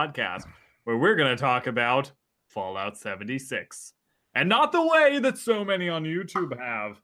[0.00, 0.44] podcast,
[0.84, 2.10] where we're going to talk about
[2.48, 3.92] Fallout 76.
[4.34, 7.02] And not the way that so many on YouTube have,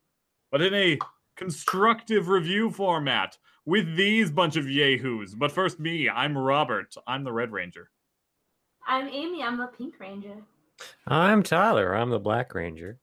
[0.51, 0.99] but in a
[1.37, 3.37] constructive review format
[3.67, 5.35] with these bunch of yahoos.
[5.35, 6.95] But first, me, I'm Robert.
[7.07, 7.91] I'm the Red Ranger.
[8.87, 9.43] I'm Amy.
[9.43, 10.37] I'm the Pink Ranger.
[11.07, 11.95] I'm Tyler.
[11.95, 12.99] I'm the Black Ranger.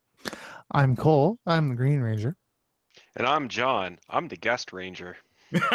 [0.72, 1.38] I'm Cole.
[1.46, 2.36] I'm the Green Ranger.
[3.16, 4.00] And I'm John.
[4.10, 5.18] I'm the guest ranger.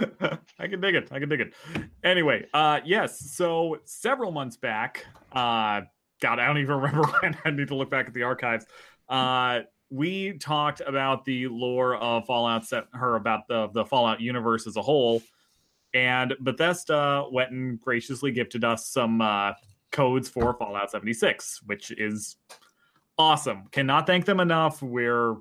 [0.58, 1.08] I can dig it.
[1.12, 1.54] I can dig it.
[2.02, 5.82] Anyway, uh yes, so several months back, uh
[6.20, 7.36] God, I don't even remember when.
[7.44, 8.66] I need to look back at the archives.
[9.08, 9.60] Uh
[9.90, 14.76] we talked about the lore of Fallout set her about the the Fallout universe as
[14.76, 15.22] a whole.
[15.92, 19.52] And Bethesda went and graciously gifted us some uh
[19.92, 22.36] codes for Fallout 76, which is
[23.16, 23.68] awesome.
[23.70, 24.82] Cannot thank them enough.
[24.82, 25.36] We're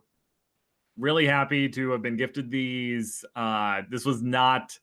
[0.97, 3.25] really happy to have been gifted these.
[3.35, 4.77] Uh, this was not,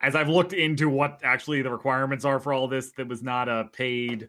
[0.00, 3.48] as I've looked into what actually the requirements are for all this, that was not
[3.48, 4.28] a paid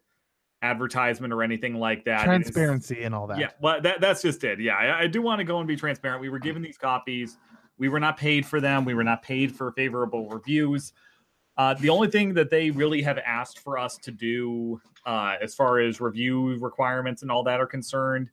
[0.61, 2.25] advertisement or anything like that.
[2.25, 3.39] Transparency and all that.
[3.39, 4.59] yeah, well, that, that's just it.
[4.59, 6.22] Yeah, I, I do want to go and be transparent.
[6.22, 7.38] We were given these copies.
[7.78, 8.84] We were not paid for them.
[8.84, 10.91] We were not paid for favorable reviews.
[11.58, 15.56] Uh, the only thing that they really have asked for us to do, uh, as
[15.56, 18.30] far as review requirements and all that are concerned,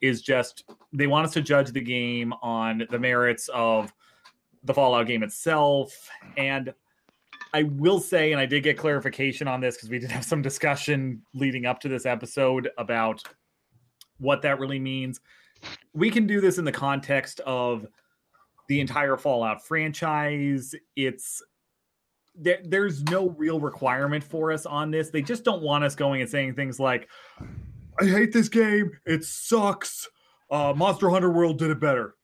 [0.00, 3.92] is just they want us to judge the game on the merits of
[4.64, 6.08] the Fallout game itself.
[6.36, 6.72] And
[7.52, 10.42] I will say, and I did get clarification on this because we did have some
[10.42, 13.22] discussion leading up to this episode about
[14.18, 15.20] what that really means.
[15.92, 17.86] We can do this in the context of
[18.68, 20.74] the entire Fallout franchise.
[20.94, 21.42] It's
[22.36, 25.10] there, there's no real requirement for us on this.
[25.10, 27.08] They just don't want us going and saying things like,
[28.00, 28.90] I hate this game.
[29.06, 30.08] It sucks.
[30.50, 32.14] Uh, Monster Hunter World did it better.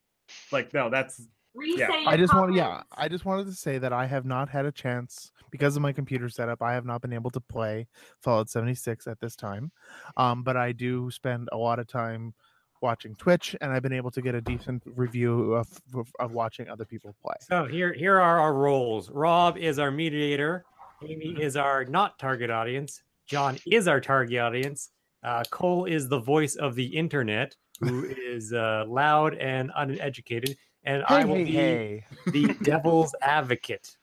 [0.51, 1.23] Like, no, that's
[1.55, 2.83] Yeah, I just want, yeah.
[2.97, 5.93] I just wanted to say that I have not had a chance because of my
[5.93, 6.63] computer setup.
[6.63, 7.87] I have not been able to play
[8.23, 9.71] Fallout 76 at this time,
[10.17, 12.35] um, but I do spend a lot of time
[12.83, 16.69] watching Twitch, and I've been able to get a decent review of of, of watching
[16.69, 17.37] other people play.
[17.41, 19.11] So here, here are our roles.
[19.11, 20.65] Rob is our mediator.
[21.03, 23.03] Amy is our not target audience.
[23.27, 24.91] John is our target audience.
[25.23, 31.05] Uh, Cole is the voice of the internet, who is uh, loud and uneducated, and
[31.09, 32.05] I will hey, be hey!
[32.27, 33.97] the devil's advocate.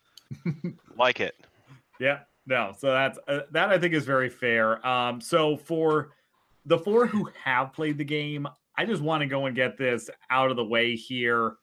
[0.98, 1.36] Like it.
[2.00, 2.74] Yeah, no.
[2.78, 3.70] So that's uh, that.
[3.70, 4.86] I think is very fair.
[4.86, 6.12] Um, so for
[6.66, 8.48] the four who have played the game,
[8.78, 11.56] I just want to go and get this out of the way here.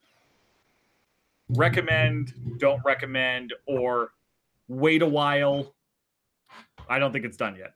[1.51, 4.13] Recommend, don't recommend, or
[4.69, 5.75] wait a while.
[6.89, 7.75] I don't think it's done yet.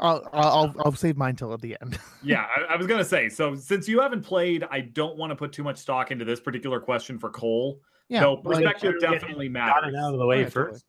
[0.00, 1.98] I'll, I'll I'll save mine till at the end.
[2.22, 3.28] Yeah, I, I was gonna say.
[3.30, 6.38] So since you haven't played, I don't want to put too much stock into this
[6.38, 7.80] particular question for Cole.
[8.10, 9.52] yeah, so perspective Get it definitely Got
[9.82, 9.94] matters.
[9.94, 10.72] it out of the way Yeah, totally.
[10.72, 10.84] first.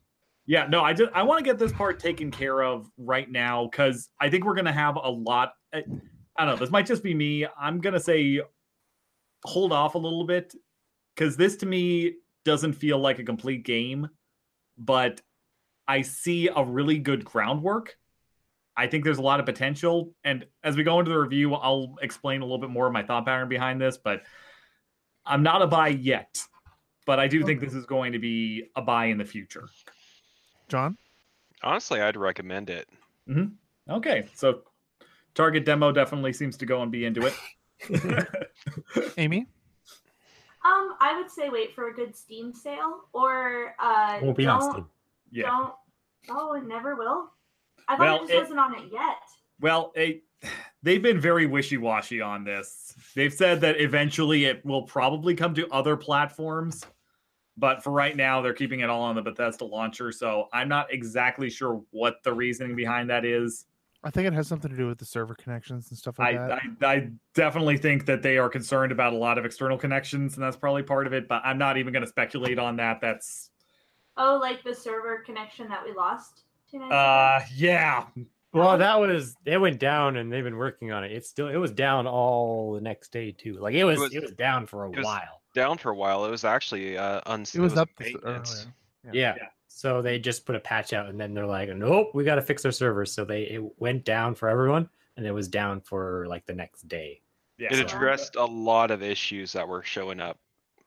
[0.45, 3.67] Yeah, no, I just I want to get this part taken care of right now
[3.71, 5.53] because I think we're gonna have a lot.
[5.73, 5.83] I,
[6.37, 6.55] I don't know.
[6.57, 7.45] This might just be me.
[7.57, 8.41] I'm gonna say
[9.45, 10.53] hold off a little bit
[11.15, 14.09] because this to me doesn't feel like a complete game,
[14.77, 15.21] but
[15.87, 17.95] I see a really good groundwork.
[18.77, 21.95] I think there's a lot of potential, and as we go into the review, I'll
[22.01, 23.97] explain a little bit more of my thought pattern behind this.
[23.97, 24.23] But
[25.25, 26.41] I'm not a buy yet,
[27.05, 29.67] but I do think this is going to be a buy in the future.
[30.69, 30.97] John.
[31.63, 32.89] Honestly, I'd recommend it.
[33.89, 34.61] Okay, so
[35.35, 38.27] target demo definitely seems to go and be into it.
[39.17, 39.45] Amy.
[40.65, 44.59] Um, I would say wait for a good Steam sale or uh, Won't be on
[44.59, 44.85] don't, Steam.
[45.31, 45.47] yeah.
[45.47, 45.73] don't.
[46.29, 47.31] Oh, it never will.
[47.91, 49.17] I thought Well, it just it- wasn't on it yet.
[49.59, 50.23] Well, it,
[50.83, 52.95] they've been very wishy-washy on this.
[53.15, 56.85] They've said that eventually it will probably come to other platforms,
[57.57, 60.11] but for right now they're keeping it all on the Bethesda launcher.
[60.11, 63.65] So I'm not exactly sure what the reasoning behind that is.
[64.03, 66.47] I think it has something to do with the server connections and stuff like I,
[66.47, 66.59] that.
[66.81, 70.43] I I definitely think that they are concerned about a lot of external connections, and
[70.43, 71.27] that's probably part of it.
[71.27, 72.99] But I'm not even going to speculate on that.
[73.01, 73.51] That's
[74.17, 76.50] Oh, like the server connection that we lost two nights ago.
[76.79, 78.05] Uh yeah
[78.53, 81.11] Well, that was it went down, and they've been working on it.
[81.13, 83.53] It's still it was down all the next day too.
[83.59, 85.41] Like it was it was- was, down for a While.
[85.53, 86.25] Down for a while.
[86.25, 88.67] It was actually uh, uns- it was up this maintenance.
[89.05, 89.13] earlier.
[89.13, 89.35] Yeah.
[89.37, 89.47] Yeah.
[89.67, 92.41] So they just put a patch out, and then they're like, "Nope, we got to
[92.41, 96.25] fix our servers." So they it went down for everyone, and it was down for
[96.27, 97.21] like the next day.
[97.57, 97.69] yeah.
[97.73, 100.37] It so- addressed a lot of issues that were showing up.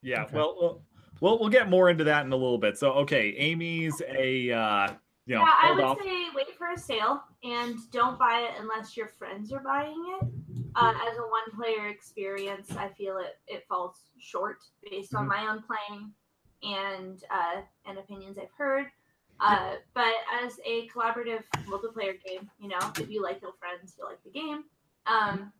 [0.02, 0.36] Yeah, Okay.
[0.36, 0.82] well, well,
[1.20, 2.76] we'll we'll get more into that in a little bit.
[2.78, 4.88] So, okay, Amy's a uh,
[5.26, 5.98] you know, yeah, I would off.
[6.02, 10.28] say wait for a sale and don't buy it unless your friends are buying it.
[10.76, 14.58] uh, as a one-player experience, I feel it it falls short
[14.90, 15.28] based on Mhm.
[15.28, 16.12] my own playing
[16.62, 18.86] and uh, and opinions I've heard.
[19.40, 20.12] Uh, but
[20.42, 24.30] as a collaborative multiplayer game, you know, if you like your friends, you like the
[24.30, 24.64] game.
[25.06, 25.52] Um,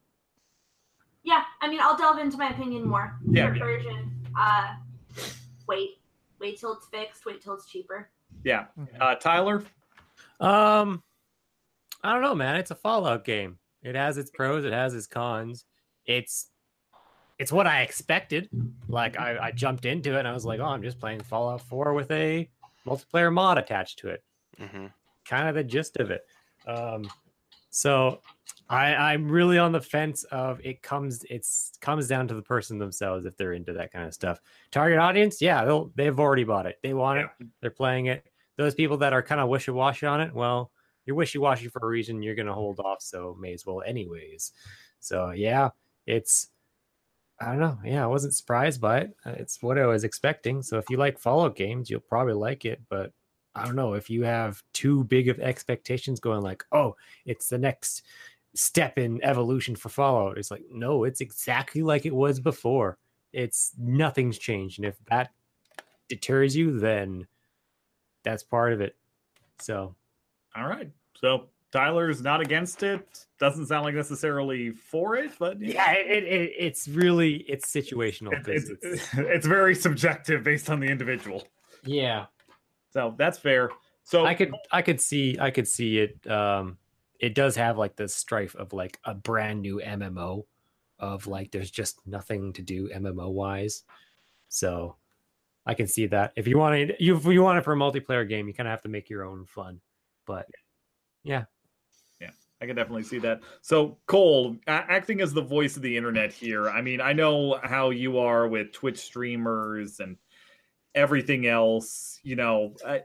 [1.23, 3.19] yeah, I mean, I'll delve into my opinion more.
[3.27, 3.59] Yeah, yeah.
[3.65, 4.11] version.
[4.39, 4.77] Uh,
[5.67, 6.01] wait,
[6.39, 7.25] wait till it's fixed.
[7.25, 8.11] Wait till it's cheaper.
[8.43, 8.67] Yeah.
[9.01, 9.65] Uh, Tyler.
[10.41, 11.03] Um,
[12.03, 12.57] I don't know, man.
[12.57, 13.59] It's a Fallout game.
[13.83, 14.65] It has its pros.
[14.65, 15.65] It has its cons.
[16.07, 16.49] It's
[17.39, 18.49] it's what I expected.
[18.89, 21.61] Like I, I jumped into it and I was like, oh, I'm just playing Fallout
[21.63, 22.49] 4 with a
[22.87, 24.23] multiplayer mod attached to it.
[24.59, 24.87] hmm
[25.27, 26.23] Kind of the gist of it.
[26.67, 27.11] Um,
[27.75, 28.21] so
[28.69, 32.79] I, I'm really on the fence of it comes it's comes down to the person
[32.79, 34.41] themselves if they're into that kind of stuff.
[34.71, 36.79] Target audience, yeah, they'll they've already bought it.
[36.85, 37.27] They want it.
[37.61, 38.25] They're playing it.
[38.57, 40.71] Those people that are kind of wishy washy on it, well,
[41.05, 42.23] you're wishy washy for a reason.
[42.23, 44.53] You're gonna hold off, so may as well anyways.
[45.01, 45.71] So yeah,
[46.07, 46.49] it's
[47.41, 47.79] I don't know.
[47.85, 49.17] Yeah, I wasn't surprised by it.
[49.27, 50.63] Uh, It's what I was expecting.
[50.63, 52.81] So if you like Fallout games, you'll probably like it.
[52.89, 53.13] But
[53.55, 57.59] I don't know if you have too big of expectations going like, oh, it's the
[57.59, 58.03] next
[58.55, 60.39] step in evolution for Fallout.
[60.39, 62.99] It's like, no, it's exactly like it was before.
[63.33, 64.79] It's nothing's changed.
[64.79, 65.31] And if that
[66.09, 67.27] deters you, then
[68.23, 68.97] that's part of it.
[69.59, 69.95] So
[70.57, 70.91] All right.
[71.21, 73.27] So Tyler's not against it.
[73.41, 78.33] Doesn't sound like necessarily for it, but yeah, it, it, it's really it's situational.
[78.33, 81.47] It- it's, it's- it's very subjective based on the individual.
[81.85, 82.27] yeah.
[82.95, 83.71] So that's fair.
[84.05, 86.31] So I could I could see I could see it.
[86.31, 86.79] Um,
[87.19, 90.45] it does have like the strife of like a brand new MMO,
[91.01, 93.83] of like there's just nothing to do MMO wise.
[94.49, 94.97] So
[95.67, 97.77] I can see that if you want it, you if you want it for a
[97.77, 99.81] multiplayer game, you kind of have to make your own fun.
[100.25, 100.47] But
[101.25, 101.45] yeah,
[102.21, 102.31] yeah,
[102.63, 103.41] I can definitely see that.
[103.63, 107.91] So, Cole, acting as the voice of the internet here, I mean, I know how
[107.91, 110.17] you are with Twitch streamers and
[110.95, 112.19] everything else.
[112.23, 113.03] You know, I,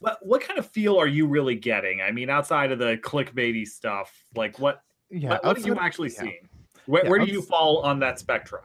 [0.00, 2.00] what what kind of feel are you really getting?
[2.02, 5.84] I mean, outside of the clickbaity stuff, like what Yeah, what, what are you outside-
[5.84, 6.20] actually yeah.
[6.22, 6.48] seeing?
[6.86, 8.62] Where, Yeah, where do you fall on that spectrum?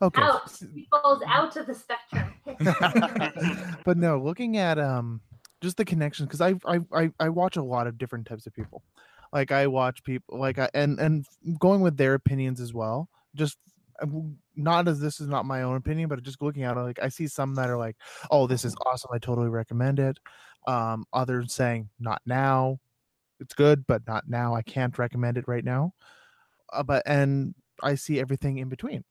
[0.00, 0.22] Okay.
[0.22, 0.50] Out.
[0.74, 2.32] He falls out of the spectrum.
[3.84, 5.20] but no, looking at um
[5.60, 8.54] just the connections because I, I I I watch a lot of different types of
[8.54, 8.82] people.
[9.32, 11.26] Like I watch people like I and and
[11.58, 13.08] going with their opinions as well.
[13.34, 13.77] Just w-
[14.56, 17.08] not as this is not my own opinion, but just looking at it, like I
[17.08, 17.96] see some that are like,
[18.30, 19.10] "Oh, this is awesome!
[19.12, 20.18] I totally recommend it."
[20.66, 22.78] Um, others saying, "Not now,
[23.40, 24.54] it's good, but not now.
[24.54, 25.94] I can't recommend it right now."
[26.72, 29.04] Uh, but and I see everything in between.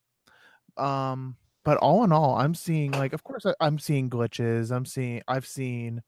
[0.78, 4.72] Um, but all in all, I'm seeing like, of course, I, I'm seeing glitches.
[4.72, 6.02] I'm seeing, I've seen,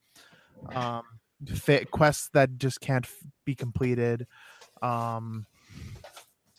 [0.74, 1.04] um,
[1.48, 4.28] fit quests that just can't f- be completed.
[4.82, 5.46] Um,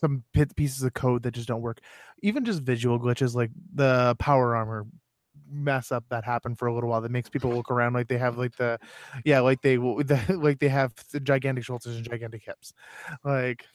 [0.01, 0.25] some
[0.57, 1.81] pieces of code that just don't work.
[2.23, 4.87] Even just visual glitches, like the power armor
[5.53, 8.19] mess up that happened for a little while that makes people look around like they
[8.19, 8.79] have like the
[9.25, 12.73] yeah like they the, like they have the gigantic shoulders and gigantic hips.
[13.25, 13.67] Like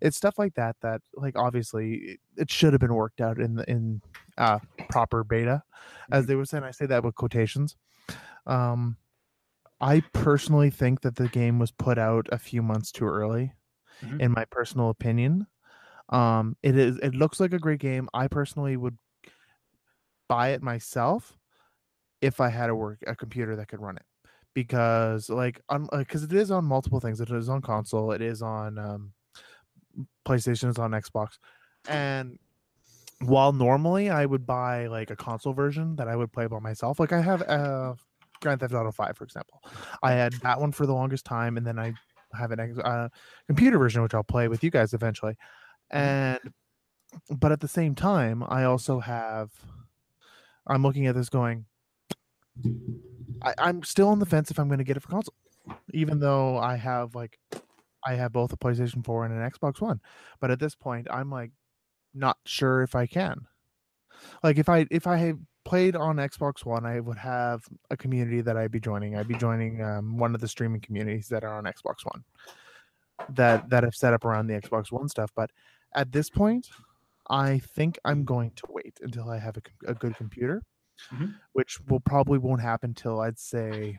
[0.00, 3.54] it's stuff like that that like obviously it, it should have been worked out in
[3.54, 4.00] the in
[4.36, 4.58] uh
[4.88, 5.62] proper beta
[6.10, 6.64] as they were saying.
[6.64, 7.76] I say that with quotations.
[8.46, 8.96] Um
[9.80, 13.52] i personally think that the game was put out a few months too early
[14.02, 14.20] Mhm.
[14.22, 15.46] in my personal opinion
[16.10, 18.98] um it is it looks like a great game i personally would
[20.28, 21.38] buy it myself
[22.20, 24.04] if i had a work a computer that could run it
[24.54, 28.42] because like on because it is on multiple things it is on console it is
[28.42, 29.12] on um
[30.26, 31.38] PlayStation It's on Xbox.
[31.88, 32.38] And
[33.20, 37.00] while normally I would buy like a console version that I would play by myself,
[37.00, 37.94] like I have uh
[38.40, 39.62] Grand Theft Auto 5, for example.
[40.02, 41.94] I had that one for the longest time, and then I
[42.32, 43.08] have an ex- uh,
[43.46, 45.36] computer version which I'll play with you guys eventually.
[45.90, 46.38] And
[47.30, 49.50] but at the same time, I also have
[50.66, 51.64] I'm looking at this going
[53.42, 55.34] I, I'm still on the fence if I'm going to get it for console,
[55.92, 57.38] even though I have like
[58.04, 60.00] I have both a PlayStation 4 and an Xbox One.
[60.40, 61.50] But at this point, I'm like
[62.14, 63.46] not sure if I can.
[64.42, 65.34] Like if I if I
[65.68, 69.16] played on Xbox One, I would have a community that I'd be joining.
[69.16, 72.24] I'd be joining um, one of the streaming communities that are on Xbox One
[73.30, 75.30] that that have set up around the Xbox One stuff.
[75.34, 75.50] But
[75.94, 76.68] at this point,
[77.28, 80.62] I think I'm going to wait until I have a, a good computer,
[81.12, 81.34] Mhm.
[81.52, 83.98] which will probably won't happen till I'd say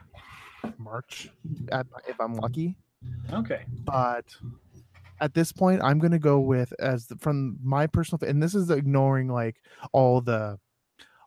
[0.78, 1.30] March,
[1.72, 2.76] at, if I'm lucky
[3.32, 3.62] Okay.
[3.86, 4.26] but
[5.22, 8.54] at this point i'm going to go with as the, from my personal and this
[8.54, 9.56] is ignoring like
[9.94, 10.60] all the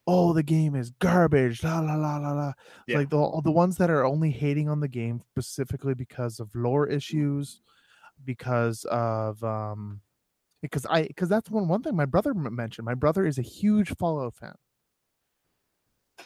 [0.06, 2.52] oh the game is garbage la la la la la
[2.86, 2.98] Yeah.
[2.98, 6.54] like the all the ones that are only hating on the game specifically because of
[6.54, 7.60] lore issues
[8.24, 10.00] because of um
[10.60, 12.84] because I because that's one one thing my brother mentioned.
[12.84, 14.54] My brother is a huge Fallout fan.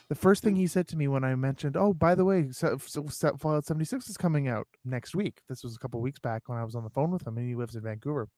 [0.08, 2.76] The first thing he said to me when I mentioned, "Oh, by the way, so,
[2.84, 6.42] so, so Fallout 76 is coming out next week." This was a couple weeks back
[6.48, 8.28] when I was on the phone with him, and he lives in Vancouver.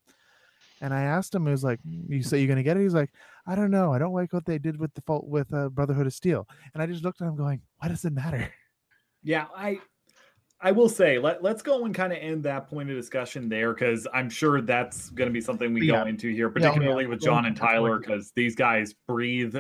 [0.80, 2.94] And I asked him, "It was like, "Mm, you say you're gonna get it?" He's
[2.94, 3.10] like,
[3.46, 3.92] "I don't know.
[3.92, 6.82] I don't like what they did with the fault with uh, Brotherhood of Steel." And
[6.82, 8.48] I just looked at him, going, "Why does it matter?"
[9.22, 9.80] Yeah, I
[10.60, 13.72] I will say let let's go and kind of end that point of discussion there
[13.74, 16.02] because I'm sure that's going to be something we Yeah.
[16.04, 16.70] go into here, Yeah, oh, yeah.
[16.70, 19.56] particularly with John and Tyler because these guys breathe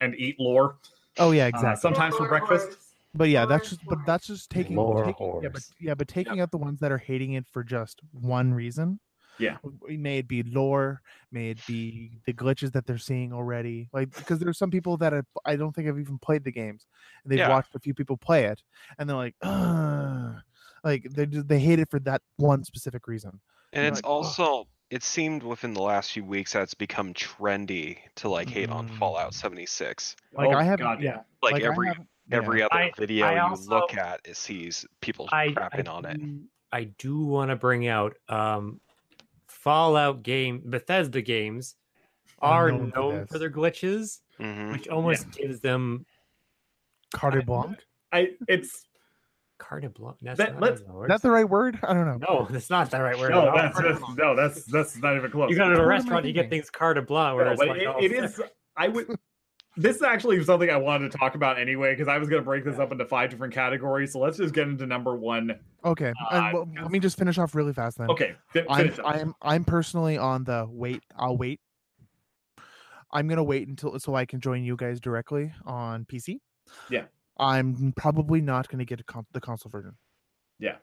[0.00, 0.78] and eat lore.
[1.18, 1.80] Oh yeah, Uh, exactly.
[1.80, 2.68] sometimes for breakfast.
[2.68, 2.78] wars.
[3.14, 6.40] But yeah, that's just but that's just taking, Lore taking yeah, but yeah, but taking
[6.40, 8.98] out the ones that are hating it for just one reason.
[9.38, 9.56] Yeah.
[9.88, 13.88] May it be lore, may it be the glitches that they're seeing already.
[13.92, 16.86] Like because there's some people that have, I don't think have even played the games.
[17.24, 17.48] And they've Yeah.
[17.48, 18.62] watched a few people play it
[18.98, 20.34] and they're like, Ugh.
[20.84, 23.40] like they they hate it for that one specific reason.
[23.72, 24.10] And it's Like, ugh.
[24.10, 28.68] also it seemed within the last few weeks that it's become trendy to like hate
[28.68, 28.98] on Mm.
[28.98, 30.14] Fallout 76.
[30.34, 31.22] Like Oh, I haven't God, yeah.
[31.40, 32.36] Like, I every haven't- yeah.
[32.36, 35.92] every other I- video I you also- look at, it sees people I, crapping I
[35.92, 36.18] on it.
[36.20, 38.80] do- I do want to bring out um,
[39.62, 41.76] Fallout game Bethesda games
[42.40, 46.04] Are are known for known for their glitches, hmm which almost gives them
[47.14, 47.78] Carte blanche.
[48.12, 48.84] I it's
[49.58, 50.16] carte blanche.
[50.22, 51.08] That's That- not let's- how it Is works.
[51.10, 51.78] that the right word?
[51.84, 52.18] I don't know.
[52.28, 53.30] No, that's not the right word.
[53.30, 55.50] no that's, that's no that's that's not even close.
[55.50, 57.80] you go to a restaurant, you get things carte blanche, where No, it's but like,
[57.82, 58.40] it, oh, it is.
[58.76, 59.06] I would.
[59.76, 62.44] This is actually something I wanted to talk about anyway because I was going to
[62.44, 64.12] break this up into five different categories.
[64.12, 65.58] So let's just get into number one.
[65.84, 66.12] Okay.
[66.30, 68.10] Uh, and well, let me just finish off really fast then.
[68.10, 68.92] Okay, fin- I'm.
[69.04, 71.02] I'm I'm personally on the wait.
[71.16, 71.58] I'll wait.
[73.12, 76.38] I'm gonna wait until so I can join you guys directly on PC.
[76.90, 77.04] Yeah.
[77.38, 79.94] I'm probably not gonna get a con- the console version.
[80.58, 80.76] yeah.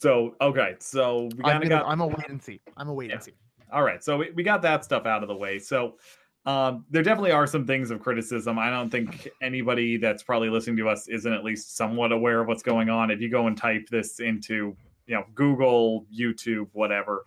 [0.00, 2.60] So okay, so we I'm, kind of got I'm a wait and see.
[2.76, 3.16] I'm a wait Yeah.
[3.16, 3.32] and see.
[3.72, 4.02] all right.
[4.04, 5.58] So we, we got that stuff out of the way.
[5.58, 5.96] So
[6.46, 8.58] um, there definitely are some things of criticism.
[8.58, 12.48] I don't think anybody that's probably listening to us isn't at least somewhat aware of
[12.48, 13.10] what's going on.
[13.10, 14.76] If you go and type this into
[15.06, 17.24] you know Google, YouTube, whatever,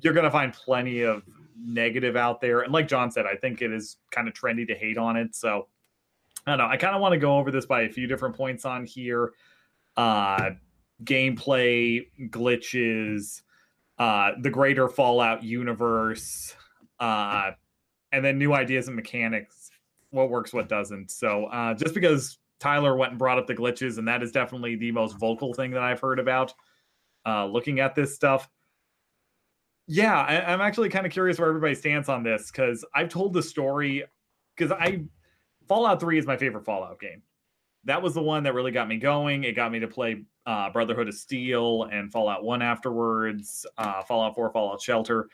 [0.00, 1.22] you're going to find plenty of
[1.58, 2.60] negative out there.
[2.60, 5.34] And like John said, I think it is kind of trendy to hate on it.
[5.34, 5.68] So
[6.46, 6.66] I don't know.
[6.66, 9.32] I kind of want to go over this by a few different points on here.
[9.96, 10.50] Uh,
[11.04, 13.42] gameplay glitches,
[13.98, 16.54] uh, the greater Fallout universe,
[17.00, 17.52] uh,
[18.12, 19.70] and then new ideas and mechanics.
[20.10, 21.10] What works, what doesn't.
[21.10, 24.76] So uh, just because Tyler went and brought up the glitches, and that is definitely
[24.76, 26.54] the most vocal thing that I've heard about
[27.26, 28.48] uh, looking at this stuff.
[29.88, 33.34] Yeah, I, I'm actually kind of curious where everybody stands on this because I've told
[33.34, 34.04] the story
[34.56, 35.04] because I
[35.68, 37.22] Fallout 3 is my favorite Fallout game.
[37.84, 39.44] That was the one that really got me going.
[39.44, 44.34] It got me to play uh, Brotherhood of Steel and Fallout 1 afterwards, uh, Fallout
[44.34, 45.28] 4, Fallout Shelter.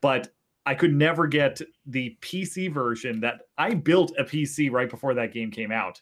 [0.00, 0.28] But
[0.70, 5.34] I could never get the PC version that I built a PC right before that
[5.34, 6.00] game came out.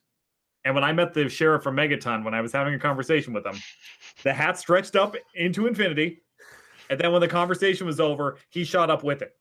[0.62, 3.46] And when I met the sheriff from Megaton, when I was having a conversation with
[3.46, 3.56] him,
[4.24, 6.20] the hat stretched up into infinity.
[6.90, 9.32] And then when the conversation was over, he shot up with it.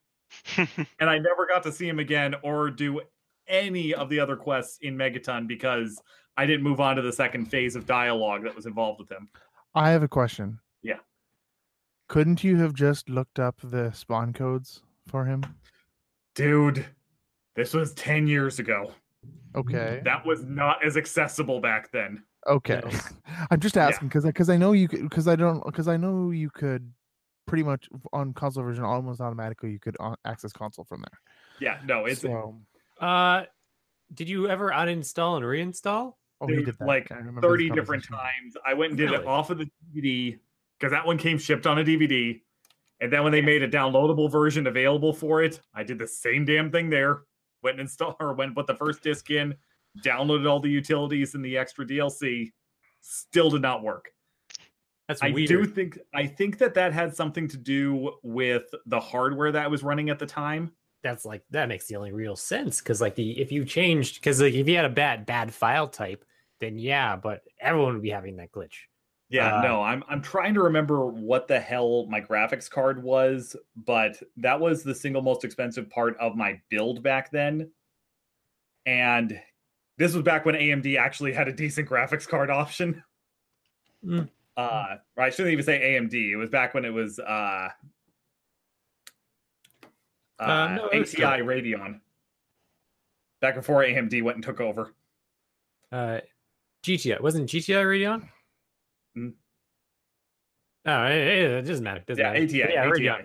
[1.02, 3.02] And I never got to see him again or do
[3.50, 6.02] any of the other quests in Megaton because
[6.38, 9.28] I didn't move on to the second phase of dialogue that was involved with him.
[9.76, 10.60] I have a question.
[10.84, 11.00] Yeah.
[12.08, 15.44] Couldn't you have just looked up the spawn codes for him?
[16.36, 16.86] Dude,
[17.56, 18.92] this was 10 years ago.
[19.56, 20.02] Okay.
[20.04, 22.24] That was not as accessible back then.
[22.48, 22.82] Okay.
[23.52, 26.30] I'm just asking because because I know you could because I don't because I know
[26.32, 26.92] you could
[27.46, 31.20] pretty much on console version almost automatically you could uh, access console from there.
[31.60, 32.60] Yeah, no, it's so,
[33.02, 33.44] Uh,
[34.14, 36.14] did you ever uninstall and reinstall?
[36.40, 36.86] oh, he dude, did that.
[36.86, 38.56] like I 30 different times.
[38.66, 39.24] I went and did Really?
[39.24, 40.38] it off of the DVD
[40.78, 42.42] because that one came shipped on a DVD.
[43.00, 46.46] And then when they made a downloadable version available for it, I did the same
[46.46, 47.22] damn thing there.
[47.64, 49.56] Went and installed or went and put the first disc in,
[50.04, 52.52] downloaded all the utilities and the extra DLC.
[53.02, 54.12] Still did not work.
[55.08, 55.48] That's I weird.
[55.48, 59.82] do think I think that that had something to do with the hardware that was
[59.82, 60.72] running at the time.
[61.02, 64.42] That's like that makes the only real sense because like the if you changed because
[64.42, 66.26] like if you had a bad bad file type,
[66.60, 68.88] then yeah, but everyone would be having that glitch.
[69.30, 73.56] Yeah, Uh, no, I'm I'm trying to remember what the hell my graphics card was,
[73.76, 77.72] but that was the single most expensive part of my build back then.
[78.86, 79.38] And
[79.98, 83.04] this was back when AMD actually had a decent graphics card option.
[84.06, 84.30] Mm.
[84.56, 86.14] Uh, I shouldn't even say AMD.
[86.14, 87.70] It was back when it was uh,
[90.40, 92.00] uh, Uh, no, ATI Radeon.
[93.42, 94.94] Back before AMD went and took over.
[95.92, 96.22] Uh,
[96.84, 98.30] GTI wasn't GTI Radeon.
[99.18, 99.34] Mm.
[100.86, 102.04] Oh, it, it, it doesn't matter.
[102.06, 102.46] Doesn't yeah, matter.
[102.46, 102.58] ATI.
[102.58, 103.04] Yeah, ATI.
[103.04, 103.22] young.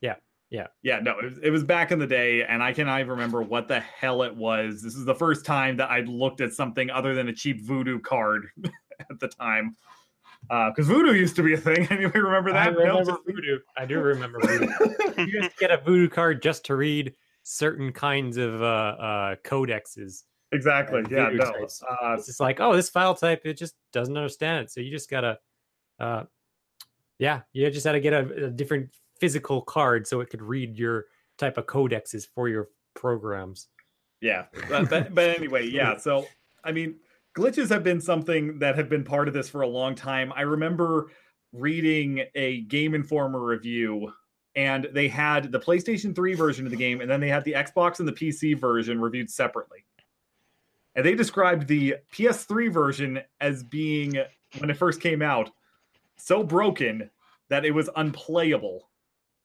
[0.00, 0.14] Yeah,
[0.50, 0.66] yeah.
[0.82, 3.42] Yeah, no, it was, it was back in the day, and I cannot even remember
[3.42, 4.82] what the hell it was.
[4.82, 8.00] This is the first time that I'd looked at something other than a cheap voodoo
[8.00, 8.46] card
[9.00, 9.76] at the time.
[10.48, 11.86] Because voodoo used to be a thing.
[11.90, 12.68] Anybody remember that?
[12.68, 13.58] I No, remember voodoo.
[13.76, 14.68] I do remember voodoo.
[15.18, 20.24] you just get a voodoo card just to read certain kinds of uh, uh, codexes.
[20.54, 21.02] Exactly.
[21.10, 21.44] Yeah, no.
[21.44, 24.70] Uh, It's just like, oh, this file type, it just doesn't understand it.
[24.70, 25.38] So you just gotta,
[26.00, 26.24] uh,
[27.18, 31.06] yeah, you just gotta get a, a different physical card so it could read your
[31.38, 33.68] type of codexes for your programs.
[34.20, 35.96] Yeah, but, but, but anyway, yeah.
[35.96, 36.26] So
[36.64, 36.96] I mean,
[37.36, 40.32] glitches have been something that have been part of this for a long time.
[40.34, 41.10] I remember
[41.52, 44.12] reading a Game Informer review,
[44.56, 47.52] and they had the PlayStation 3 version of the game, and then they had the
[47.52, 49.84] Xbox and the PC version reviewed separately.
[50.96, 54.18] And they described the PS3 version as being,
[54.58, 55.50] when it first came out,
[56.16, 57.10] so broken
[57.48, 58.88] that it was unplayable.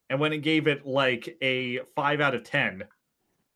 [0.10, 2.84] And when it gave it like a 5 out of 10,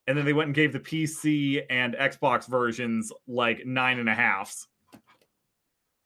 [0.08, 4.14] and then they went and gave the PC and Xbox versions like nine and a
[4.14, 4.68] halves.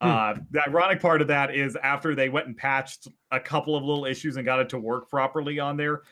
[0.00, 0.08] Hmm.
[0.08, 3.82] Uh, the ironic part of that is after they went and patched a couple of
[3.82, 6.02] little issues and got it to work properly on there.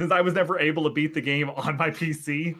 [0.00, 2.56] Since I was never able to beat the game on my PC,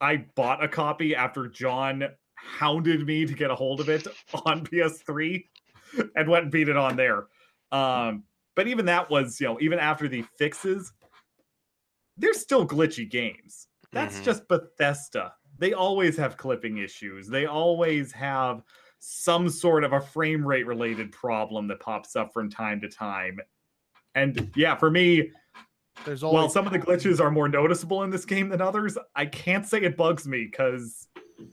[0.00, 4.06] I bought a copy after John hounded me to get a hold of it
[4.46, 5.44] on PS3
[6.14, 7.26] and went and beat it on there.
[7.72, 8.24] Um,
[8.54, 10.92] but even that was, you know, even after the fixes,
[12.16, 13.68] they're still glitchy games.
[13.92, 14.24] That's Mhm.
[14.24, 15.34] just Bethesda.
[15.58, 17.28] They always have clipping issues.
[17.28, 18.62] They always have
[19.00, 23.38] some sort of a frame rate related problem that pops up from time to time.
[24.14, 25.32] And yeah, for me,
[26.04, 28.96] There's while always some of the glitches are more noticeable in this game than others,
[29.14, 31.08] I can't say it bugs me because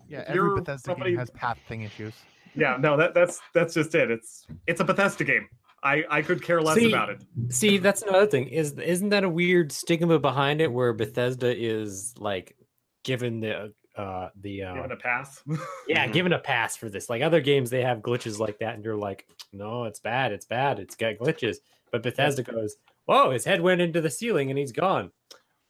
[0.08, 2.14] yeah, you're every Bethesda somebody- game has path thing issues.
[2.56, 4.12] yeah, no, that that's that's just it.
[4.12, 5.48] It's it's a Bethesda game.
[5.84, 7.22] I I could care less See, about it.
[7.50, 8.48] See, that's another thing.
[8.48, 12.56] Is isn't that a weird stigma behind it where Bethesda is like
[13.04, 15.44] given the uh the uh Given a pass.
[15.88, 17.10] yeah, given a pass for this.
[17.10, 20.32] Like other games they have glitches like that and you're like, "No, it's bad.
[20.32, 20.80] It's bad.
[20.80, 21.58] It's got glitches."
[21.92, 25.12] But Bethesda goes, "Whoa, his head went into the ceiling and he's gone."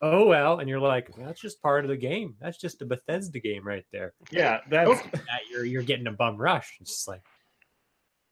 [0.02, 2.36] Oh well, and you're like, "That's just part of the game.
[2.42, 6.38] That's just a Bethesda game right there." yeah, that's That you're you're getting a bum
[6.38, 6.78] rush.
[6.82, 7.22] It's just like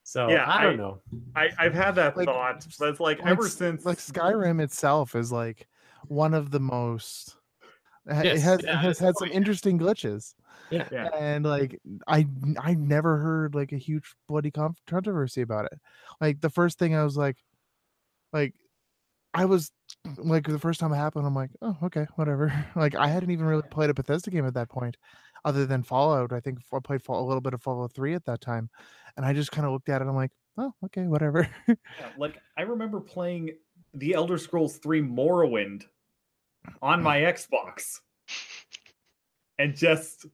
[0.04, 1.02] So Yeah, I don't I- know.
[1.36, 5.16] I, I've had that Like, thought, but it's like like ever since like Skyrim itself
[5.16, 5.68] is like
[6.08, 7.38] one of the most
[8.06, 9.38] it it has yeah, it has had some point.
[9.38, 10.34] interesting glitches
[10.70, 10.86] Yeah.
[10.92, 11.08] Yeah.
[11.18, 12.28] and like i
[12.60, 15.80] i never heard like a huge bloody controversy about it
[16.20, 17.38] like the first thing i was like
[18.34, 18.54] like
[19.34, 19.72] i was
[20.18, 23.46] like the first time it happened i'm like oh okay whatever like i hadn't even
[23.46, 24.98] really played a bethesda game at that point
[25.46, 28.26] other than fallout i think i played Fall- a little bit of fallout 3 at
[28.26, 28.70] that time
[29.18, 31.76] and i just kind of looked at it and i'm like oh okay whatever Yeah,
[32.18, 33.52] like I remember playing
[33.94, 35.84] the Elder Scrolls 3 Morrowind
[36.82, 37.04] on mm.
[37.04, 38.00] my Xbox.
[39.60, 40.26] And just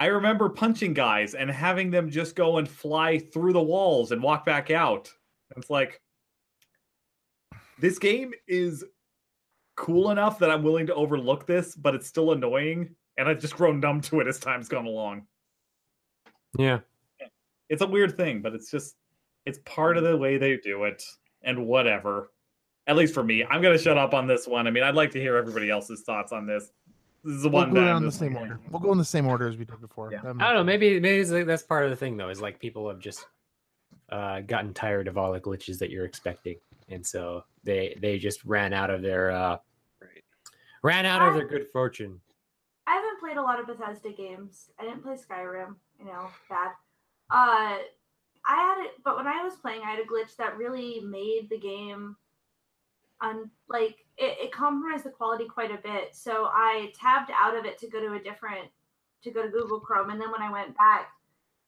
[0.00, 4.22] I remember punching guys and having them just go and fly through the walls and
[4.22, 5.10] walk back out.
[5.56, 6.00] It's like
[7.80, 8.84] this game is
[9.76, 13.56] cool enough that I'm willing to overlook this, but it's still annoying and I've just
[13.56, 15.26] grown numb to it as time's gone along.
[16.56, 16.78] Yeah.
[17.68, 18.96] it's a weird thing, but it's just
[19.44, 21.02] it's part of the way they do it,
[21.42, 22.30] and whatever.
[22.86, 24.66] At least for me, I'm gonna shut up on this one.
[24.66, 26.70] I mean, I'd like to hear everybody else's thoughts on this.
[27.24, 28.92] This is the we'll one go that down I'm the same like, order we'll go
[28.92, 30.22] in the same order as we did before Yeah.
[30.22, 30.64] That I don't know.
[30.64, 32.30] Maybe maybe it's like, that's part of the thing though.
[32.30, 33.26] Is like people have just
[34.10, 36.56] uh, gotten tired of all the glitches that you're expecting,
[36.88, 39.58] and so they they just ran out of their uh,
[40.00, 40.24] Right.
[40.82, 42.20] ran out of their good fortune.
[42.86, 44.70] I haven't played a lot of Bethesda games.
[44.78, 46.68] I didn't play Skyrim, you know, bad.
[47.30, 47.78] Uh,
[48.46, 51.48] I had it, but when I was playing, I had a glitch that really made
[51.50, 52.16] the game,
[53.20, 56.16] un like it, it compromised the quality quite a bit.
[56.16, 58.68] So I tabbed out of it to go to a different,
[59.24, 61.10] to go to Google Chrome, and then when I went back,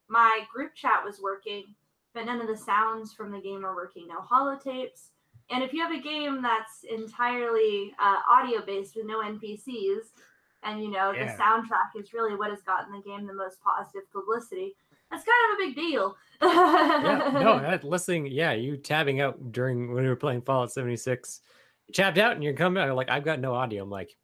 [0.08, 1.74] my group chat was working,
[2.14, 4.06] but none of the sounds from the game are working.
[4.08, 5.08] No holotapes.
[5.50, 10.10] And if you have a game that's entirely uh, audio based with no NPCs,
[10.62, 11.34] and you know Yeah.
[11.36, 14.74] the soundtrack is really what has gotten the game the most positive publicity,
[15.10, 16.16] that's kind of a big deal.
[16.42, 21.40] yeah, no, that listening, yeah, you tabbing out during when we were playing Fallout 76,
[21.88, 23.82] you tapped out and you're coming out like I've got no audio.
[23.82, 24.14] I'm like,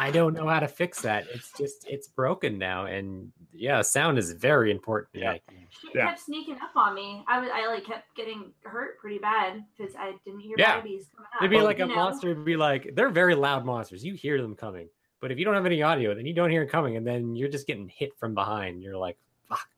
[0.00, 1.26] I don't know how to fix that.
[1.32, 5.10] It's just it's broken now, and yeah, sound is very important.
[5.14, 5.34] Yeah.
[5.70, 6.06] she Yeah.
[6.08, 7.22] kept sneaking up on me.
[7.28, 10.80] I was, I like kept getting hurt pretty bad because I didn't hear Yeah.
[10.80, 11.42] babies coming up.
[11.42, 11.94] It'd be like you a know?
[11.96, 14.02] monster would be like, they're very loud monsters.
[14.04, 14.88] You hear them coming.
[15.20, 17.36] But if you don't have any audio, then you don't hear it coming, and then
[17.36, 18.82] you're just getting hit from behind.
[18.82, 19.18] You're like,
[19.50, 19.68] fuck.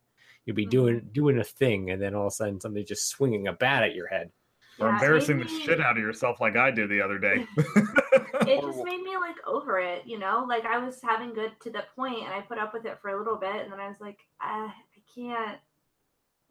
[0.45, 0.71] you'll be Mhm.
[0.71, 3.83] doing doing a thing, and then all of a sudden somebody's just swinging a bat
[3.83, 4.31] at your head.
[4.83, 7.19] Or Yeah, it embarrassing the me- shit out of yourself like I did the other
[7.19, 7.47] day.
[7.57, 10.45] it just made me like over it, you know.
[10.49, 13.11] Like I was having good to that point, and I put up with it for
[13.11, 15.59] a little bit, and then I was like, I, I can't,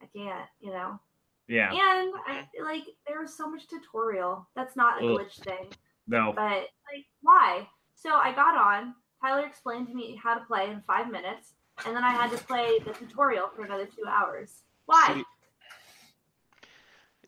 [0.01, 0.99] I can't, you know.
[1.47, 1.69] yeah.
[1.71, 4.47] And I like there was so much tutorial.
[4.55, 5.19] That's not a Ugh.
[5.19, 5.67] glitch thing,
[6.07, 6.31] No.
[6.35, 7.67] but like why?
[7.95, 8.95] So I got on.
[9.21, 11.53] Tyler explained to me how to play in five minutes,
[11.85, 14.63] and then I had to play the tutorial for another two hours.
[14.87, 15.21] Why?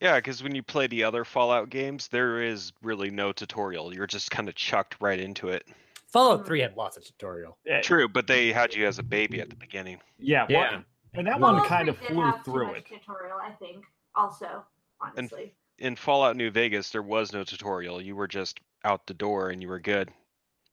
[0.04, 3.94] See, Yeah, because when you play the other Fallout games, there is really no tutorial.
[3.94, 5.68] You're just kind of chucked right into it.
[6.08, 6.46] Fallout Mhm.
[6.46, 7.58] Three had lots of tutorial.
[7.66, 10.00] Eh, True, but they had you as a baby at the beginning.
[10.18, 10.46] Yeah.
[10.50, 10.72] Yeah.
[10.72, 10.84] Well,
[11.16, 12.86] and that Fallout one kind of did flew have too through much it.
[13.00, 13.86] Tutorial, I think.
[14.16, 14.64] Also,
[15.02, 15.56] honestly.
[15.80, 18.00] In Fallout New Vegas, there was no tutorial.
[18.02, 20.14] You were just out the door and you were good.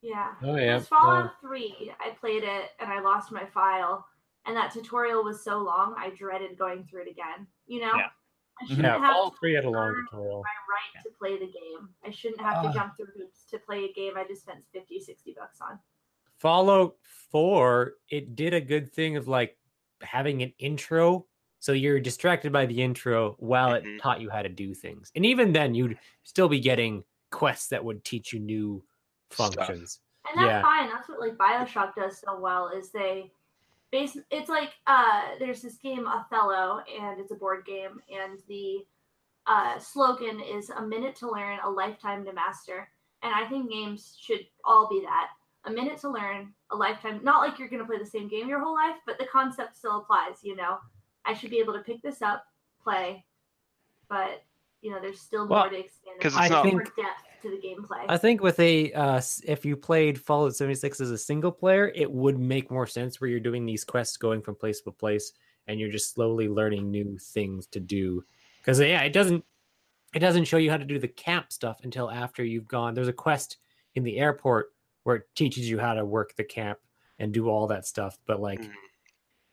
[0.02, 0.34] Yeah.
[0.42, 0.74] Oh yeah.
[0.74, 4.06] Because Fallout 3, I played it and I lost my file,
[4.44, 7.46] and that tutorial was so long, I dreaded going through it again.
[7.66, 7.94] You know?
[7.96, 8.10] Yeah.
[8.61, 10.42] I shouldn't yeah, have Fallout Three had a long earn tutorial.
[10.42, 10.51] my
[10.99, 11.88] right to play the game.
[12.05, 15.01] I shouldn't have to jump through hoops to play a game I just spent 50,
[15.01, 15.79] 60 bucks on.
[16.38, 16.96] Fallout
[17.31, 19.57] 4, it did a good thing of like
[20.03, 21.27] having an intro.
[21.59, 24.01] So you're distracted by the intro while it Mhm.
[24.01, 25.12] taught you how to do things.
[25.14, 28.83] And even then, you'd still be getting quests that would teach you new
[29.31, 29.55] Stuff.
[29.55, 30.01] functions.
[30.29, 30.62] And that's Yeah.
[30.62, 30.88] fine.
[30.88, 33.33] That's what like Bioshock does so well is they
[33.90, 38.85] base it's like uh there's this game Othello and it's a board game and the
[39.46, 42.88] uh slogan is a minute to learn, a lifetime to master.
[43.22, 45.31] And I think games should all be that.
[45.64, 48.61] A minute to learn, a lifetime not like you're gonna play the same game your
[48.61, 50.79] whole life, but the concept still applies, you know.
[51.24, 52.44] I should be able to pick this up,
[52.83, 53.24] play,
[54.09, 54.42] but
[54.83, 56.20] you know, there's still Well, more to expand.
[56.20, 58.05] 'cause There's it's not- more depth to the gameplay.
[58.09, 62.11] I think with a uh, if you played Fallout 76 as a single player, it
[62.11, 65.33] would make more sense where you're doing these quests going from place to place
[65.66, 68.24] and you're just slowly learning new things to do.
[68.64, 69.44] Cuz yeah, it doesn't
[70.14, 72.94] it doesn't show you how to do the camp stuff until after you've gone.
[72.94, 73.59] There's a quest
[73.94, 74.72] in the airport
[75.05, 76.79] where it teaches you how to work the camp
[77.18, 78.72] and do all that stuff, but like Mm.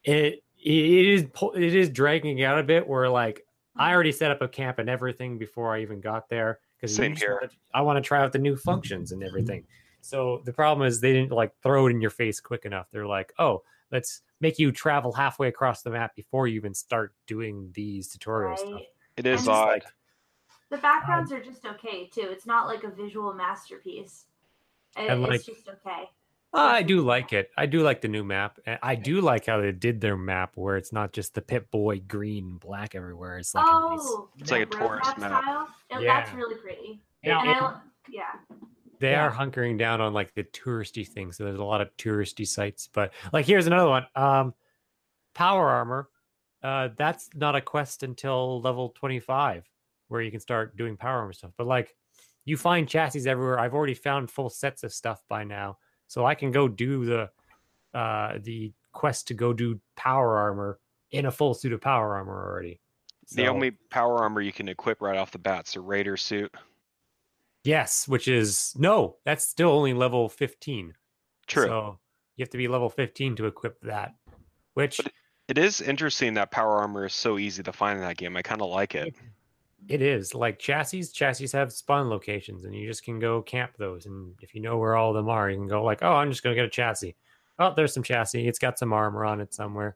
[0.04, 3.46] it it is pu- it is dragging out a bit where like
[3.76, 7.16] I already set up a camp and everything before I even got there because Same
[7.16, 7.50] here.
[7.74, 9.66] I want to try out the new functions and everything.
[10.02, 12.88] So the problem is they didn't like throw it in your face quick enough.
[12.92, 17.14] They're like, oh, let's make you travel halfway across the map before you even start
[17.26, 18.82] doing these tutorial stuff.
[19.18, 19.68] It is odd.
[19.68, 19.84] Like,
[20.70, 22.28] The backgrounds um, are just okay too.
[22.30, 24.26] It's not like a visual masterpiece.
[24.96, 26.10] It- And, it's just okay.
[26.54, 27.52] I do like it.
[27.58, 28.58] I do like the new map.
[28.82, 32.46] I do like how they did their map where it's not just the Pip-Boy green
[32.52, 33.38] and black everywhere.
[33.38, 35.44] It's like a nice oh, It's like a tourist map.
[35.44, 35.68] Style.
[35.92, 36.22] It- Yeah.
[36.22, 37.02] That's really pretty.
[37.22, 37.80] Yeah, and it- I,
[38.10, 38.24] yeah.
[39.00, 39.26] they Yeah.
[39.28, 41.38] are hunkering down on like the touristy things.
[41.38, 42.88] So there's a lot of touristy sites.
[42.92, 44.08] But like here's another one.
[44.16, 44.54] Um
[45.36, 46.10] power armor.
[46.64, 49.70] Uh that's not a quest until level 25
[50.08, 51.52] where you can start doing power armor stuff.
[51.58, 51.96] But like
[52.46, 53.60] you find chassis everywhere.
[53.60, 55.78] I've already found full sets of stuff by now.
[56.08, 57.30] So I can go do the
[57.94, 60.80] uh the quest to go do power armor
[61.12, 62.80] in a full suit of power armor already.
[63.34, 66.54] The only power armor you can equip right off the bat's a Raider suit.
[67.64, 70.94] Yes, which is no, that's still only level 15.
[71.48, 71.66] True.
[71.66, 72.00] So
[72.38, 74.16] you have to be level 15 to equip that.
[74.76, 75.12] Which But
[75.50, 78.38] It is interesting that power armor is so easy to find in that game.
[78.38, 79.14] I kind of like it.
[79.90, 81.04] It is like chassis.
[81.06, 84.06] Chassis have spawn locations, and you just can go camp those.
[84.06, 86.30] And if you know where all of them are, you can go like, oh, I'm
[86.30, 87.16] just gonna get a chassis.
[87.60, 88.48] Oh, there's some chassis.
[88.48, 89.96] It's got some armor on it somewhere.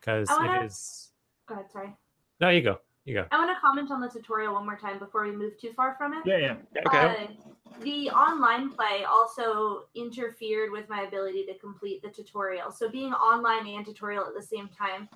[0.00, 1.10] Because wanna- it is.
[1.46, 1.70] Go ahead.
[1.70, 1.94] Sorry.
[2.40, 2.78] No, you go.
[3.04, 3.26] You go.
[3.30, 5.94] I want to comment on the tutorial one more time before we move too far
[5.98, 6.20] from it.
[6.24, 6.56] Yeah, yeah.
[6.86, 7.28] Okay.
[7.28, 12.72] Uh, the online play also interfered with my ability to complete the tutorial.
[12.72, 15.08] So being online and tutorial at the same time,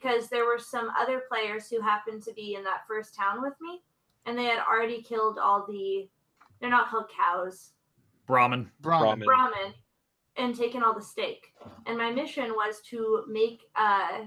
[0.00, 3.54] because there were some other players who happened to be in that first town with
[3.60, 3.82] me,
[4.26, 6.08] and they had already killed all the.
[6.60, 7.72] They're not called cows.
[8.26, 8.70] Brahmin.
[8.80, 9.26] Brahmin.
[9.26, 9.74] Brahmin
[10.36, 11.52] and taken all the steak.
[11.86, 14.24] And my mission was to make uh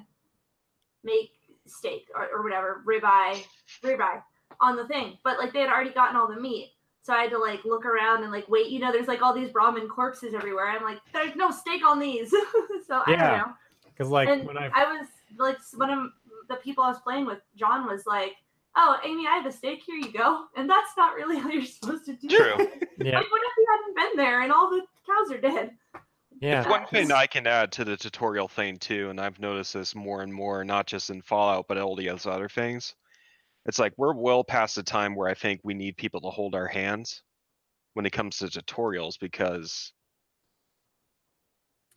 [1.04, 1.32] make
[1.68, 3.44] steak or, or whatever, ribeye,
[3.84, 4.22] ribeye
[4.62, 5.18] on the thing.
[5.24, 6.72] But like they had already gotten all the meat.
[7.02, 9.34] So I had to like look around and like wait, you know, there's like all
[9.34, 10.68] these Brahmin corpses everywhere.
[10.68, 12.30] I'm like, there's no steak on these.
[12.88, 13.28] so I Yeah.
[13.30, 13.54] don't know.
[13.86, 16.10] Because like and when I I was like one of
[16.50, 18.34] the people I was playing with, John was like,
[18.78, 20.46] Oh, Amy, I have a steak, here you go.
[20.58, 22.56] And that's not really how you're supposed to do True.
[22.60, 22.90] it.
[23.00, 25.72] yeah Like what if you hadn't been there and all the cows are dead?
[26.42, 29.96] yeah One thing I can add to the tutorial thing too, and I've noticed this
[29.96, 32.96] more and more, not just in Fallout, but all the other things.
[33.66, 36.54] It's like we're well past the time where I think we need people to hold
[36.54, 37.24] our hands
[37.94, 39.94] when it comes to tutorials because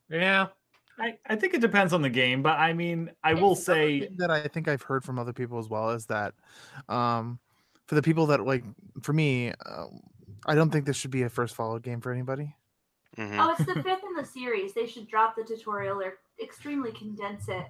[0.08, 0.46] yeah
[0.98, 4.30] I, I think it depends on the game, but I mean, I will say that
[4.30, 6.34] I think I've heard from other people as well is that
[6.88, 7.38] um,
[7.86, 8.64] for the people that like,
[9.02, 10.00] for me, um,
[10.46, 12.54] I don't think this should be a first Fallout game for anybody.
[13.16, 13.38] Mhm.
[13.40, 14.74] Oh, it's the fifth in the series.
[14.74, 17.66] They should drop the tutorial or extremely condense it.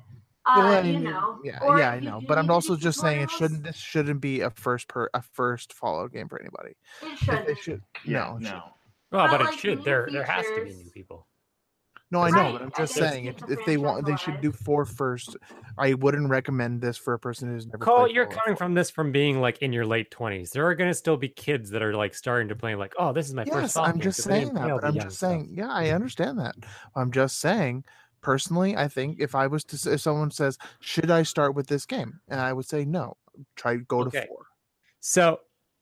[0.47, 1.39] Uh, Well, I you know.
[1.45, 3.63] yeah, or yeah, I know, but I'm also do just saying it shouldn't.
[3.65, 6.75] This shouldn't be a first per a first Fallout game for anybody.
[7.03, 7.47] It shouldn't.
[7.47, 7.83] They should.
[8.05, 8.63] yeah, no, it should- no.
[9.11, 9.79] Well, But, but, like, it should.
[9.79, 11.27] new There, there has to be new people.
[12.11, 14.51] No, I know, Right, but I'm just saying if, if they want, they should do
[14.51, 15.37] four first.
[15.77, 17.85] I wouldn't recommend this for a person who's never.
[17.85, 20.51] Cole, you're coming from this from being like in your late twenties.
[20.51, 23.13] There are going to still be kids that are like starting to play like, oh,
[23.13, 23.55] this is my first.
[23.55, 25.31] Yes, I'm game," just 'cause saying that, but I'm young just stuff.
[25.31, 26.55] saying, yeah, I understand that.
[26.97, 27.85] I'm just saying,
[28.23, 31.67] personally, I think if I was to, s- if someone says, should I start with
[31.67, 33.19] this game, and I would say no,
[33.55, 34.23] try go Okay.
[34.23, 34.47] to four.
[35.01, 35.41] So,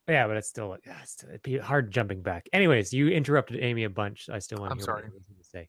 [0.08, 2.48] yeah, but it's still, like, yeah, it's, it'd be hard jumping back.
[2.52, 4.28] Anyways, you interrupted Amy a bunch.
[4.28, 5.02] I still want to I'm hear sorry.
[5.04, 5.68] what you to say.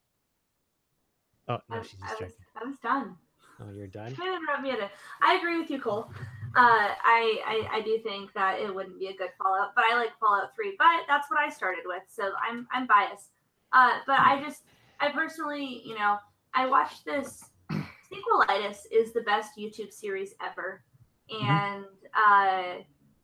[1.48, 2.36] Oh I, no, she's I was, distracted.
[2.56, 3.16] I was done.
[3.60, 4.14] Oh, you're done.
[4.14, 4.72] Don't interrupt me.
[4.72, 4.92] Ada.
[5.22, 6.12] I agree with you, Cole.
[6.56, 9.96] Uh, I, I I do think that it wouldn't be a good Fallout, but I
[9.96, 10.76] like Fallout Three.
[10.78, 13.32] But that's what I started with, so I'm I'm biased.
[13.74, 14.64] Uh, but I just
[15.00, 16.18] I personally, you know,
[16.54, 17.44] I watched this.
[17.72, 20.82] Sequelitis is the best YouTube series ever,
[21.30, 22.76] and uh,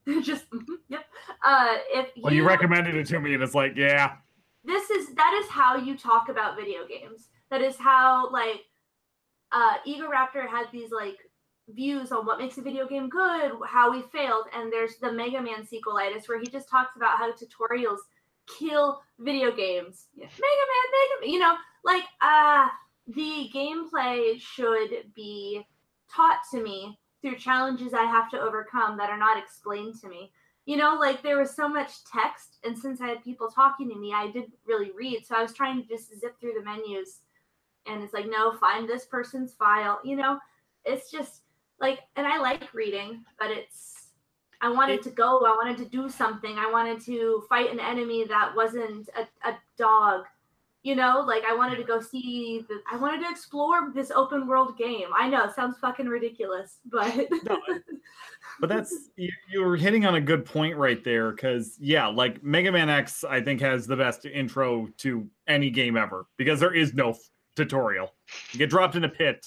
[0.22, 0.46] just
[0.90, 1.06] yep.
[1.44, 4.18] Uh, if Well, you recommended it to me, and it's like, yeah,
[4.64, 7.30] this is that is how you talk about video games.
[7.54, 8.62] That is how like
[9.52, 11.20] uh Egoraptor had these like
[11.70, 15.40] views on what makes a video game good, how we failed, and there's the Mega
[15.40, 18.00] Man sequelitis where he just talks about how tutorials
[18.58, 20.08] kill video games.
[20.16, 20.26] Yeah.
[20.26, 22.70] Mega Man, Mega Man, you know, like uh
[23.06, 25.62] the gameplay should be
[26.12, 30.32] taught to me through challenges I have to overcome that are not explained to me
[30.66, 34.00] you know like there was so much text and since i had people talking to
[34.00, 37.20] me i didn't really read so i was trying to just zip through the menus
[37.88, 40.40] and it's like no find this person's file you know?
[40.86, 41.42] It's just
[41.80, 44.10] like and i like reading but it's
[44.62, 47.80] i wanted It- to go i wanted to do something i wanted to fight an
[47.80, 50.26] enemy that wasn't a, a dog
[50.86, 51.24] you know?
[51.26, 55.08] Like i wanted to go see the i wanted to explore this open world game.
[55.18, 57.16] I know it sounds fucking ridiculous but
[57.46, 57.58] No,
[58.60, 62.44] but that's you, you were hitting on a good point right there because yeah like
[62.44, 66.74] mega man x i think has the best intro to any game ever because there
[66.76, 67.16] is no
[67.56, 68.14] tutorial.
[68.52, 69.46] You get dropped in a pit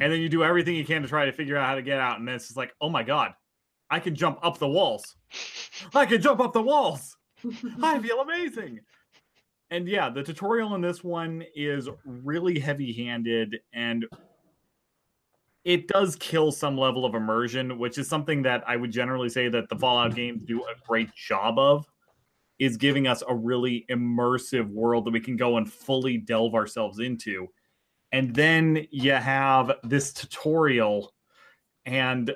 [0.00, 1.98] and then you do everything you can to try to figure out how to get
[1.98, 3.34] out and then it's just like oh my god
[3.90, 5.16] i can jump up the walls.
[5.94, 7.16] I can jump up the walls.
[7.82, 8.80] I feel amazing.
[9.70, 14.06] And yeah the tutorial in this one is really heavy handed and
[15.64, 19.48] it does kill some level of immersion, which is something that I would generally say
[19.48, 21.86] that the Fallout games do a great job of,
[22.62, 27.00] is giving us a really immersive world that we can go and fully delve ourselves
[27.00, 27.48] into.
[28.12, 31.12] And then you have this tutorial,
[31.86, 32.32] and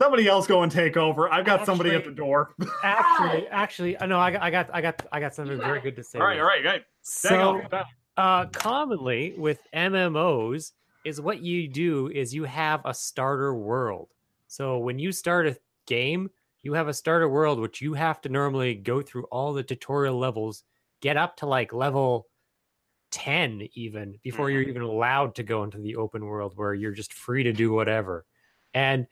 [0.00, 1.30] somebody else go and take over.
[1.30, 2.54] I've got somebody at the door.
[2.82, 5.96] Actually, actually, uh, no, I got, I got, I got, I got something very good
[5.96, 6.18] to say.
[6.18, 6.44] all right, there.
[6.44, 6.84] all right, right.
[7.02, 7.60] So,
[8.16, 10.72] uh, commonly with MMOs,
[11.04, 14.08] is what you do is you have a starter world.
[14.48, 16.30] So when you start a game,
[16.62, 20.18] you have a starter world which you have to normally go through all the tutorial
[20.18, 20.64] levels,
[21.00, 22.26] get up to like level
[23.10, 24.70] 10 even before you're mm-hmm.
[24.70, 28.24] even allowed to go into the open world where you're just free to do whatever.
[28.74, 29.06] And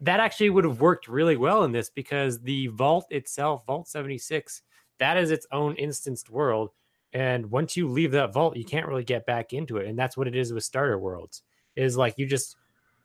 [0.00, 4.62] that actually would have worked really well in this because the vault itself, Vault 76,
[4.98, 6.70] that is its own instanced world.
[7.12, 9.86] And once you leave that vault, you can't really get back into it.
[9.86, 11.42] And that's what it is with starter worlds.
[11.76, 12.56] Is like you just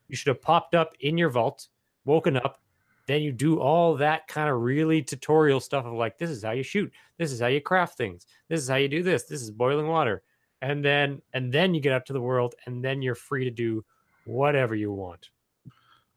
[0.08, 1.68] you should have popped up in your vault,
[2.06, 2.62] woken up,
[3.10, 6.52] then you do all that kind of really tutorial stuff of like this is how
[6.52, 9.42] you shoot, this is how you craft things, this is how you do this, this
[9.42, 10.22] is boiling water.
[10.62, 13.52] And then and then you get up to the world and then you're free to
[13.52, 13.84] do
[14.26, 15.30] whatever you want.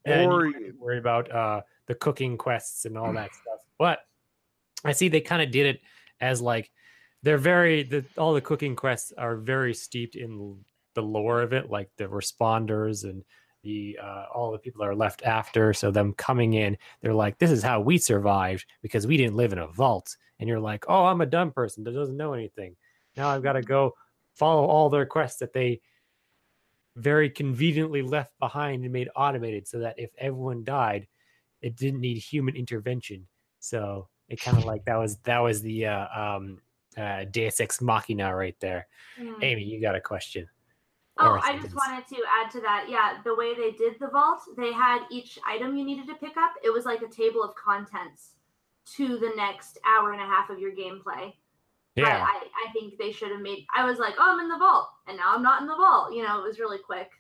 [0.05, 3.61] And you Or don't worry about uh the cooking quests and all that stuff.
[3.79, 4.01] But
[4.85, 5.81] I see they kind of did it
[6.21, 6.71] as like
[7.23, 10.59] they're very the all the cooking quests are very steeped in
[10.95, 13.25] the lore of it, like the responders and
[13.63, 15.73] the uh, all the people that are left after.
[15.73, 19.53] So them coming in, they're like, "This is how we survived because we didn't live
[19.53, 22.77] in a vault." And you're like, "Oh, I'm a dumb person that doesn't know anything.
[23.17, 23.95] Now I've got to go
[24.35, 25.81] follow all their quests that they
[26.97, 31.07] very conveniently left behind and made automated, so that if everyone died,
[31.61, 33.27] it didn't need human intervention.
[33.61, 36.61] So it kind of like that was that was the uh, um,
[36.97, 38.87] uh, Deus Ex Machina right there.
[39.17, 39.35] Hmm.
[39.43, 40.49] Amy, you got a question?
[41.19, 42.87] Oh, I just wanted to add to that.
[42.89, 46.37] Yeah, the way they did the vault, they had each item you needed to pick
[46.37, 46.55] up.
[46.65, 48.31] It was like a table of contents
[48.97, 51.35] to the next hour and a half of your gameplay.
[51.95, 53.67] But Yeah, I, I think they should have made.
[53.77, 56.15] I was like, oh, I'm in the vault, and now I'm not in the vault.
[56.15, 57.11] You know, it was really quick.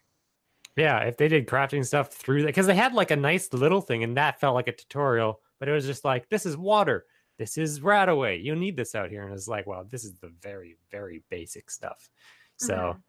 [0.74, 3.82] Yeah, if they did crafting stuff through that, because they had like a nice little
[3.82, 7.04] thing, and that felt like a tutorial, but it was just like, this is water,
[7.38, 10.32] this is RadAway, you need this out here, and it's like, well, this is the
[10.40, 12.08] very, very basic stuff.
[12.56, 13.02] So Mhm.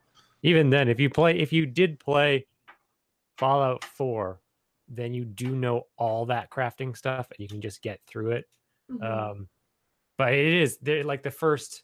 [0.44, 2.46] Even then, if you play, if you did play
[3.38, 4.40] Fallout Four,
[4.86, 8.48] then you do know all that crafting stuff, and you can just get through it.
[8.90, 9.02] Mhm.
[9.02, 9.48] Um,
[10.18, 11.82] but it is like the first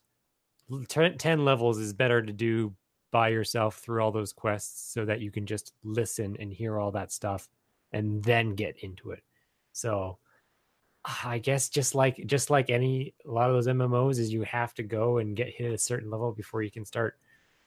[0.88, 2.76] ten 10 levels is better to do
[3.10, 6.92] by yourself through all those quests so that you can just listen and hear all
[6.92, 7.48] that stuff
[7.92, 9.24] and then get into it.
[9.72, 10.18] So
[11.24, 14.74] I guess just like just like any a lot of those MMOs is you have
[14.74, 17.18] to go and get hit at a certain level before you can start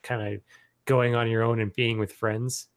[0.04, 0.42] kind of
[0.86, 2.68] going on your own and being with friends.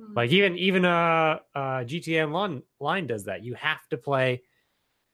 [0.00, 0.16] Mhm.
[0.16, 3.42] Like even even uh uh GTA Online line does that.
[3.44, 4.42] You have to play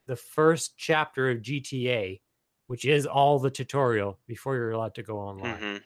[0.07, 2.21] the first chapter of GTA,
[2.67, 5.59] which is all the tutorial before you're allowed to go online.
[5.61, 5.83] Mhm.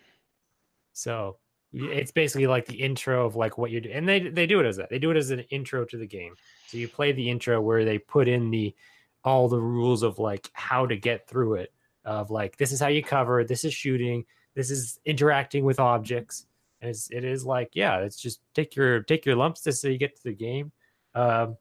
[0.93, 1.39] So
[1.73, 4.67] it's basically like the intro of like what you do, and they they do it
[4.67, 4.89] as that.
[4.91, 6.35] They do it as an intro to the game.
[6.67, 8.75] So you play the intro where they put in the
[9.23, 11.73] all the rules of like how to get through it.
[12.05, 16.47] Of like this is how you cover, this is shooting, this is interacting with objects,
[16.81, 19.89] and it's it is like yeah, it's just take your take your lumps just so
[19.89, 20.73] you get to the game.
[21.15, 21.57] Um,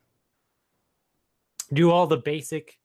[1.73, 2.77] do all the basic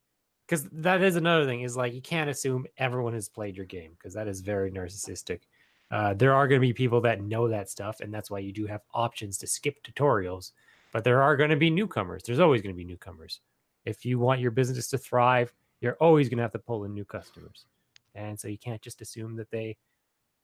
[0.47, 3.93] because that is another thing is like you can't assume everyone has played your game
[3.93, 5.41] because that is very narcissistic.
[5.91, 8.53] Uh, there are going to be people that know that stuff and that's why you
[8.53, 10.53] do have options to skip tutorials
[10.91, 12.23] but there are going to be newcomers.
[12.23, 13.41] There's always going to be newcomers.
[13.85, 16.95] If you want your business to thrive you're always going to have to pull in
[16.95, 17.67] new customers.
[18.15, 19.77] And so you can't just assume that they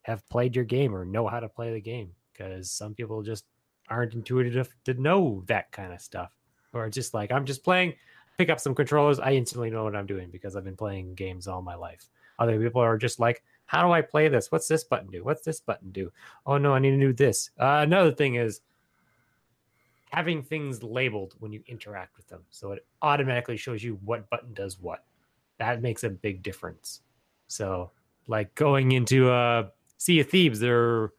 [0.09, 3.45] have played your game or know how to play the game because some people just
[3.89, 6.35] aren't intuitive to know that kind of stuff.
[6.73, 7.93] Or just like i'm just playing
[8.37, 11.47] pick up some controllers i instantly know what i'm doing because i've been playing games
[11.47, 12.09] all my life.
[12.37, 14.51] Other people are just like how do i play this?
[14.51, 15.23] What's this button do?
[15.23, 16.11] What's this button do?
[16.45, 17.51] Oh no i need to do this.
[17.59, 18.61] Uh, another thing is
[20.11, 24.53] having things labeled when you interact with them so it automatically shows you what button
[24.53, 25.05] does what.
[25.57, 27.01] That makes a big difference.
[27.47, 27.91] So
[28.27, 29.69] like going into uh
[29.99, 30.59] sea of thieves.
[30.59, 31.11] There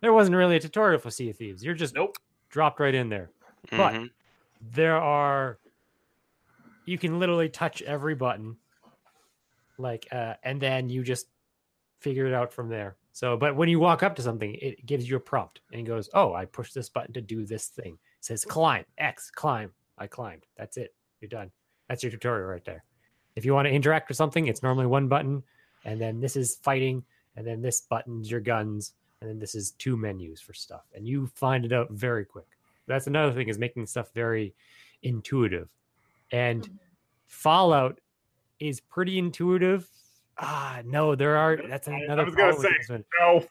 [0.00, 1.64] there wasn't really a tutorial for sea of thieves.
[1.64, 2.16] You're just Nope.
[2.50, 3.30] dropped right in there.
[3.70, 4.10] But- Mhm.
[4.60, 5.58] there are
[6.84, 8.56] you can literally touch every button
[9.78, 11.26] like uh and then you just
[11.98, 12.96] figure it out from there.
[13.12, 15.84] So but when you walk up to something it gives you a prompt and it
[15.84, 17.94] goes oh i push this button to do this thing.
[18.18, 19.72] It says climb x climb.
[19.96, 20.44] I climbed.
[20.56, 20.94] That's it.
[21.20, 21.50] You're done.
[21.88, 22.84] That's your tutorial right there.
[23.36, 25.42] If you want to interact with something it's normally one button
[25.86, 27.02] and then this is fighting
[27.36, 31.06] and then this button's your guns and then this is two menus for stuff and
[31.06, 32.46] you find it out very quick
[32.86, 34.54] that's another thing is making stuff very
[35.02, 35.68] intuitive
[36.32, 36.78] and Mhm.
[37.26, 38.00] fallout
[38.60, 39.88] is pretty intuitive
[40.38, 43.04] ah no there are that's I- I another was gonna say- one.
[43.20, 43.46] No.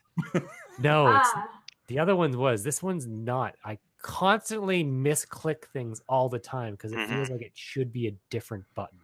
[0.79, 1.47] no it's Ah,
[1.87, 6.91] the other one was this one's not i constantly misclick things all the time because
[6.91, 8.99] it feels like it should be a different button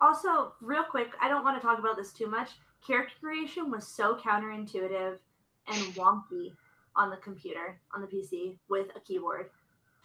[0.00, 2.50] also, real quick, I don't want to talk about this too much.
[2.86, 5.16] Character creation was so counterintuitive
[5.68, 6.52] and wonky
[6.96, 9.50] on the computer, on the PC, with a keyboard.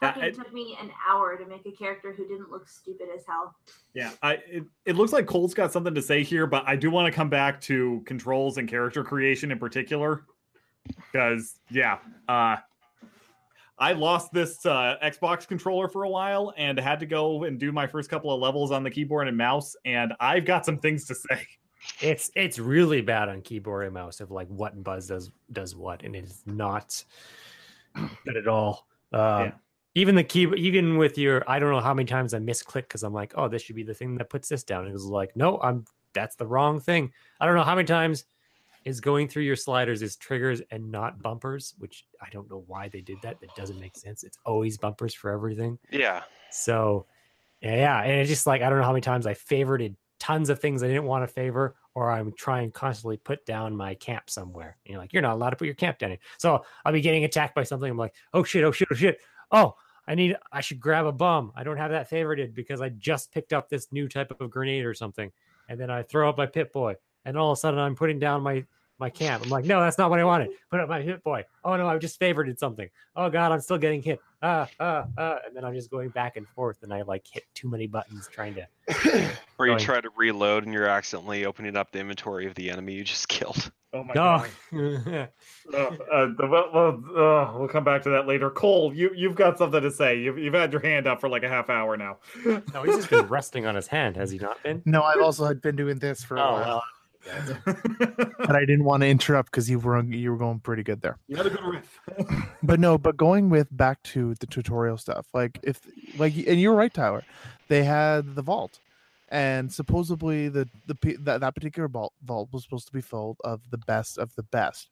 [0.01, 3.09] Yeah, Fucking it- took me an hour to make a character who didn't look stupid
[3.13, 3.53] as hell.
[3.93, 6.89] Yeah, I it, it looks like Cole's got something to say here, but I do
[6.89, 10.23] want to come back to controls and character creation in particular.
[11.11, 12.55] Because yeah, uh
[13.77, 17.71] I lost this uh, Xbox controller for a while and had to go and do
[17.71, 21.05] my first couple of levels on the keyboard and mouse, and I've got some things
[21.05, 21.45] to say.
[22.01, 26.03] It's it's really bad on keyboard and mouse of like what buzz does does what
[26.03, 27.03] and it's not
[28.25, 28.87] good at all.
[29.11, 29.51] Um Yeah.
[29.95, 33.03] even the key even with your i don't know how many times i misclick because
[33.03, 34.81] i'm like oh this should be the thing that puts this down.
[34.81, 37.11] And it was like no i'm that's the wrong thing.
[37.39, 38.25] I don't know how many times
[38.85, 42.87] is going through your sliders is triggers and not bumpers which i don't know why
[42.87, 43.39] they did that.
[43.41, 44.23] That doesn't make sense.
[44.23, 45.77] It's always bumpers for everything.
[45.91, 46.23] Yeah.
[46.49, 47.05] so
[47.61, 50.59] yeah, and it's just like I don't know how many times I favorited tons of
[50.59, 54.77] things I didn't want to favor, or I'm trying constantly put down my camp somewhere.
[54.85, 56.19] And you're like, you're not allowed to put your camp down here.
[56.37, 57.89] So I'll be getting attacked by something.
[57.89, 59.19] I'm like, oh shit, oh shit, oh shit.
[59.51, 59.75] Oh,
[60.07, 61.51] I need I should grab a bomb.
[61.55, 64.85] I don't have that favorited because I just picked up this new type of grenade
[64.85, 65.31] or something.
[65.67, 66.95] And then I throw up my Pip-Boy.
[67.25, 68.65] And all of a sudden I'm putting down my
[68.99, 69.43] my camp.
[69.43, 70.49] I'm like, no, that's not what I wanted.
[70.69, 71.45] Put up my Pip-Boy.
[71.63, 72.89] Oh no, I just favorited something.
[73.15, 74.19] Oh god, I'm still getting hit.
[74.41, 75.37] Ah, ah, ah.
[75.45, 78.27] And then I'm just going back and forth, and I like hit too many buttons
[78.31, 78.67] trying to.
[79.59, 82.69] Or you Going- try to reload and you're accidentally opening up the inventory of the
[82.69, 83.71] enemy you just killed.
[83.91, 84.45] Oh my No.
[84.71, 85.29] god!
[85.73, 88.49] Uh, uh, the, well, well, uh, we'll come back to that later.
[88.51, 90.19] Cole, you you've got something to say.
[90.19, 92.17] You've you've had your hand up for like a half hour now.
[92.45, 94.81] no, he's just been resting on his hand, has he not been?
[94.85, 96.59] No, I've also had been doing this for a Oh while.
[96.61, 96.83] well.
[97.25, 101.17] But I didn't want to interrupt because you were you were going pretty good there.
[101.27, 101.99] You had a good riff.
[102.63, 105.79] But no, but going with back to the tutorial stuff, like if
[106.17, 107.23] like and you're right, Tyler,
[107.67, 108.79] they had the vault,
[109.29, 113.61] and supposedly the the that, that particular vault vault was supposed to be filled of
[113.71, 114.89] the best of the best.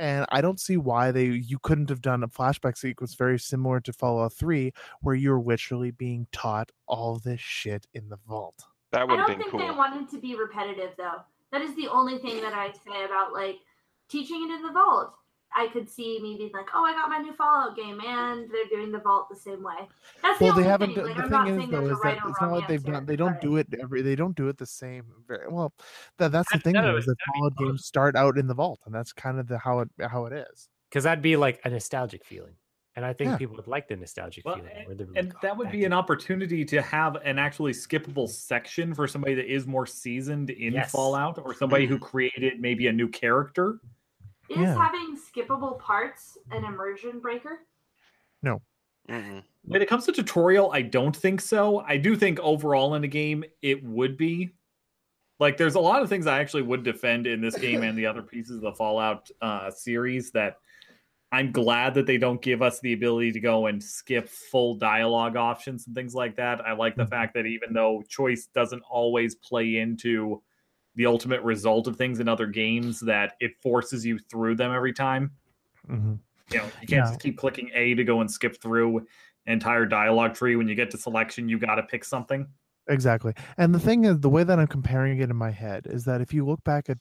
[0.00, 3.80] And I don't see why they you couldn't have done a flashback sequence very similar
[3.80, 4.72] to Fallout 3,
[5.02, 8.64] where you're literally being taught all this shit in the vault.
[8.92, 11.20] That would have don't been think they wanted to be repetitive though.
[11.52, 13.56] That is the only thing that I say about like
[14.08, 15.14] teaching it in the vault.
[15.56, 18.66] I could see me being like, "Oh, I got my new Fallout game, and they're
[18.70, 19.88] doing the vault the same way."
[20.22, 20.94] That's the well, they only haven't.
[20.94, 21.04] thing.
[21.06, 22.84] Like, the I'm thing is, though, is right that or it's not wrong like they've
[22.84, 23.06] done.
[23.06, 24.02] They don't but- do it every.
[24.02, 25.06] They don't do it the same.
[25.26, 25.72] Very well.
[26.18, 26.74] That that's the That- thing.
[26.74, 29.40] that though, was- is that Fallout games start out in the vault, and that's kind
[29.40, 30.68] of the how it how it is.
[30.90, 32.54] because that'd be like a nostalgic feeling,
[32.98, 33.36] and I think Yeah.
[33.36, 34.86] people would like the nostalgic Well, feeling.
[34.86, 38.92] Where they're and "Oh, that would be an opportunity to have an actually skippable section
[38.92, 40.90] for somebody that is more seasoned in Yes.
[40.90, 43.78] Fallout or somebody who created maybe a new character.
[44.48, 44.74] Is Yeah.
[44.74, 47.60] having skippable parts an immersion breaker?
[48.44, 49.42] Mm-mm.
[49.62, 51.80] When it comes to tutorial, I don't think so.
[51.80, 54.50] I do think overall in the game it would be.
[55.38, 58.04] Like there's a lot of things I actually would defend in this game and the
[58.04, 60.58] other pieces of the Fallout uh, series that
[61.30, 65.36] I'm glad that they don't give us the ability to go and skip full dialogue
[65.36, 66.60] options and things like that.
[66.66, 67.10] I like the Mhm.
[67.10, 70.42] fact that even though choice doesn't always play into
[70.94, 74.92] the ultimate result of things in other games, that it forces you through them every
[74.92, 75.30] time.
[75.88, 76.14] Mm-hmm.
[76.50, 77.00] You know, you can't Yeah.
[77.02, 79.06] just keep clicking A to go and skip through an
[79.46, 80.56] entire dialogue tree.
[80.56, 82.46] When you get to selection, you got to pick something.
[82.88, 83.34] Exactly.
[83.58, 86.22] And the thing is, the way that I'm comparing it in my head is that
[86.22, 86.96] if you look back at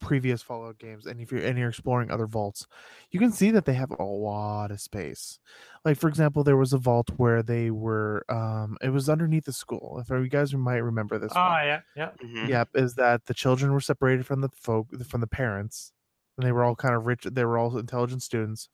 [0.00, 2.66] previous Fallout games and if you're and you're exploring other vaults,
[3.10, 5.38] you can see that they have a lot of space.
[5.84, 9.52] Like for example, there was a vault where they were um it was underneath the
[9.52, 9.98] school.
[10.00, 11.64] If you guys might remember this Oh one.
[11.64, 12.10] yeah, yeah.
[12.22, 12.48] Mhm.
[12.48, 15.92] Yep, is that the children were separated from the folk from the parents,
[16.38, 17.24] and they were all kind of rich.
[17.24, 18.68] They were all intelligent students.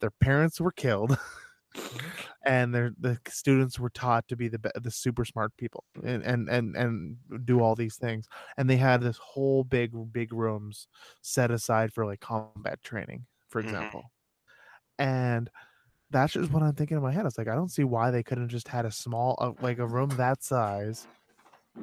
[0.00, 1.18] Their parents were killed,
[2.44, 6.48] and their the students were taught to be the the super smart people and and
[6.48, 8.26] and and do all these things.
[8.56, 10.88] And they had this whole big big rooms
[11.22, 13.66] set aside for like combat training, for Mhm.
[13.66, 14.02] example.
[14.98, 15.48] And
[16.10, 17.24] that's just what I'm thinking in my head.
[17.26, 19.86] It's like I don't see why they couldn't just had a small uh, like a
[19.86, 21.06] room that size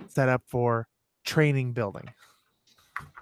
[0.07, 0.87] set up for
[1.23, 2.09] training building.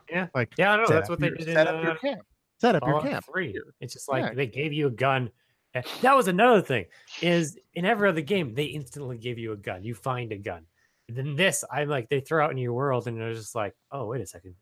[0.10, 0.28] Yeah.
[0.34, 1.98] Like Yeah, I know that's up what they your- did in set up your uh,
[1.98, 2.22] camp.
[2.60, 3.26] Set up your camp.
[3.26, 3.60] Three.
[3.82, 4.34] It's just like Yeah.
[4.34, 5.30] they gave you a gun.
[5.76, 6.86] And That was another thing.
[7.22, 9.84] Is in every other game they instantly give you a gun.
[9.84, 10.66] You find a gun.
[11.08, 14.08] Then this, I'm like they throw out in your world, and they're just like, oh
[14.08, 14.56] wait a second,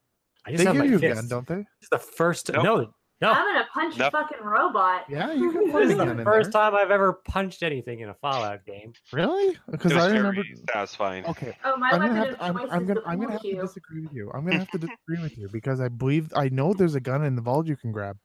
[0.45, 1.65] I just They have give my you a gun, don't they?
[1.79, 2.51] It's the first.
[2.51, 2.63] Nope.
[2.65, 2.75] No,
[3.21, 3.31] no.
[3.31, 4.13] I'm gonna punch Nope.
[4.13, 5.05] a fucking robot.
[5.07, 6.61] Yeah, you can This is a gun the in first there.
[6.63, 8.91] time I've ever punched anything in a Fallout game.
[9.13, 9.57] Really?
[9.71, 10.41] Because I very remember.
[10.73, 11.25] satisfying.
[11.27, 14.01] Okay, Oh, my I'm gonna have to, I'm, I'm gonna I'm gonna have to disagree
[14.01, 14.29] with you.
[14.33, 17.23] I'm gonna have to disagree with you because I believe I know there's a gun
[17.23, 18.17] in the vault you can grab.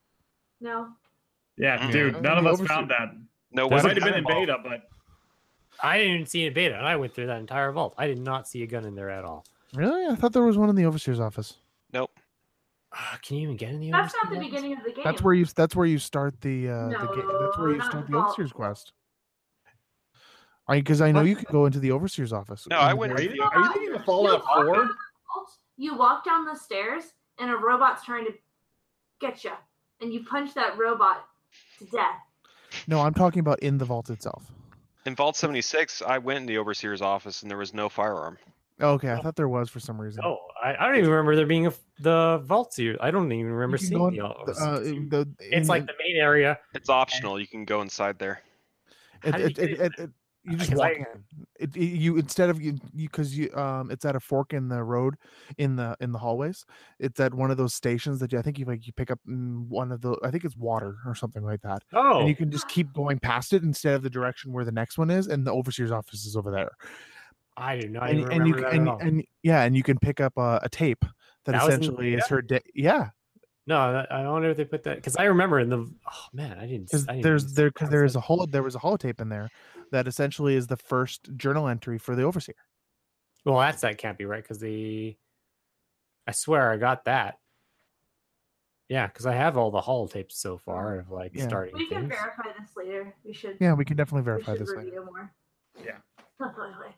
[0.59, 0.89] No.
[1.59, 1.91] Yeah, Mhm.
[1.91, 2.67] dude, Yeah, none of us overshoot.
[2.67, 3.15] found that.
[3.51, 4.47] No It might have been in involved.
[4.47, 4.89] beta, but
[5.83, 7.93] I didn't even see it in beta, and I went through that entire vault.
[7.97, 9.45] I did not see a gun in there at all.
[9.73, 10.05] Really?
[10.07, 11.57] I thought there was one in the overseer's office.
[11.93, 12.17] Nope.
[12.91, 13.91] Uh, can you even get in the?
[13.91, 14.49] That's not the office?
[14.49, 15.03] beginning of the game.
[15.03, 15.45] That's where you.
[15.45, 16.69] That's where you start the.
[16.69, 18.25] Uh, the ga- that's where you start the the vault.
[18.29, 18.93] overseer's quest.
[20.67, 21.29] I because I know What?
[21.29, 22.67] you can go into the overseer's office.
[22.69, 24.75] No, I went are you, are you thinking of Fallout You walk 4?
[24.75, 24.93] down the
[25.33, 28.33] vault, You walk down the stairs, and a robot's trying to
[29.19, 29.51] get you,
[30.01, 31.25] and you punch that robot
[31.79, 32.15] to death.
[32.87, 34.45] No, I'm talking about in the vault itself.
[35.05, 38.37] In Vault 76, I went in the overseer's office and there was no firearm.
[38.81, 40.23] Oh, Okay, I thought there was for some reason.
[40.23, 42.95] Oh, I, I don't even remember there being a f- the vault here.
[43.01, 44.15] I don't even remember You can seeing go the.
[44.17, 46.59] in- all- the, uh, the- it's in- like the main area.
[46.73, 47.39] It's optional.
[47.39, 48.41] You can go inside there.
[49.23, 50.09] It, How do you it, get it, it, it-
[50.43, 51.05] you just walk in.
[51.59, 54.83] It, it- you instead of you because you, um it's at a fork in the
[54.83, 55.15] road
[55.57, 56.65] in the in the hallways.
[56.99, 59.19] It's at one of those stations that you, I think you like you pick up
[59.27, 62.35] mm, one of the I think it's water or something like that, Oh, and you
[62.35, 65.27] can just keep going past it instead of the direction where the next one is,
[65.27, 66.71] and the overseer's office is over there.
[67.57, 68.99] I do not and, even and you that and, at all.
[69.01, 71.03] and yeah, and you can pick up a, a tape
[71.45, 72.61] that, That essentially is her day.
[72.73, 73.09] Yeah,
[73.67, 73.77] No,
[74.09, 75.77] I wonder if they put that because I remember in the.
[75.79, 76.85] Oh man, I didn't.
[76.85, 79.49] because there's there because there is a whole there was a holotape in there
[79.91, 82.55] that essentially is the first journal entry for the overseer.
[83.45, 85.15] Well, that's that can't be right because the.
[86.27, 87.39] I swear I got that.
[88.89, 91.47] Yeah, because I have all the holotapes so far of like Yeah.
[91.47, 92.15] starting We can things.
[92.15, 93.15] verify this later.
[93.23, 93.57] We should.
[93.59, 95.03] Yeah, we can definitely verify should this later.
[95.05, 95.31] more.
[95.83, 95.97] Yeah.
[96.39, 96.95] Definitely.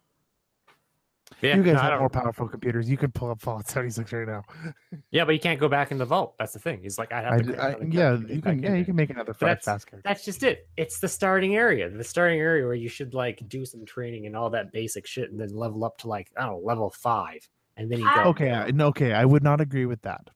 [1.41, 2.89] Yeah, you guys no, have more powerful computers.
[2.89, 4.43] You could pull up Fallout 76 right now.
[5.11, 6.35] Yeah, but you can't go back in the vault.
[6.39, 6.79] That's the thing.
[6.81, 7.43] He's like, I have to.
[7.43, 8.63] create I- yeah, character to get you can.
[8.63, 9.87] Yeah, you can make another five That's- fast.
[10.03, 10.67] That's just it.
[10.77, 11.89] It's the starting area.
[11.89, 15.31] The starting area where you should like do some training and all that basic shit,
[15.31, 18.21] and then level up to like I don't know level five, and then you go.
[18.29, 20.29] Okay, I, no, okay, I would not agree with that.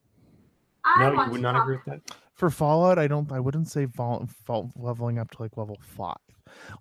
[0.83, 2.15] I I No, you would not talk- agree with that.
[2.33, 3.31] For Fallout, I don't.
[3.31, 6.17] I wouldn't say vol- vol- leveling up to like level five.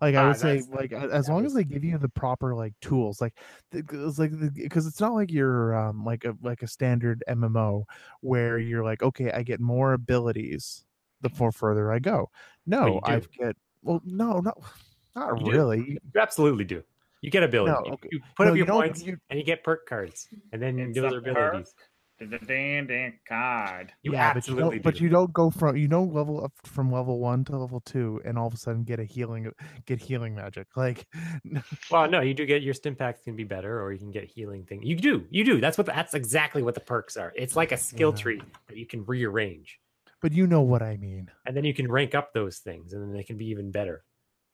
[0.00, 2.54] Like I Ah, would say, like as that long as they give you the proper
[2.54, 3.34] like tools, like
[3.72, 7.84] it's like because it's not like you're um like a like a standard MMO
[8.20, 10.84] where you're like, okay, I get more abilities
[11.20, 12.30] the more further I go.
[12.66, 13.12] No, you do.
[13.12, 14.52] I get well, no, no,
[15.16, 15.78] not You really.
[15.90, 16.82] You absolutely do.
[17.22, 17.72] You get ability.
[17.72, 18.08] No, You- okay.
[18.12, 20.78] You put No, up your don't- points you- and you get perk cards, and then
[20.78, 21.72] It's those a are abilities.
[21.76, 21.88] perk.
[22.20, 23.92] The damn damn card.
[24.02, 24.82] You yeah, but you don't.
[24.82, 28.20] But you don't go from you don't level up from level one to level two,
[28.24, 29.50] and all of a sudden get a healing
[29.84, 30.68] get healing magic.
[30.76, 31.06] Like,
[31.90, 34.24] Well, no, you do get your stim packs can be better, or you can get
[34.24, 34.82] healing thing.
[34.84, 35.60] You do, you do.
[35.60, 37.32] That's what that's exactly what the perks are.
[37.34, 38.22] It's like a skill Yeah.
[38.22, 39.80] tree that you can rearrange,
[40.22, 41.30] but you know what I mean.
[41.46, 44.04] and then you can rank up those things, and then they can be even better.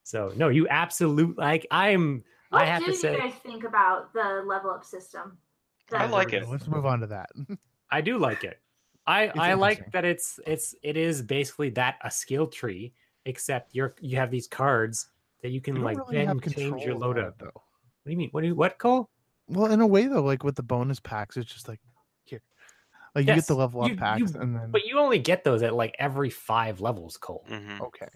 [0.02, 2.24] So no, you absolutely like I'm.
[2.48, 5.36] What I have do to you guys think about the level up system?
[5.92, 6.48] I like it.
[6.48, 7.30] Let's move on to that.
[7.90, 8.60] I do like it.
[9.06, 12.92] I It's I like that it's it's it is basically that a skill tree,
[13.24, 15.08] except you're you have these cards
[15.42, 17.36] that you can You like really then change your control load over up.
[17.40, 17.62] it, What
[18.06, 18.28] do you mean?
[18.30, 19.08] What do you what Cole?
[19.48, 21.89] Well, in a way though, like with the bonus packs, it's just like here,
[23.14, 25.44] like you get the level up you- packs, you- and then But you only get
[25.44, 27.44] those at like every five levels, Cole.
[27.48, 28.08] hmm okay,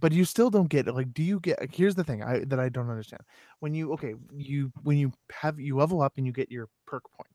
[0.00, 1.12] but you still don't get like.
[1.14, 1.58] Do you get?
[1.74, 3.22] Here's the thing I that I don't understand.
[3.60, 7.04] When you okay, you when you have you level up and you get your perk
[7.12, 7.30] point,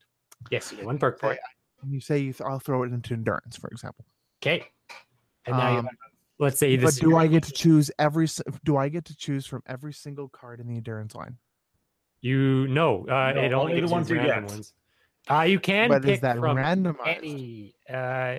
[0.52, 1.40] Yes, you get one perk say- point.
[1.82, 4.06] and you say you th- I'll throw it into endurance, for example.
[4.42, 4.66] Okay.
[5.46, 5.96] And now you Um, have,
[6.40, 7.00] let's say this.
[7.00, 8.28] But do I get to choose every?
[8.66, 11.38] Do I get to choose from every single card in the endurance line?
[12.22, 14.52] You no, uh, No, it only, only the ones you random get.
[14.52, 14.74] ones.
[15.30, 17.18] Uh, you can But pick is that from randomized?
[17.18, 17.76] any.
[17.90, 18.38] Uh,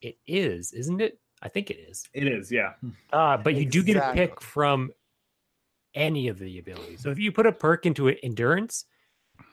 [0.00, 1.18] it is, isn't it?
[1.42, 2.08] I think it is.
[2.12, 2.72] It is, yeah.
[3.12, 4.92] Uh, but you do get to pick from
[5.94, 7.02] any of the abilities.
[7.02, 8.84] So if you put a perk into it, endurance,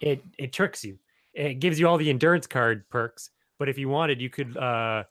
[0.02, 1.00] it it tricks you.
[1.34, 3.32] It gives you all the endurance card perks.
[3.60, 5.04] But if you wanted, you could uh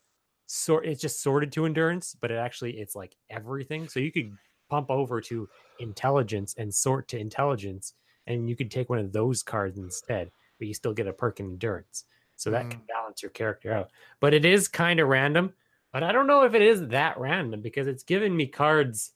[0.46, 0.86] sort.
[0.86, 3.88] It's just sorted to endurance, but it actually it's like everything.
[3.88, 4.32] So you could
[4.68, 7.94] pump over to intelligence and sort to intelligence,
[8.26, 10.30] and you could take one of those cards instead.
[10.58, 12.04] But you still get a perk in endurance.
[12.36, 13.90] So that can balance your character out.
[14.20, 15.54] But it is kind of random.
[15.92, 19.12] But I don't know if it is that random because it's giving me cards.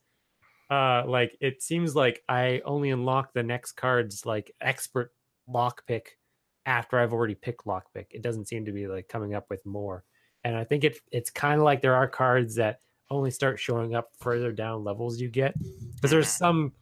[0.70, 5.12] Uh, like it seems like I only unlock the next cards like expert
[5.49, 6.03] lockpick
[6.64, 8.07] after I've already picked lockpick.
[8.11, 10.05] It doesn't seem to be like coming up with more.
[10.45, 12.80] And I think it it's kind of like there are cards that
[13.11, 15.55] only start showing up further down levels you get
[15.95, 16.72] because there's some.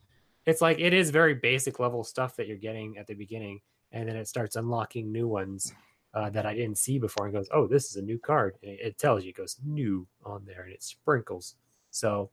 [0.47, 3.61] It's like it is very basic level stuff that you're getting at the beginning,
[3.93, 5.72] and then it starts unlocking new ones
[6.14, 8.57] uh, that I didn't see before and goes, oh, this is a new card.
[8.62, 11.55] And it, it tells you, it goes new on there and it sprinkles.
[11.91, 12.30] So,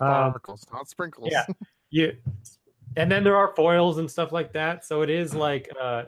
[0.00, 0.34] Um,
[0.72, 1.32] not sprinkles.
[1.32, 1.46] yeah.
[1.90, 2.10] yeah.
[2.96, 4.84] And then there are foils and stuff like that.
[4.84, 6.04] So it is like, uh,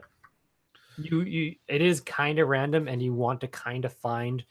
[0.97, 4.43] you, you, it is kind of random and you want to kind of find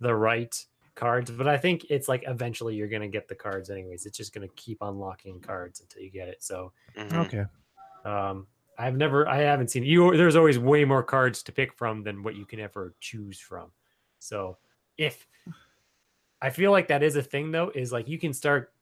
[0.00, 0.54] the right
[0.94, 1.30] cards.
[1.30, 4.06] But I think it's like eventually you're going to get the cards anyways.
[4.06, 6.42] It's just going to keep unlocking cards until you get it.
[6.42, 7.44] So, hmm Okay.
[8.04, 8.46] um,
[8.78, 10.16] I've never, I haven't seen you.
[10.16, 13.70] There's always way more cards to pick from than what you can ever choose from.
[14.18, 14.58] So
[14.98, 15.26] if
[16.42, 18.72] I feel like that is a thing though, is like you can start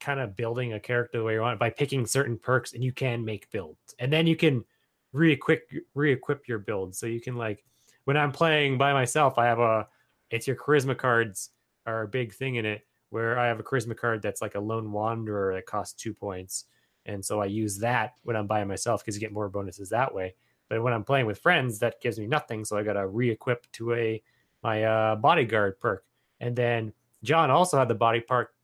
[0.00, 2.92] kind of building a character the way you want by picking certain perks, and you
[2.92, 4.64] can make builds, and then you can
[5.12, 6.94] re-equip re-equip your build.
[6.94, 7.64] So you can like
[8.04, 9.86] when I'm playing by myself, I have a
[10.30, 11.50] it's your charisma cards
[11.86, 12.86] are a big thing in it.
[13.10, 16.64] Where I have a charisma card that's like a lone wanderer that costs two points
[17.06, 20.14] and so I use that when I'm by myself because you get more bonuses that
[20.14, 20.34] way.
[20.68, 22.64] But when I'm playing with friends, that gives me nothing.
[22.64, 24.22] So I got to re-equip to a
[24.62, 26.04] my uh, bodyguard perk.
[26.40, 26.92] And then
[27.22, 28.54] John also had the body park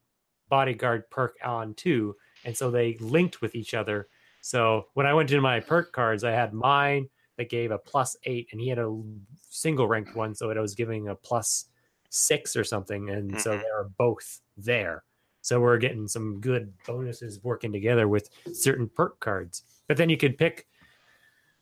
[0.49, 4.09] bodyguard perk on too, and so they linked with each other.
[4.41, 8.17] So when I went to my perk cards, I had mine that gave a plus
[8.25, 9.03] eight, and he had a
[9.51, 11.67] single ranked one, so it was giving a plus
[12.09, 13.11] six or something.
[13.11, 13.61] And so Mhm.
[13.61, 15.05] they are both there.
[15.41, 19.65] So we're getting some good bonuses working together with certain perk cards.
[19.87, 20.67] But then you could pick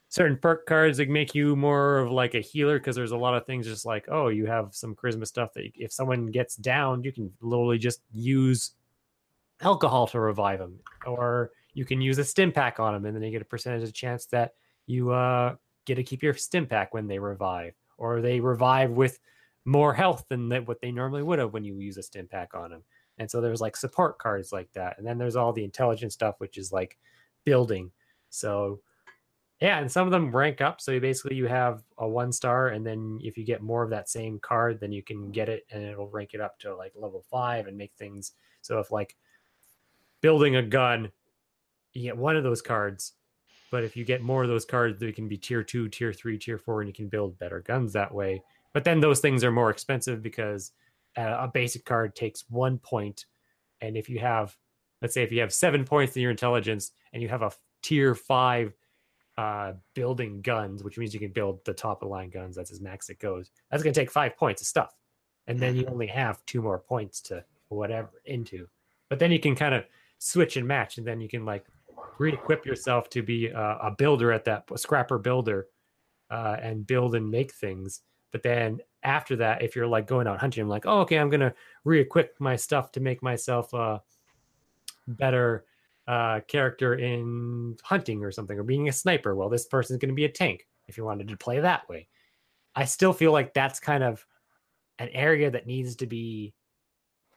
[0.09, 3.35] certain perk cards that make you more of like a healer because there's a lot
[3.35, 7.05] of things just like, oh, you have some charisma stuff that if someone gets down,
[7.05, 8.73] you can literally just use
[9.61, 13.23] alcohol to revive them, or you can use a stim pack on them, and then
[13.23, 14.53] you get a percentage of chance that
[14.87, 15.55] you uh,
[15.85, 19.19] get to keep your stim pack when they revive, or they revive with
[19.65, 22.71] more health than what they normally would have when you use a stim pack on
[22.71, 22.83] them.
[23.19, 24.99] And so there's like support cards like that.
[24.99, 26.99] And then there's all the intelligent stuff, which is like
[27.45, 27.91] building.
[28.31, 28.81] So
[29.61, 30.81] yeah, and some of them rank up.
[30.81, 33.91] So you basically you have a one star, and then if you get more of
[33.91, 36.93] that same card, then you can get it and it'll rank it up to like
[36.95, 38.33] level five and make things
[38.67, 39.17] so if like
[40.21, 41.13] building a gun,
[41.93, 43.13] you get one of those cards.
[43.71, 46.39] But if you get more of those cards, they can be tier two, tier three,
[46.39, 48.43] tier four, and you can build better guns that way.
[48.73, 50.73] But then those things are more expensive because
[51.17, 53.27] uh, a basic card takes one point,
[53.81, 54.57] and if you have,
[55.03, 57.53] let's say, if you have seven points in your intelligence and you have a
[57.83, 58.75] tier five
[59.39, 62.57] uh, building guns, which means you can build the top of the line guns.
[62.57, 63.51] That's as max it goes.
[63.71, 64.95] That's going to take five points of stuff,
[65.47, 68.67] and then you only have two more points to whatever into.
[69.09, 69.85] But then you can kind of
[70.19, 71.67] switch and match, and then you can like
[72.19, 75.67] re-equip yourself to be a, a builder at that a scrapper builder,
[76.31, 78.01] uh, and build and make things.
[78.33, 81.31] But then after that, if you're like going out hunting, I'm like, oh, okay, I'm
[81.31, 81.55] gonna
[81.85, 84.03] re-equip my stuff to make myself a
[85.07, 85.65] better
[86.09, 89.35] uh, character in hunting or something, or being a sniper.
[89.35, 92.09] Well, this person's gonna be a tank if you wanted to play that way.
[92.75, 94.27] I still feel like that's kind of
[94.99, 96.53] an area that needs to be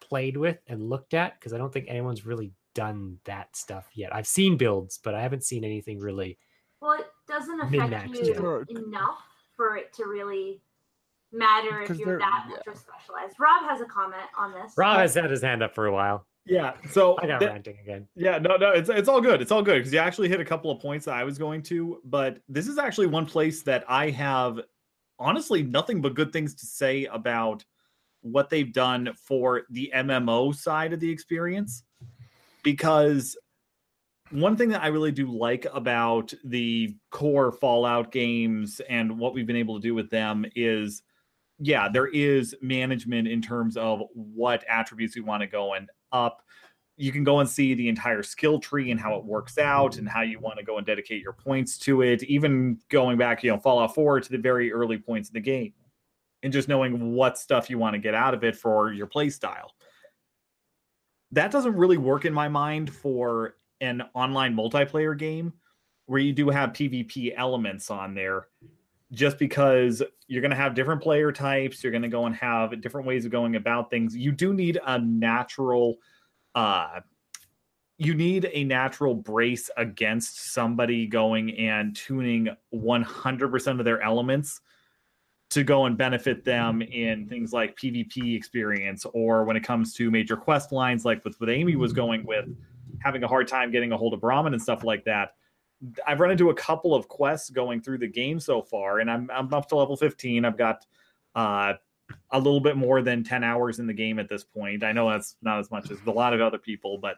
[0.02, 4.14] played with and looked at because I don't think anyone's really done that stuff yet.
[4.14, 6.40] I've seen builds, but I haven't seen anything really.
[6.82, 8.80] Well, it doesn't affect you yeah.
[8.80, 9.22] enough
[9.56, 10.62] for it to really
[11.32, 12.56] matter if you're they're- that yeah.
[12.58, 13.36] ultra specialized.
[13.40, 14.74] Rob has a comment on this.
[14.78, 16.26] Rob has had his hand up for a while.
[16.46, 16.74] Yeah.
[16.90, 18.08] So I got that- ranting again.
[18.16, 19.42] Yeah, no, no, it's it's all good.
[19.42, 21.62] It's all good because you actually hit a couple of points that I was going
[21.64, 24.60] to, but this is actually one place that I have
[25.20, 27.64] honestly nothing but good things to say about
[28.22, 31.84] what they've done for the MMO side of the experience
[32.64, 33.38] because
[34.32, 39.48] one thing that I really do like about the core Fallout games and what we've
[39.48, 41.02] been able to do with them is
[41.60, 46.42] yeah, there is management in terms of what attributes we want to go and up.
[46.96, 50.08] You can go and see the entire skill tree and how it works out and
[50.08, 53.52] how you want to go and dedicate your points to it, even going back, you
[53.52, 55.74] know, Fallout 4 to the very early points of the game
[56.44, 59.30] and just knowing what stuff you want to get out of it for your play
[59.30, 59.74] style.
[61.32, 65.54] That doesn't really work in my mind for an online multiplayer game
[66.06, 68.48] where you do have PvP elements on there
[69.12, 72.80] just because you're going to have different player types you're going to go and have
[72.82, 74.16] different ways of going about things.
[74.16, 75.98] You do need a natural
[76.56, 77.00] uh
[78.02, 84.62] you need a natural brace against somebody going and tuning 100% of their elements
[85.50, 90.10] to go and benefit them in things like PvP experience or when it comes to
[90.10, 92.46] major quest lines like with what Amy was going with
[93.02, 95.34] having a hard time getting a hold of Brahmin and stuff like that
[96.06, 99.30] I've run into a couple of quests going through the game so far, and I'm
[99.32, 100.46] I'm up to level 15.
[100.46, 100.86] I've got
[101.36, 101.74] uh,
[102.32, 104.84] a little bit more than 10 hours in the game at this point.
[104.84, 107.18] I know that's not as much as a lot of other people, but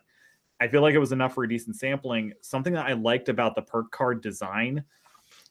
[0.59, 2.33] I feel like it was enough for a decent sampling.
[2.41, 4.83] Something that I liked about the perk card design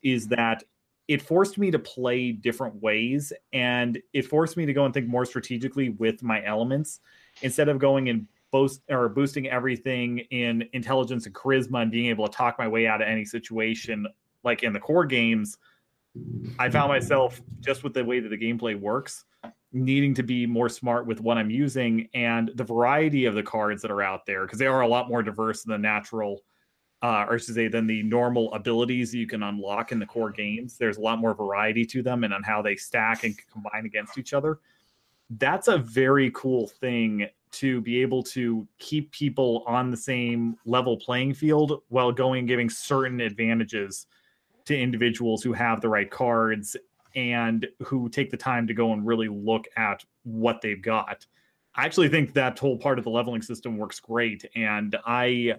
[0.02, 0.62] is that
[1.08, 5.08] it forced me to play different ways and it forced me to go and think
[5.08, 7.00] more strategically with my elements
[7.42, 12.26] instead of going and boost or boosting everything in intelligence and charisma and being able
[12.26, 14.06] to talk my way out of any situation
[14.44, 15.58] like in the core games
[16.58, 19.24] i found myself just with the way that the gameplay works
[19.72, 23.80] needing to be more smart with what i'm using and the variety of the cards
[23.82, 26.42] that are out there because they are a lot more diverse than the natural
[27.02, 30.76] uh, or should say, than the normal abilities you can unlock in the core games.
[30.76, 34.18] There's a lot more variety to them and on how they stack and combine against
[34.18, 34.60] each other.
[35.30, 40.96] That's a very cool thing to be able to keep people on the same level
[40.96, 44.06] playing field while going giving certain advantages
[44.64, 46.76] to individuals who have the right cards
[47.16, 51.26] and who take the time to go and really look at what they've got.
[51.74, 55.54] I actually think that whole part of the leveling system works great and I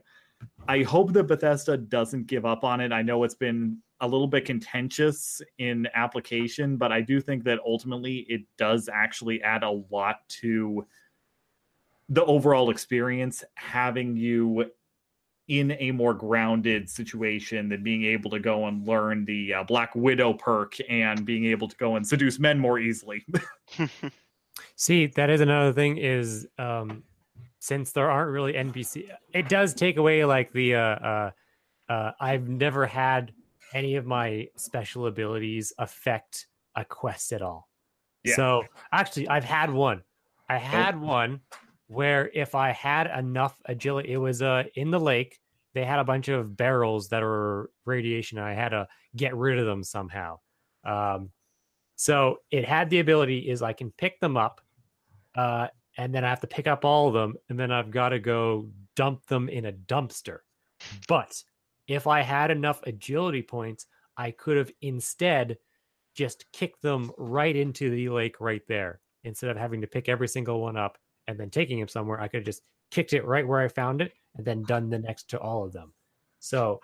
[0.67, 2.91] I hope that Bethesda doesn't give up on it.
[2.91, 7.59] I know it's been a little bit contentious in application, but I do think that
[7.65, 10.85] ultimately it does actually add a lot to
[12.09, 14.71] the overall experience having you
[15.51, 19.93] in a more grounded situation than being able to go and learn the uh, Black
[19.95, 23.25] Widow perk and being able to go and seduce men more easily.
[24.75, 27.03] See, that is another thing is um
[27.59, 31.31] since there aren't really NPC, it does take away like the uh uh,
[31.89, 33.33] uh I've never had
[33.73, 37.67] any of my special abilities affect a quest at all.
[38.23, 38.35] Yeah.
[38.35, 40.03] So actually I've had one.
[40.47, 41.41] I had one
[41.91, 45.39] where if I had enough agility, it was uh in the lake.
[45.73, 48.37] They had a bunch of barrels that were radiation.
[48.37, 50.39] And I had to get rid of them somehow.
[50.85, 51.31] Um,
[51.95, 54.61] so it had the ability is I can pick them up,
[55.35, 55.67] uh,
[55.97, 58.19] and then I have to pick up all of them, and then I've got to
[58.19, 60.39] go dump them in a dumpster.
[61.07, 61.43] But
[61.87, 63.85] if I had enough agility points,
[64.17, 65.57] I could have instead
[66.15, 70.27] just kicked them right into the lake right there instead of having to pick every
[70.27, 70.97] single one up
[71.31, 72.19] and then taking him somewhere.
[72.21, 72.61] I could have just
[72.91, 75.73] kicked it right where I found it and then done the next to all of
[75.73, 75.93] them.
[76.39, 76.81] So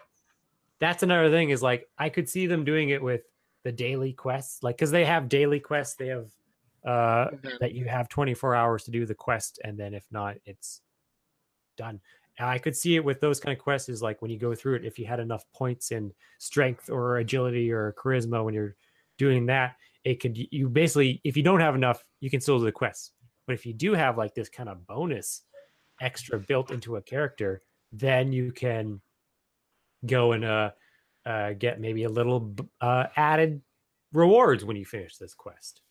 [0.79, 3.21] that's another thing is like I could see them doing it with
[3.63, 6.31] the daily quests, like because they have daily quests, they have
[6.85, 7.59] uh Mhm.
[7.59, 10.81] that you have 24 hours to do the quest, and then if not, it's
[11.75, 11.99] done.
[12.39, 14.53] And I could see it with those kind of quests is like when you go
[14.55, 18.75] through it, if you had enough points in strength or agility or charisma when you're
[19.17, 22.65] doing that, it could you basically if you don't have enough, you can still do
[22.65, 23.11] the quests.
[23.47, 25.43] But if you do have like this kind of bonus
[25.99, 29.01] extra built into a character, then you can
[30.05, 30.71] go and uh,
[31.25, 33.61] uh get maybe a little uh added
[34.13, 35.81] rewards when you finish this quest.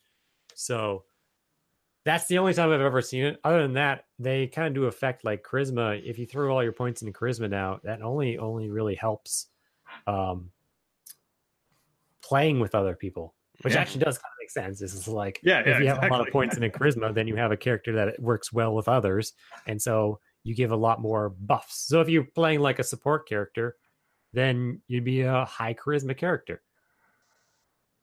[0.54, 1.04] So
[2.04, 3.40] that's the only time I've ever seen it.
[3.42, 6.00] Other than that, they kind of do affect like charisma.
[6.04, 9.48] If you throw all your points into charisma now, that only only really helps
[10.06, 10.50] um
[12.22, 13.80] playing with other people, which Yeah.
[13.80, 14.78] actually does kind of make sense.
[14.78, 17.14] This is like Yeah, if yeah, you have a lot of points in a charisma,
[17.14, 19.32] then you have a character that works well with others,
[19.66, 21.86] and so you give a lot more buffs.
[21.88, 23.76] So if you're playing like a support character,
[24.32, 26.62] then you'd be a high charisma character.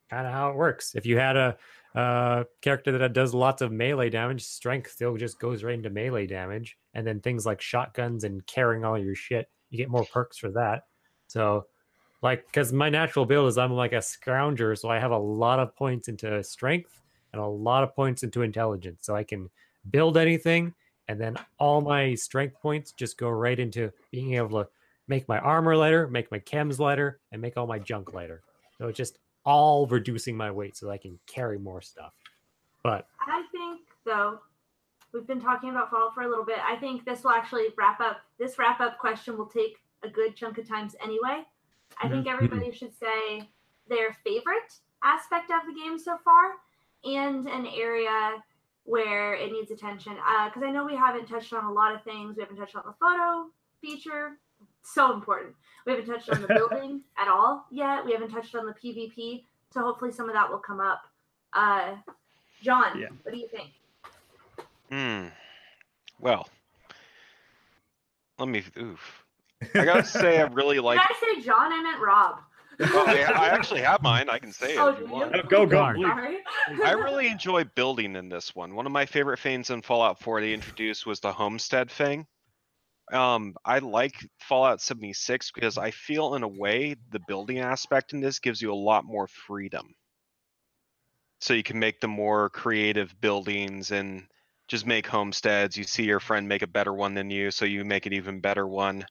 [0.10, 0.94] Kind of how it works.
[0.96, 1.58] If you had a
[1.96, 6.28] uh, character that does lots of melee damage, strength still just goes right into melee
[6.28, 10.38] damage, and then things like shotguns and carrying all your shit, you get more perks
[10.38, 10.84] for that.
[11.28, 11.68] So,
[12.24, 15.60] like, because my natural build is I'm like a scrounger, so I have a lot
[15.60, 17.02] of points into strength
[17.34, 19.50] and a lot of points into intelligence, so I can
[19.92, 20.74] build anything,
[21.08, 24.70] and then all my strength points just go right into being able to
[25.08, 28.42] make my armor lighter, make my chems lighter, and make all my junk lighter.
[28.78, 32.14] So it's just all reducing my weight so I can carry more stuff.
[32.84, 34.40] But I think though,
[35.14, 36.60] we've been talking about Fallout for a little bit.
[36.66, 38.22] I think this will actually wrap up.
[38.40, 41.44] This wrap up question will take a good chunk of times anyway.
[42.02, 43.50] I think everybody should say
[43.90, 44.74] their favorite
[45.04, 46.54] aspect of the game so far
[47.04, 48.42] and an area
[48.86, 50.14] where it needs attention.
[50.46, 52.36] Because I know we haven't touched on a lot of things.
[52.38, 53.50] We haven't touched on the photo
[53.82, 54.38] feature.
[54.82, 55.56] So important.
[55.86, 58.06] We haven't touched on the building at all yet.
[58.06, 59.44] We haven't touched on the PvP.
[59.74, 61.04] So hopefully some of that will come up.
[61.54, 61.96] Uh,
[62.62, 63.08] John, Yeah.
[63.24, 63.70] what do you think?
[64.90, 65.28] Hmm.
[66.20, 66.48] Well,
[68.40, 68.64] let me.
[68.78, 69.23] Oof.
[69.76, 71.00] I gotta say, I really like.
[71.00, 71.72] Did I say John?
[71.72, 72.40] I meant Rob.
[72.80, 74.30] Oh, I, I actually have mine.
[74.30, 75.32] I can say it Oh, if you want.
[75.32, 75.96] No, go, go, Darn.
[75.96, 76.06] please.
[76.08, 76.38] Sorry.
[76.84, 78.76] I really enjoy building in this one.
[78.76, 82.26] One of my favorite things in Fallout 4 they introduced was the homestead thing.
[83.12, 88.22] Um, I like Fallout 76 because I feel in a way the building aspect in
[88.22, 89.94] this gives you a lot more freedom.
[91.42, 94.24] So you can make the more creative buildings and
[94.70, 95.78] just make homesteads.
[95.78, 98.40] You see your friend make a better one than you, so you make an even
[98.40, 99.06] better one.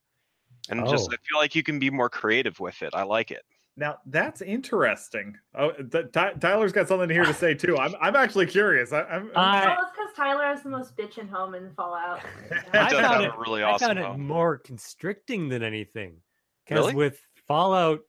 [0.68, 1.12] And just Oh.
[1.14, 2.90] I feel like you can be more creative with it.
[2.94, 3.42] I like it.
[3.76, 5.36] Now that's interesting.
[5.54, 7.78] Oh, th- Ty- Tyler's got something here to say too.
[7.78, 8.92] I'm, I'm actually curious.
[8.92, 12.20] I, I'm, I'm- well, it's because Tyler has the most bitchin' home in Fallout.
[12.72, 14.26] I does found have it- a really I awesome found it home.
[14.26, 16.16] more constricting than anything.
[16.66, 16.94] Because Really?
[16.94, 18.00] with Fallout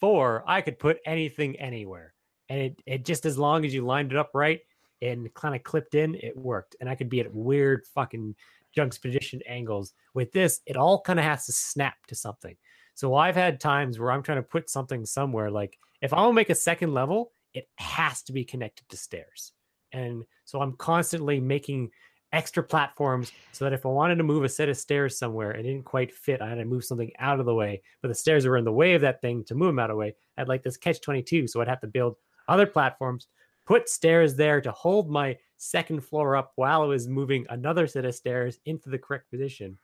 [0.00, 2.12] 4, I could put anything anywhere.
[2.48, 4.60] And it, it just as long as you lined it up right
[5.00, 6.76] and kind of clipped in, it worked.
[6.80, 8.34] And I could be at weird fucking
[8.74, 9.92] juxtaposition angles.
[10.14, 12.56] With this, it all kind of has to snap to something.
[12.94, 15.50] So I've had times where I'm trying to put something somewhere.
[15.50, 18.96] Like if I want to make a second level, it has to be connected to
[18.96, 19.52] stairs.
[19.92, 21.90] And so I'm constantly making
[22.32, 25.60] extra platforms so that if I wanted to move a set of stairs somewhere and
[25.60, 27.80] it didn't quite fit, I had to move something out of the way.
[28.02, 29.94] But the stairs were in the way of that thing to move them out of
[29.94, 30.14] the way.
[30.36, 31.46] I had like this catch 22.
[31.46, 32.16] So I'd have to build
[32.48, 33.28] other platforms,
[33.66, 38.04] put stairs there to hold my second floor up while I was moving another set
[38.04, 39.78] of stairs into the correct position.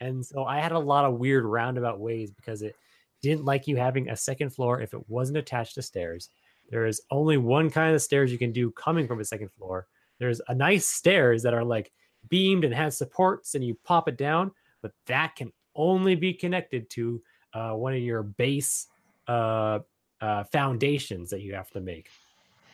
[0.00, 2.74] And so I had a lot of weird roundabout ways because it
[3.22, 6.28] didn't like you having a second floor if it wasn't attached to stairs.
[6.70, 9.86] There is only one kind of stairs you can do coming from a second floor.
[10.18, 11.92] There's a nice stairs that are like
[12.28, 16.90] beamed and has supports and you pop it down, but that can only be connected
[16.90, 17.22] to
[17.54, 18.86] uh, one of your base
[19.28, 19.80] uh,
[20.20, 22.08] uh, foundations that you have to make.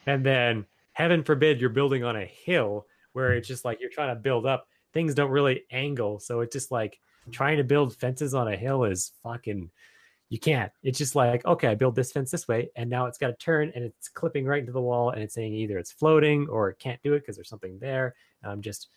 [0.08, 4.08] And then, heaven forbid, you're building on a hill where it's just like you're trying
[4.08, 4.66] to build up.
[4.94, 6.18] Things don't really angle.
[6.18, 6.98] So it's just like
[7.30, 9.70] trying to build fences on a hill is fucking
[10.30, 10.72] you can't.
[10.82, 13.34] It's just like, okay, I build this fence this way, and now it's got to
[13.34, 16.70] turn and it's clipping right into the wall, and it's saying either it's floating or
[16.70, 18.14] it can't do it because there's something there.
[18.42, 18.88] And I'm just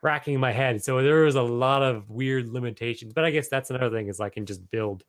[0.00, 0.82] racking my head.
[0.82, 3.12] So there was a lot of weird limitations.
[3.12, 5.04] But I guess that's another thing is I can just build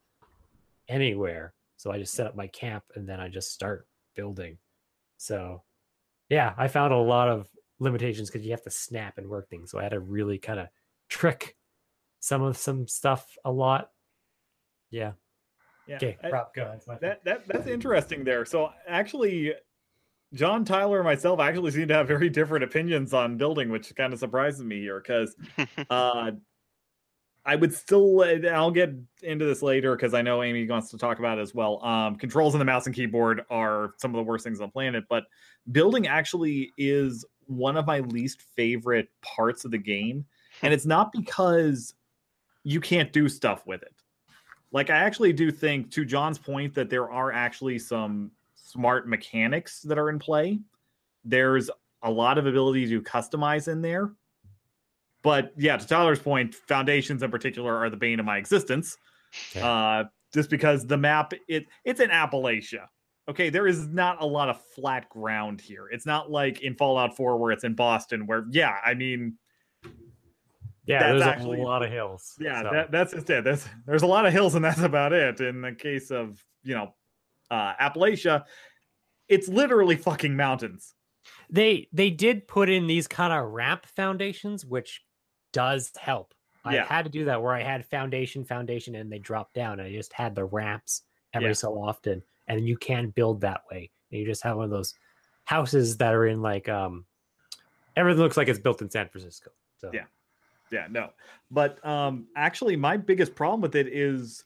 [0.90, 1.54] anywhere.
[1.78, 4.58] So I just set up my camp and then I just start building.
[5.18, 5.64] So
[6.30, 7.48] yeah, I found a lot of
[7.80, 9.72] limitations because you have to snap and work things.
[9.72, 10.68] So I had to really kind of
[11.10, 11.56] trick
[12.20, 13.90] some of some stuff a lot.
[14.90, 15.14] Yeah.
[15.88, 16.18] yeah, Okay.
[16.24, 16.64] I- Prop go.
[16.64, 18.46] That's that, that that's interesting there.
[18.46, 19.54] So actually,
[20.34, 24.12] John Tyler and myself actually seem to have very different opinions on building, which kind
[24.14, 25.36] of surprises me here because
[25.90, 26.32] uh,
[27.46, 28.24] I would still.
[28.52, 28.92] I'll get
[29.22, 31.84] into this later because I know Amy wants to talk about it as well.
[31.86, 34.72] Um, controls on the mouse and keyboard are some of the worst things on the
[34.72, 35.26] planet, but
[35.72, 40.26] building actually is one of my least favorite parts of the game,
[40.64, 41.94] and it's not because
[42.64, 43.94] you can't do stuff with it.
[44.72, 49.82] Like I actually do think, to John's point, that there are actually some smart mechanics
[49.82, 50.60] that are in play.
[51.24, 51.70] There's
[52.02, 54.12] a lot of ability to customize in there.
[55.26, 58.96] But yeah, to Tyler's point, foundations in particular are the bane of my existence.
[59.52, 59.60] Okay.
[59.66, 62.86] Uh, just because the map it it's in Appalachia.
[63.28, 65.88] Okay, there is not a lot of flat ground here.
[65.92, 69.40] It's not like in Fallout 4 where it's in Boston, where yeah, I mean,
[70.86, 72.36] yeah, that's there's actually- a lot of hills.
[72.40, 72.70] yeah, so.
[72.72, 73.44] that, that's just it.
[73.44, 75.42] There's there's a lot of hills, and that's about it.
[75.42, 76.94] In the case of you know
[77.50, 78.44] uh, Appalachia,
[79.28, 80.94] it's literally fucking mountains.
[81.50, 85.02] they they did put in these kind of ramp foundations, which
[85.56, 86.34] does help.
[86.64, 89.80] I had to do that where I had foundation, foundation, and they dropped down.
[89.80, 91.04] I just had the ramps
[91.34, 91.54] every Yeah.
[91.54, 93.92] so often, and you can build that way.
[94.12, 94.94] And you just have one of those
[95.46, 97.06] houses that are in like um
[97.96, 99.52] everything looks like it's built in San Francisco.
[99.78, 100.06] So Yeah.
[100.72, 101.12] Yeah, no.
[101.52, 104.44] But um actually my biggest problem with it is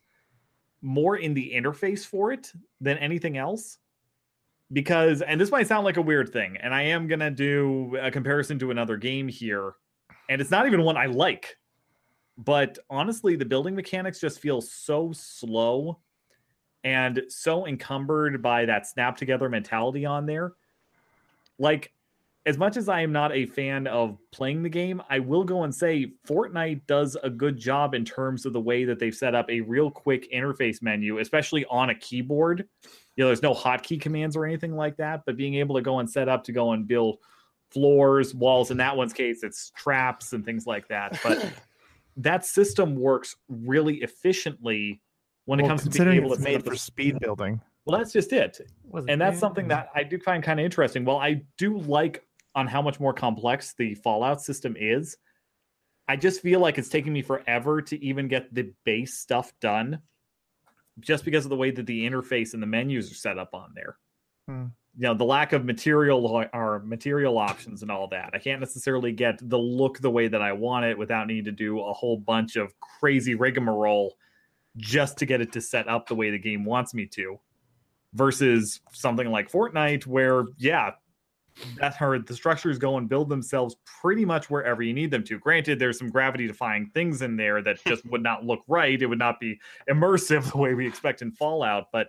[0.81, 2.51] more in the interface for it
[2.81, 3.77] than anything else.
[4.71, 8.11] Because and this might sound like a weird thing, and I am gonna do a
[8.11, 9.73] comparison to another game here,
[10.29, 11.57] and it's not even one I like.
[12.37, 15.99] But honestly, the building mechanics just feel so slow
[16.85, 20.53] and so encumbered by that snap together mentality on there.
[21.57, 21.91] Like
[22.45, 25.63] as much as I am not a fan of playing the game, I will go
[25.63, 29.35] and say Fortnite does a good job in terms of the way that they've set
[29.35, 32.65] up a real quick interface menu, especially on a keyboard.
[33.17, 35.99] You know, there's no hotkey commands or anything like that, but being able to go
[35.99, 37.17] and set up to go and build
[37.71, 38.71] floors, walls.
[38.71, 41.19] In that one's case, it's traps and things like that.
[41.23, 41.51] But
[42.17, 45.01] that system works really efficiently
[45.45, 47.19] when it comes to being considering able it's to set made up the for speed
[47.19, 47.61] building.
[47.85, 49.39] well, that's just it wasn't and that's bad.
[49.39, 51.05] something that I do find kind of interesting.
[51.05, 52.23] Well, I do like
[52.55, 55.17] on how much more complex the Fallout system is.
[56.07, 60.01] I just feel like it's taking me forever to even get the base stuff done,
[60.99, 63.71] just because of the way that the interface and the menus are set up on
[63.75, 63.97] there.
[64.47, 64.65] Hmm.
[64.99, 68.31] You know, the lack of material or material options and all that.
[68.33, 71.51] I can't necessarily get the look the way that I want it without needing to
[71.51, 74.17] do a whole bunch of crazy rigmarole
[74.75, 77.39] just to get it to set up the way the game wants me to
[78.13, 80.91] versus something like Fortnite, where yeah,
[81.77, 85.39] that or the structures go and build themselves pretty much wherever you need them to.
[85.39, 89.01] Granted, there's some gravity defying things in there that just would not look right.
[89.01, 92.07] It would not be immersive the way we expect in Fallout, but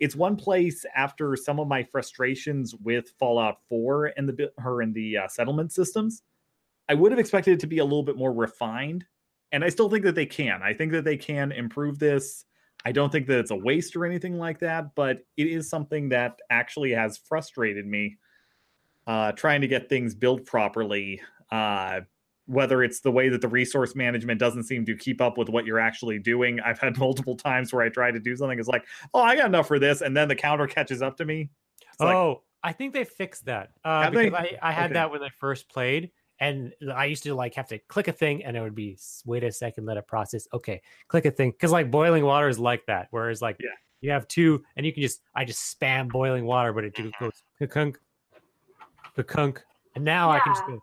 [0.00, 4.94] it's one place after some of my frustrations with Fallout 4 and the her and
[4.94, 6.22] the uh, settlement systems.
[6.88, 9.04] I would have expected it to be a little bit more refined,
[9.52, 10.62] and I still think that they can.
[10.62, 12.46] I think that they can improve this.
[12.84, 16.08] I don't think that it's a waste or anything like that, but it is something
[16.08, 18.16] that actually has frustrated me
[19.06, 21.20] uh, trying to get things built properly.
[21.52, 22.00] Uh,
[22.50, 25.64] whether it's the way that the resource management doesn't seem to keep up with what
[25.64, 26.58] you're actually doing.
[26.60, 28.84] I've had multiple times where I try to do something, it's like,
[29.14, 31.48] oh, I got enough for this, and then the counter catches up to me.
[31.92, 33.70] It's like, oh, I think they fixed that.
[33.84, 34.58] Uh, because they?
[34.60, 34.94] I, I had Okay.
[34.94, 38.44] that when I first played, and I used to like have to click a thing,
[38.44, 40.48] and it would be wait a second, let it process.
[40.52, 43.08] Okay, click a thing because like boiling water is like that.
[43.10, 43.70] Whereas like Yeah.
[44.00, 47.12] you have two, and you can just I just spam boiling water, but it do-
[47.20, 47.98] goes kunk
[49.26, 49.62] kunk,
[49.94, 50.82] and now I can just go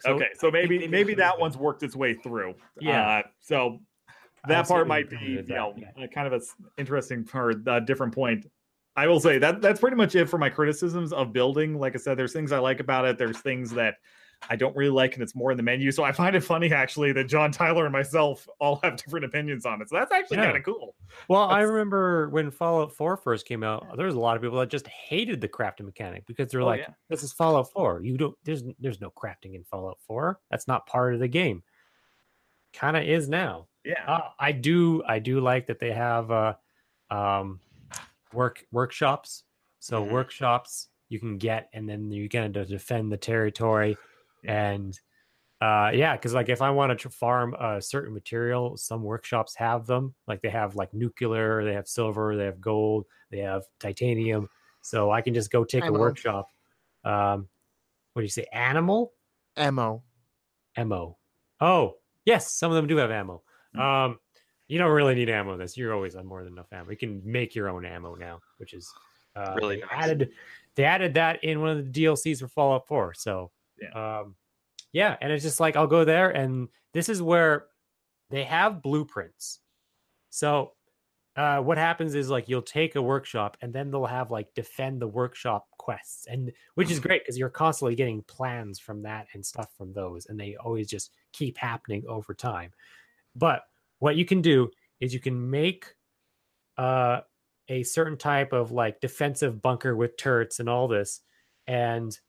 [0.00, 2.54] So okay, so maybe maybe that one's worked its way through.
[2.80, 3.08] Yeah.
[3.08, 3.80] Uh, so
[4.46, 6.06] that part might be, you know, yeah.
[6.08, 6.44] kind of a
[6.76, 8.46] interesting or a different point.
[8.96, 11.78] I will say that that's pretty much it for my criticisms of building.
[11.78, 13.18] Like I said, there's things I like about it.
[13.18, 13.96] There's things that
[14.50, 15.90] I don't really like, and it's more in the menu.
[15.90, 19.64] So I find it funny actually that John Tyler and myself all have different opinions
[19.64, 19.88] on it.
[19.88, 20.44] So that's actually Yeah.
[20.46, 20.94] kind of cool.
[21.28, 24.58] Well, I remember when Fallout 4 first came out, there was a lot of people
[24.58, 26.94] that just hated the crafting mechanic because they're Oh, like, yeah.
[27.08, 28.02] "This is Fallout 4.
[28.02, 30.40] You don't there's there's no crafting in Fallout 4.
[30.50, 31.62] That's not part of the game."
[32.72, 33.68] Kind of is now.
[33.84, 34.04] Yeah.
[34.06, 36.54] Uh, I do I do like that they have uh
[37.10, 37.60] um
[38.32, 39.44] work workshops.
[39.78, 40.10] So Mhm.
[40.10, 43.96] workshops you can get and then you get to defend the territory
[44.44, 44.98] and
[45.60, 49.86] uh yeah because like if i want to farm a certain material some workshops have
[49.86, 50.14] them.
[50.26, 54.48] Like they have like nuclear they have silver they have gold they have titanium.
[54.82, 55.96] So i can just go take Ammo.
[55.96, 56.48] a workshop.
[57.04, 57.48] Um
[58.12, 59.12] what do you say animal?
[59.56, 60.02] Ammo.
[60.76, 61.18] ammo.
[61.60, 63.42] Oh yes some of them do have ammo.
[63.74, 63.80] Hmm.
[63.80, 64.18] um
[64.66, 65.76] you don't really need ammo in this.
[65.76, 66.90] You're always on more than enough ammo.
[66.90, 68.92] You can make your own ammo now which is
[69.36, 69.90] uh, Really they nice.
[69.92, 70.30] added
[70.74, 74.20] they added that in one of the dlcs for fallout 4 so Yeah.
[74.20, 74.36] um
[74.92, 77.66] yeah and it's just like i'll go there and this is where
[78.30, 79.60] they have blueprints.
[80.30, 80.72] So
[81.36, 85.02] uh, what happens is like you'll take a workshop and then they'll have like defend
[85.02, 89.44] the workshop quests and which is great because you're constantly getting plans from that and
[89.44, 92.70] stuff from those and they always just keep happening over time
[93.34, 93.62] but
[93.98, 94.70] what you can do
[95.00, 95.86] is you can make
[96.78, 97.20] uh,
[97.68, 101.20] a certain type of like defensive bunker with turrets and all this
[101.66, 102.20] and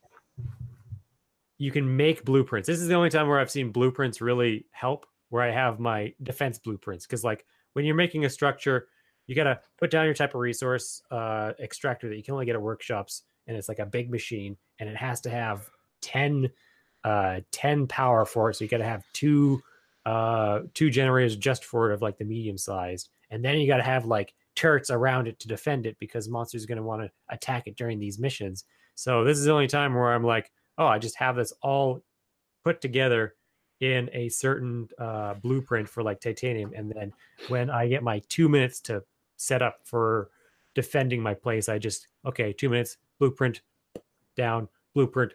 [1.57, 2.67] you can make blueprints.
[2.67, 6.13] This is the only time where i've seen blueprints really help where i have my
[6.23, 7.05] defense blueprints.
[7.05, 8.87] Because like when you're making a structure
[9.27, 12.45] you got to put down your type of resource uh, extractor that you can only
[12.45, 15.69] get at workshops and it's like a big machine and it has to have
[16.01, 16.49] 10
[17.03, 18.55] uh 10 power for it.
[18.55, 19.61] So you got to have two
[20.05, 23.09] uh two generators just for it of like the medium sized.
[23.31, 26.63] And then you got to have like turrets around it to defend it because monsters
[26.63, 28.63] are going to want to attack it during these missions.
[28.95, 32.01] So this is the only time where i'm like oh i just have this all
[32.63, 33.35] put together
[33.81, 36.71] in a certain uh, blueprint for like titanium.
[36.75, 37.13] And then
[37.49, 39.03] when i get my two minutes to
[39.37, 40.29] set up for
[40.73, 43.61] defending my place i just okay two minutes blueprint
[44.35, 45.33] down blueprint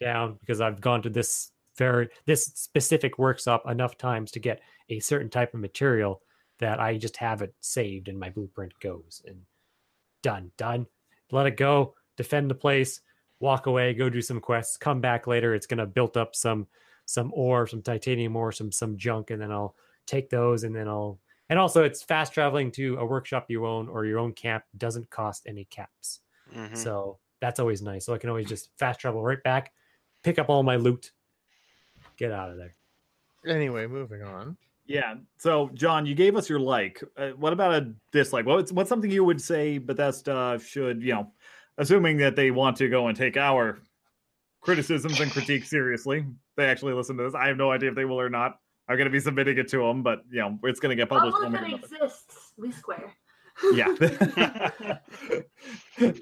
[0.00, 4.60] down because i've gone to this very this specific workshop enough times to get
[4.90, 6.20] a certain type of material
[6.58, 9.40] that i just have it saved and my blueprint goes and
[10.24, 10.86] done done.
[11.30, 13.00] Let it go defend the place
[13.40, 16.66] walk away go do some quests come back later it's going to build up some
[17.06, 19.74] some ore some titanium ore some some junk and then i'll
[20.06, 21.18] take those and then i'll
[21.50, 25.08] and also it's fast traveling to a workshop you own or your own camp doesn't
[25.10, 26.20] cost any caps
[26.54, 26.76] Mhm.
[26.76, 28.06] so that's always nice.
[28.06, 29.72] So I can always just fast travel right back,
[30.22, 31.12] pick up all my loot,
[32.16, 32.74] get out of there.
[33.46, 34.56] Anyway, moving on.
[34.86, 35.16] Yeah.
[35.36, 37.02] So, John, you gave us your like.
[37.18, 38.46] Uh, what about a dislike?
[38.46, 41.32] What's what's something you would say Bethesda should, you know,
[41.78, 43.78] assuming that they want to go and take our
[44.60, 46.24] criticisms and critiques seriously,
[46.56, 47.34] they actually listen to this.
[47.34, 48.58] I have no idea if they will or not.
[48.88, 51.08] I'm going to be submitting it to them, but you know, it's going to get
[51.08, 51.36] published.
[51.36, 52.52] All one of it exists.
[52.58, 53.12] We square.
[53.72, 53.94] Yeah.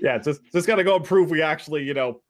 [0.01, 0.19] yeah.
[0.19, 2.21] Just just got to go and prove we actually, you know,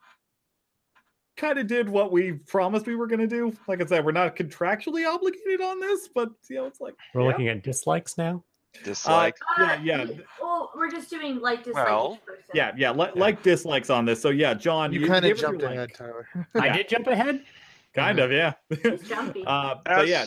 [1.36, 3.56] kind of did what we promised we were going to do.
[3.68, 7.22] Like I said, we're not contractually obligated on this, but you know, it's like We're
[7.22, 7.28] yeah.
[7.28, 8.44] looking at dislikes now.
[8.84, 9.36] Dislike.
[9.58, 10.06] yeah, yeah.
[10.40, 12.18] Well, we're just doing like dislike Well.
[12.54, 14.20] Yeah, yeah, li- like dislikes on this.
[14.20, 15.74] So yeah, John, You kind of us your jumped like.
[15.74, 16.28] ahead, Tyler.
[16.54, 16.76] I Yeah.
[16.78, 17.44] did jump ahead.
[17.94, 18.54] Kind of, yeah.
[18.82, 19.44] He's jumpy.
[19.46, 20.26] uh, but yeah,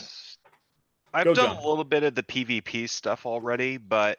[1.12, 1.56] I've Go, done John.
[1.64, 4.18] a little bit of the PvP stuff already, but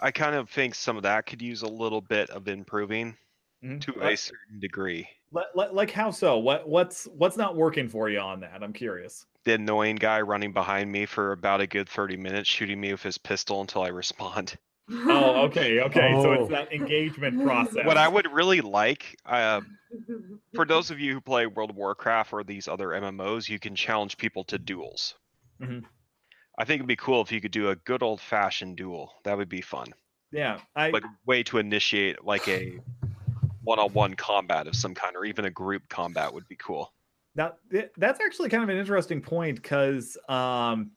[0.00, 3.16] I kind of think some of that could use a little bit of improving
[3.62, 3.80] mhm.
[3.82, 5.06] to a certain degree.
[5.32, 6.38] li- li- like how so?
[6.38, 8.62] What what's what's not working for you on that?
[8.62, 9.26] I'm curious.
[9.46, 13.02] The annoying guy running behind me for about a good 30 minutes, shooting me with
[13.04, 14.58] his pistol until I respond.
[14.88, 16.12] Oh, okay, okay.
[16.22, 16.42] So Oh.
[16.42, 17.84] it's that engagement process.
[17.86, 19.60] What I would really like, uh,
[20.54, 23.74] for those of you who play World of Warcraft or these other MMOs, you can
[23.74, 25.16] challenge people to duels.
[25.60, 25.84] Mhm.
[26.58, 29.12] I think it'd be cool if you could do a good old fashioned duel.
[29.24, 29.92] That would be fun.
[30.30, 32.78] yeah, I Like a way to initiate like a
[33.62, 36.92] one on one combat of some kind, or even a group combat would be cool.
[37.36, 40.90] Now th- that's actually kind of an interesting point because um,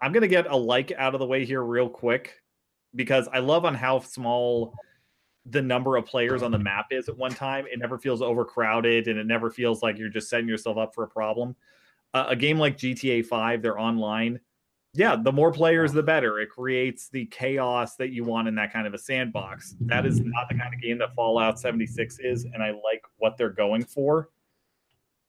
[0.00, 2.34] I'm gonna get a like out of the way here real quick
[2.94, 4.74] because I love on how small
[5.48, 7.66] the number of players on the map is at one time.
[7.70, 11.04] It never feels overcrowded and it never feels like you're just setting yourself up for
[11.04, 11.54] a problem.
[12.12, 14.40] Uh, a game like GTA 5, they're online.
[14.94, 16.40] Yeah, the more players, the better.
[16.40, 19.76] It creates the chaos that you want in that kind of a sandbox.
[19.80, 23.36] That is not the kind of game that Fallout 76 is, and I like what
[23.36, 24.30] they're going for.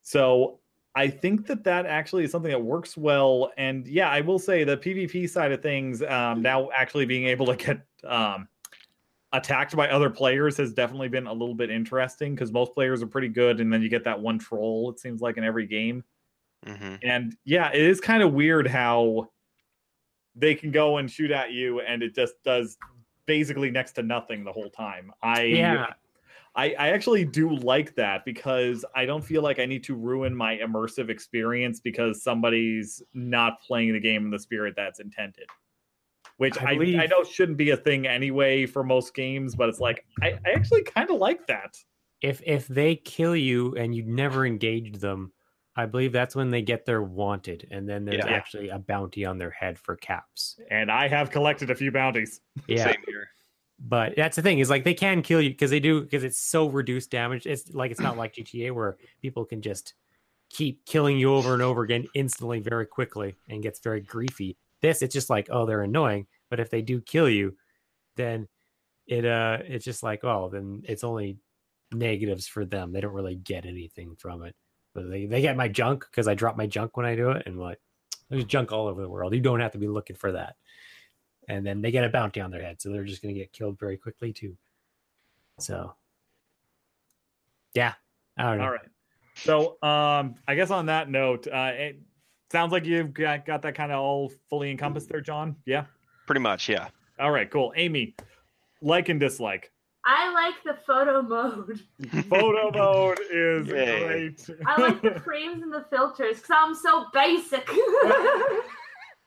[0.08, 0.58] So
[0.94, 3.52] I think that that actually is something that works well.
[3.58, 7.44] And yeah, I will say the PvP side of things, um, now actually being able
[7.44, 8.48] to get um,
[9.34, 13.06] attacked by other players has definitely been a little bit interesting because most players are
[13.06, 14.90] pretty good, and then you get that one troll.
[14.90, 16.02] It seems like in every game.
[16.66, 19.28] hmm And yeah, it is kind of weird how
[20.36, 22.78] they can go and shoot at you, and it just does
[23.26, 25.12] basically next to nothing the whole time.
[25.22, 25.92] I Yeah.
[26.58, 30.34] I, I actually do like that because I don't feel like I need to ruin
[30.34, 35.46] my immersive experience because somebody's not playing the game in the spirit that's intended.
[36.38, 39.78] Which I I, I, know shouldn't be a thing anyway for most games, but it's
[39.78, 41.76] like I, I actually kind of like that.
[42.22, 45.32] If if they kill you and you never engaged them,
[45.76, 48.32] I believe that's when they get their wanted, and then there's Yeah.
[48.32, 50.58] actually a bounty on their head for caps.
[50.72, 52.40] And I have collected a few bounties.
[52.66, 53.28] Yeah, Same here.
[53.78, 56.38] But that's the thing is like they can kill you because they do because it's
[56.40, 57.46] so reduced damage.
[57.46, 59.94] It's like it's not like GTA where people can just
[60.50, 64.56] keep killing you over and over again instantly, very quickly, and gets very griefy.
[64.82, 67.56] This it's just like oh they're annoying, but if they do kill you,
[68.16, 68.48] then
[69.06, 71.38] it uh it's just like oh then it's only
[71.92, 72.92] negatives for them.
[72.92, 74.54] They don't really get anything from it,
[74.94, 77.44] but they they get my junk because I drop my junk when I do it,
[77.46, 77.78] and like
[78.30, 79.34] There's junk all over the world.
[79.34, 80.56] You don't have to be looking for that.
[81.48, 83.52] And then they get a bounty on their head, so they're just going to get
[83.52, 84.56] killed very quickly too.
[85.58, 85.94] So,
[87.74, 87.94] yeah,
[88.36, 88.64] I don't know.
[88.64, 88.80] All right.
[89.36, 92.00] So, um, I guess on that note, uh, it
[92.52, 95.56] sounds like you've got, got that kind of all fully encompassed there, John.
[95.64, 95.84] Yeah.
[96.26, 96.88] Pretty much, yeah.
[97.18, 97.50] All right.
[97.50, 97.72] Cool.
[97.76, 98.14] Amy,
[98.82, 99.72] like and dislike.
[100.04, 101.82] I like the photo mode.
[102.28, 104.06] Photo mode is Yay.
[104.06, 104.50] great.
[104.66, 107.68] I like the frames and the filters because I'm so basic.
[107.68, 108.62] I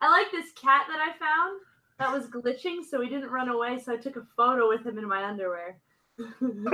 [0.01, 1.61] like this cat that I found
[2.01, 3.79] that was glitching, so he didn't run away.
[3.79, 5.77] So I took a photo with him in my underwear.
[6.19, 6.65] I'm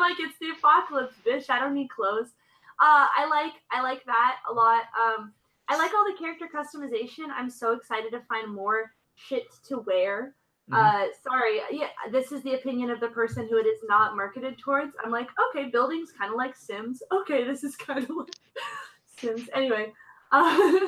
[0.00, 1.50] like, it's the apocalypse, bitch.
[1.50, 2.30] I don't need clothes.
[2.78, 4.84] Uh, I like I like that a lot.
[4.98, 5.32] Um,
[5.68, 7.26] I like all the character customization.
[7.34, 10.34] I'm so excited to find more shit to wear.
[10.72, 14.58] Uh, sorry, yeah, this is the opinion of the person who it is not marketed
[14.58, 14.94] towards.
[15.02, 17.02] I'm like, okay, buildings kind of like Sims.
[17.12, 18.34] Okay, this is kind of like
[19.16, 19.48] Sims.
[19.54, 19.92] Anyway,
[20.32, 20.80] uh,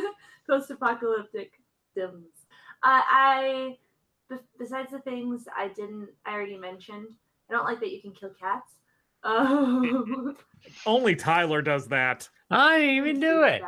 [0.49, 1.53] post-apocalyptic
[1.95, 2.38] Sims.
[2.83, 3.77] Uh, I,
[4.59, 7.09] besides the things I didn't, I already mentioned.
[7.51, 8.73] I don't like that you can kill cats.
[9.25, 10.37] Um,
[10.87, 12.29] Only Tyler does that.
[12.53, 13.63] I didn't even do it.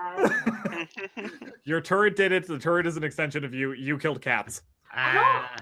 [1.65, 2.47] Your turret did it.
[2.47, 3.73] The turret is an extension of you.
[3.73, 4.63] You killed cats.
[4.95, 5.57] Ah,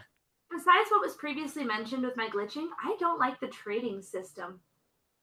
[0.51, 4.61] besides what was previously mentioned with my glitching, I don't like the trading system.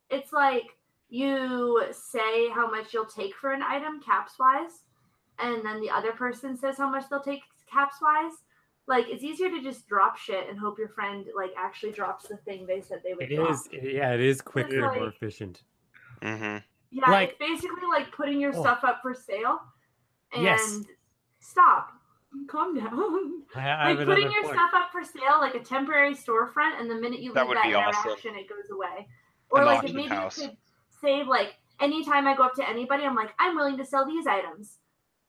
[0.09, 0.65] It's like
[1.09, 4.83] you say how much you'll take for an item caps wise,
[5.39, 7.41] and then the other person says how much they'll take
[7.71, 8.33] caps wise.
[8.87, 12.37] Like it's easier to just drop shit and hope your friend like actually drops the
[12.37, 13.31] thing they said they would.
[13.31, 13.49] it drop.
[13.51, 13.67] is.
[13.71, 15.63] Yeah, it is quicker and more like- efficient.
[16.21, 16.57] hmm
[16.91, 18.61] Yeah, like- it's basically like putting your Oh.
[18.61, 19.59] stuff up for sale.
[20.33, 20.79] And Yes.
[21.39, 21.91] stop.
[22.47, 23.43] Calm down.
[23.55, 24.55] I, I have like putting your point.
[24.55, 27.57] stuff up for sale, like a temporary storefront, and the minute you That leave would
[27.57, 28.03] that be awesome.
[28.11, 29.07] interaction, it goes away.
[29.49, 30.37] Or An like maybe house.
[30.37, 30.57] you could
[31.01, 34.27] save like anytime I go up to anybody, I'm like, I'm willing to sell these
[34.27, 34.79] items.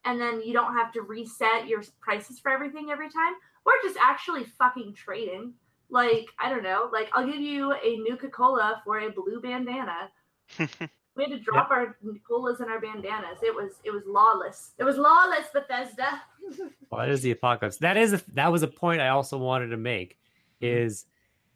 [0.06, 3.34] And then you don't have to reset your prices for everything every time.
[3.64, 5.52] Or just actually fucking trading.
[5.90, 10.10] Like, I don't know, like I'll give you a Nuka Cola for a blue bandana.
[11.16, 11.96] We had to drop our
[12.28, 13.38] colas and our bandanas.
[13.42, 14.72] It was it was lawless.
[14.78, 16.22] It was lawless, Bethesda.
[16.90, 17.78] Well, that is the apocalypse.
[17.78, 20.18] That is a, that was a point I also wanted to make.
[20.60, 21.06] Is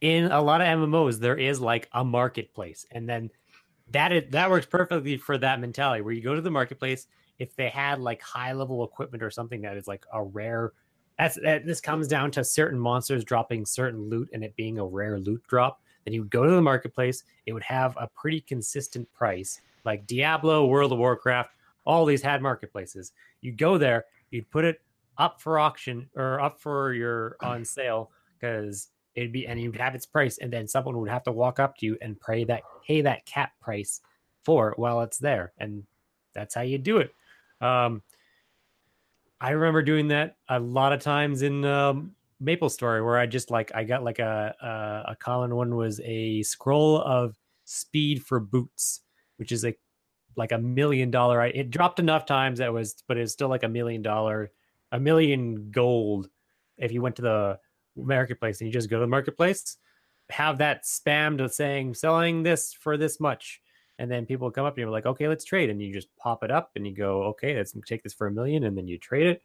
[0.01, 3.30] in a lot of MMOs there is like a marketplace, and then
[3.90, 7.07] that is, that works perfectly for that mentality where you go to the marketplace.
[7.41, 10.72] If they had like high level equipment or something that is like a rare,
[11.18, 14.86] that's that, this comes down to certain monsters dropping certain loot and it being a
[14.86, 15.82] rare loot drop.
[16.05, 17.24] Then you would go to the marketplace.
[17.47, 21.51] It would have a pretty consistent price, like Diablo, World of Warcraft.
[21.84, 23.12] All these had marketplaces.
[23.41, 24.80] You go there, you'd put it
[25.18, 29.95] up for auction or up for your on sale because it'd be and you'd have
[29.95, 32.62] its price and then someone would have to walk up to you and pay that
[32.86, 34.01] pay that cap price
[34.45, 35.82] for it while it's there and
[36.32, 37.14] that's how you do it
[37.61, 38.02] um
[39.40, 43.70] i remember doing that a lot of times in um MapleStory where i just like
[43.74, 49.02] i got like a a, a common one was a scroll of speed for boots
[49.36, 49.78] which is like
[50.36, 53.68] like a million dollar it dropped enough times that was but it's still like a
[53.68, 54.51] million dollar
[54.93, 56.28] a million gold
[56.78, 57.59] if you went to the
[57.97, 59.76] marketplace and you just go to the marketplace.
[60.30, 63.60] Have that spammed saying selling this for this much
[64.01, 66.43] and then people come up and you're like okay let's trade and you just pop
[66.43, 68.98] it up and you go okay let's take this for a million and then you
[68.98, 69.43] trade it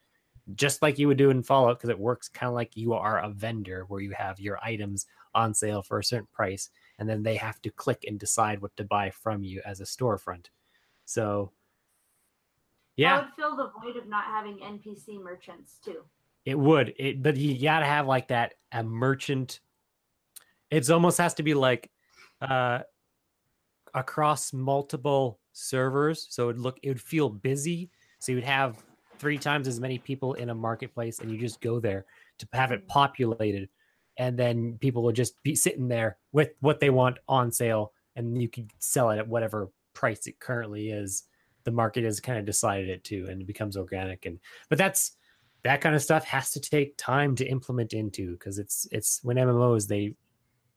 [0.55, 3.19] just like you would do in fallout because it works kind of like you are
[3.19, 5.05] a vendor where you have your items
[5.35, 8.75] on sale for a certain price and then they have to click and decide what
[8.77, 10.45] to buy from you as a storefront
[11.03, 11.51] so
[12.95, 16.03] yeah I would fill the void of not having NPC merchants too.
[16.45, 16.93] It would.
[16.97, 19.59] It but you gotta have like that a merchant.
[20.69, 21.91] It's almost has to be like
[22.39, 22.79] uh
[23.95, 26.27] across multiple servers.
[26.29, 27.89] So it would look it would feel busy.
[28.19, 28.83] So you'd have
[29.17, 32.05] three times as many people in a marketplace and you just go there
[32.39, 32.87] to have it mm.
[32.87, 33.69] populated.
[34.17, 38.41] And then people would just be sitting there with what they want on sale and
[38.41, 41.23] you could sell it at whatever price it currently is.
[41.63, 44.39] The market has kind of decided it to and it becomes organic and
[44.69, 45.13] but that's
[45.63, 49.37] that kind of stuff has to take time to implement into because it's it's when
[49.37, 50.13] MMOs they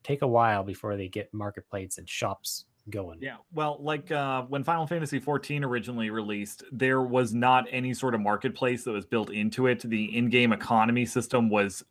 [0.02, 3.18] take a while before they get marketplaces and shops going.
[3.22, 8.14] Yeah, well, like uh, when Final Fantasy XIV originally released, there was not any sort
[8.14, 9.80] of marketplace that was built into it.
[9.80, 11.84] The in-game economy system was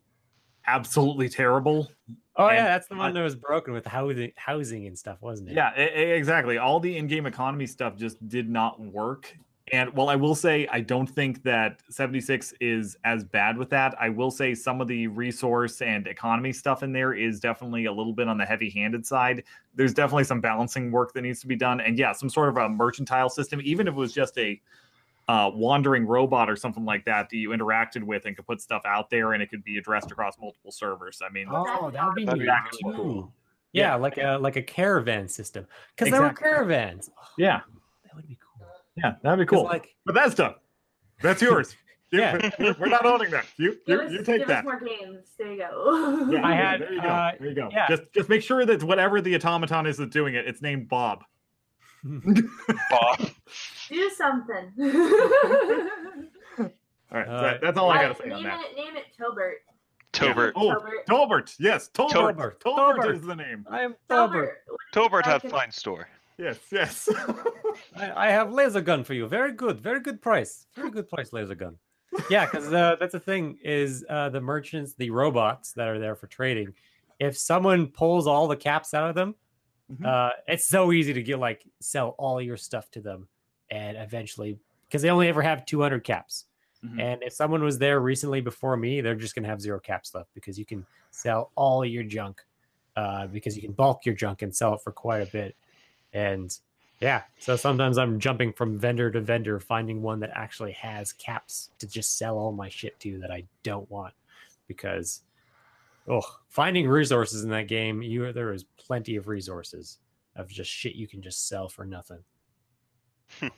[0.65, 1.90] absolutely terrible.
[2.36, 5.49] Oh yeah, that's the one I- that was broken with housing housing and stuff, wasn't
[5.49, 5.56] it?
[5.56, 6.57] Yeah, e- e- exactly.
[6.57, 9.36] All the in-game economy stuff just did not work.
[9.73, 13.95] And while I will say I don't think that 76 is as bad with that,
[13.99, 17.91] I will say some of the resource and economy stuff in there is definitely a
[17.91, 19.44] little bit on the heavy-handed side.
[19.76, 21.81] There's definitely some balancing work that needs to be done.
[21.81, 24.61] And yeah, some sort of a mercantile system, even if it was just a
[25.27, 28.84] uh, wandering robot or something like that that you interacted with and could put stuff
[28.85, 31.22] out there and it could be addressed across multiple servers.
[31.22, 32.94] I mean, Oh, that would be That'd neat be too.
[32.95, 33.34] cool.
[33.73, 33.95] Yeah, Yeah.
[33.95, 36.49] like a like a caravan system because there were Exactly.
[36.49, 37.10] caravans.
[37.22, 37.60] Oh, yeah,
[38.06, 38.47] that would be cool.
[38.98, 39.64] Yeah, that'd be cool.
[39.64, 40.56] Like Bethesda,
[41.22, 41.74] that's yours.
[41.74, 41.78] You-
[42.19, 42.49] Yeah.
[42.80, 43.45] we're not owning that.
[43.57, 44.60] You, you, us, you take give that.
[44.60, 45.28] us more games.
[45.38, 46.30] There you go.
[46.32, 47.07] Yeah, I had, There you go.
[47.10, 47.69] uh, there you go.
[47.72, 47.88] yeah.
[47.90, 51.24] Just, just make sure that whatever the automaton is that's doing it, it's named Bob.
[52.03, 53.30] Bob.
[53.90, 54.72] Do something.
[54.80, 54.86] All
[57.11, 58.61] right, Uh, that- that's all I gotta say on name that.
[58.72, 59.56] it, name it Tobert.
[60.14, 60.53] Tobert.
[60.56, 61.06] Oh, Tobert.
[61.07, 61.56] Tolbert.
[61.60, 62.38] Yes, Tobert.
[62.38, 62.64] Tobert.
[62.64, 63.15] Tolbert Tolbert.
[63.15, 63.65] is the name.
[63.69, 64.32] I am Tolbert.
[64.65, 64.94] Tobert.
[64.94, 65.49] Tobert had Okay.
[65.49, 66.07] fine store.
[66.38, 67.09] Yes, yes.
[67.95, 69.27] I, I have laser gun for you.
[69.27, 69.80] Very good.
[69.81, 70.68] Very good price.
[70.76, 71.77] Very good price laser gun.
[72.30, 76.15] Yeah, because uh, that's the thing is uh, the merchants, the robots that are there
[76.15, 76.73] for trading.
[77.19, 79.35] If someone pulls all the caps out of them,
[79.91, 80.05] Mhm.
[80.05, 83.26] uh, it's so easy to get like sell all your stuff to them,
[83.72, 86.45] and eventually because they only ever have 200 caps.
[86.85, 87.01] Mhm.
[87.01, 90.34] And if someone was there recently before me, they're just gonna have zero caps left
[90.34, 92.43] because you can sell all your junk
[92.97, 95.55] uh, because you can bulk your junk and sell it for quite a bit.
[96.18, 96.57] And
[96.99, 101.69] yeah, so sometimes I'm jumping from vendor to vendor, finding one that actually has caps
[101.77, 104.15] to just sell all my shit to that I don't want
[104.68, 105.22] because
[106.07, 109.99] oh, finding resources in that game, you there is plenty of resources
[110.35, 112.23] of just shit you can just sell for nothing.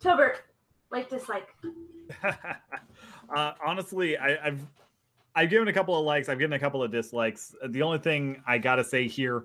[0.00, 0.40] Tobert.
[0.90, 1.48] Like dislike.
[3.36, 4.60] uh, honestly, I, I've
[5.34, 6.30] I've given a couple of likes.
[6.30, 7.54] I've given a couple of dislikes.
[7.68, 9.44] The only thing I gotta say here,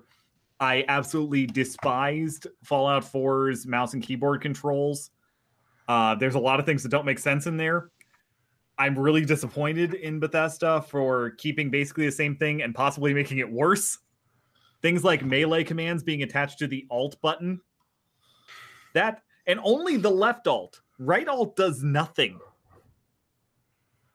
[0.60, 5.10] I absolutely despised Fallout 4's mouse and keyboard controls.
[5.86, 7.90] Uh, there's a lot of things that don't make sense in there.
[8.76, 13.50] I'm really disappointed in Bethesda for keeping basically the same thing and possibly making it
[13.50, 13.98] worse.
[14.82, 17.60] Things like melee commands being attached to the alt button.
[18.94, 20.80] That and only the left alt.
[20.98, 22.38] Right alt does nothing.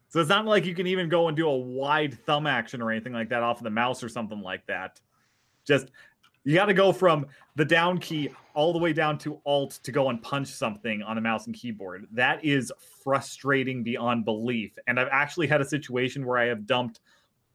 [0.09, 2.91] So it's not like you can even go and do a wide thumb action or
[2.91, 5.01] anything like that off of the mouse or something like that.
[5.65, 5.87] Just
[6.43, 7.25] you got to go from
[7.55, 11.17] the down key all the way down to alt to go and punch something on
[11.17, 12.07] a mouse and keyboard.
[12.11, 12.71] That is
[13.03, 14.77] frustrating beyond belief.
[14.87, 16.99] And I've actually had a situation where I have dumped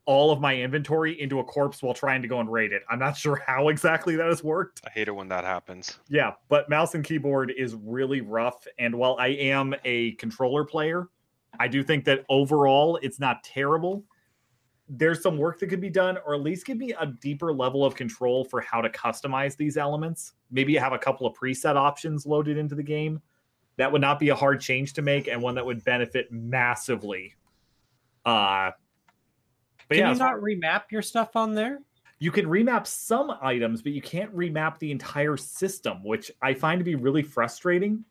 [0.07, 2.83] all of my inventory into a corpse while trying to go and raid it.
[2.89, 4.81] I'm not sure how exactly that has worked.
[4.87, 5.99] I hate it when that happens.
[6.09, 8.67] Yeah, but mouse and keyboard is really rough.
[8.79, 11.09] And while I am a controller player,
[11.61, 14.03] I do think that overall it's not terrible.
[14.89, 17.85] There's some work that could be done, or at least give me a deeper level
[17.85, 20.33] of control for how to customize these elements.
[20.51, 23.21] Maybe have a couple of preset options loaded into the game.
[23.77, 27.35] That would not be a hard change to make, and one that would benefit massively.
[28.25, 28.71] Uh,
[29.89, 31.81] but Can yeah, you not remap your stuff on there?
[32.21, 36.81] you can remap some items, but you can't remap the entire system, which I find
[36.81, 38.05] to be really frustrating.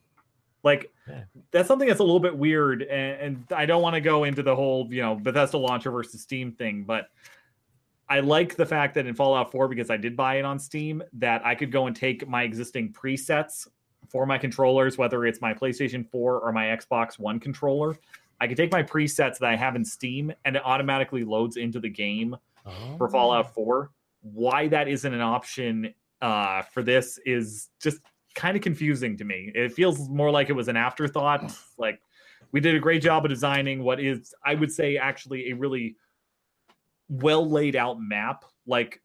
[0.64, 1.24] Like Yeah.
[1.52, 4.44] that's something that's a little bit weird, and, and I don't want to go into
[4.44, 7.08] the whole you know Bethesda launcher versus Steam thing, but
[8.10, 11.04] I like the fact that in Fallout 4, because I did buy it on Steam,
[11.14, 13.68] that I could go and take my existing presets
[14.08, 17.98] for my controllers, whether it's my PlayStation 4 or my Xbox One controller.
[18.40, 21.80] I could take my presets that I have in Steam, and it automatically loads into
[21.80, 22.36] the game
[22.98, 23.92] for Fallout 4.
[24.22, 28.00] Why that isn't an option uh, for this is just
[28.38, 29.52] kind of confusing to me.
[29.54, 31.54] It feels more like it was an afterthought.
[31.78, 32.00] like
[32.52, 35.98] we did a great job of designing what is, I would say, actually a really
[37.10, 38.46] well laid out map.
[38.66, 39.02] Like,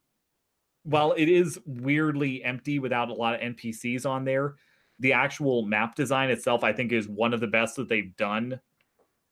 [0.84, 4.56] while it is weirdly empty without a lot of NPCs on there,
[4.98, 8.60] the actual map design itself, I think, is one of the best that they've done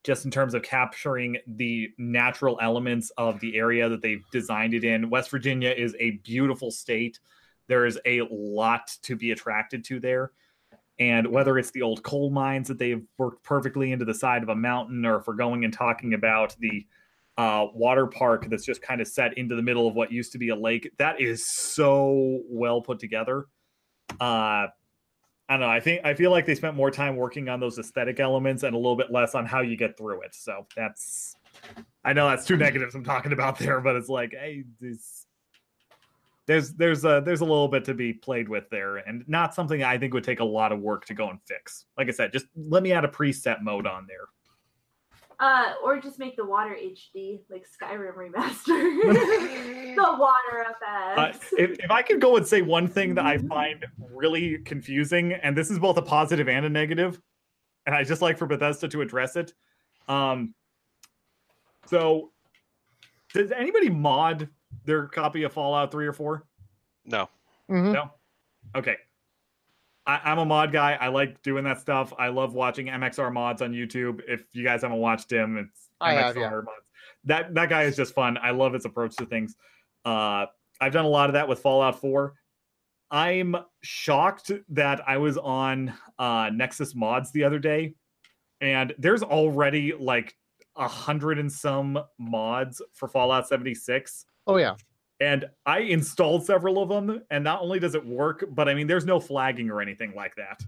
[0.03, 4.85] just in terms of capturing the natural elements of the area that they've designed it
[4.85, 5.11] in.
[5.11, 7.19] West Virginia is a beautiful state.
[7.71, 10.33] There is a lot to be attracted to there.
[10.99, 14.49] And whether it's the old coal mines that they've worked perfectly into the side of
[14.49, 16.85] a mountain, or if we're going and talking about the
[17.39, 20.39] uh, water park that's just kind of set into the middle of what used to
[20.39, 23.47] be a lake, that is so well put together.
[24.21, 24.71] Uh, I
[25.51, 25.69] don't know.
[25.69, 28.75] I think I feel like they spent more time working on those aesthetic elements and
[28.75, 30.35] a little bit less on how you get through it.
[30.35, 31.37] So that's
[32.05, 35.27] I know that's two negatives I'm talking about there, but it's like, hey, this
[36.51, 39.85] there's there's a there's a little bit to be played with there, and not something
[39.85, 41.85] I think would take a lot of work to go and fix.
[41.97, 44.27] Like I said, just let me add a preset mode on there.
[45.39, 48.67] Uh, or just make the water HD like Skyrim remaster.
[49.95, 50.81] the water up
[51.17, 55.35] Uh, if, if I could go and say one thing that I find really confusing,
[55.35, 57.21] and this is both a positive and a negative,
[57.87, 59.55] and I just like for Bethesda to address it.
[60.09, 60.53] Um,
[61.87, 62.33] so,
[63.33, 64.49] does anybody mod
[64.91, 66.45] their copy of Fallout 3 or 4?
[67.05, 67.29] No.
[67.71, 67.93] Mhm.
[67.93, 68.11] No.
[68.75, 68.97] Okay.
[70.05, 70.99] I, I'm a mod guy.
[71.01, 72.13] I like doing that stuff.
[72.19, 74.21] I love watching MXR mods on YouTube.
[74.27, 76.51] If you guys haven't watched him, it's I MXR have, yeah.
[76.51, 76.87] mods.
[77.25, 78.37] That that guy is just fun.
[78.43, 79.55] I love his approach to things.
[80.05, 80.47] Uh,
[80.81, 82.35] I've done a lot of that with Fallout 4.
[83.13, 87.95] I'm shocked that I was on uh, Nexus Mods the other day,
[88.61, 90.35] and there's already like
[90.77, 94.25] a hundred and some mods for Fallout 76.
[94.51, 94.75] Oh yeah.
[95.21, 98.87] And I installed several of them, and not only does it work, but I mean,
[98.87, 100.61] there's no flagging or anything like that.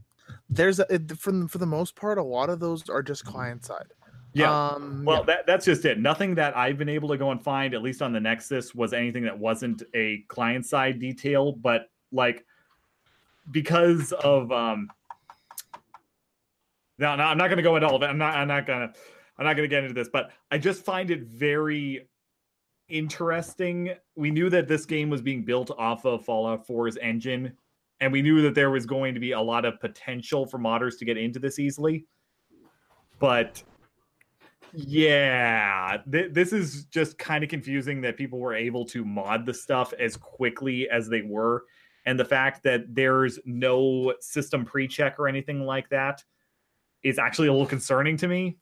[0.51, 3.25] There's a, it, for the- for the most part, a lot of those are just
[3.25, 3.87] client side.
[4.35, 4.51] Yeah.
[4.71, 5.25] Um, Well, yeah.
[5.27, 5.99] that, that's just it.
[5.99, 8.93] Nothing that I've been able to go and find, at least on the Nexus, was
[8.93, 11.53] anything that wasn't a client side detail.
[11.53, 12.45] But like,
[13.51, 14.89] because of um,
[16.99, 18.07] no, no, I'm not going to go into all of it.
[18.07, 18.35] I'm not.
[18.35, 18.93] I'm not gonna.
[19.39, 20.09] I'm not going to get into this.
[20.13, 22.07] But I just find it very
[22.93, 23.95] interesting.
[24.15, 27.57] We knew that this game was being built off of Fallout 4's engine,
[28.01, 30.99] and we knew that there was going to be a lot of potential for modders
[30.99, 32.07] to get into this easily.
[33.19, 33.63] But
[34.75, 39.55] yeah, th- this is just kind of confusing that people were able to mod the
[39.55, 41.65] stuff as quickly as they were.
[42.07, 46.25] And the fact that there's no system pre check or anything like that
[47.03, 48.59] is actually a little concerning to me.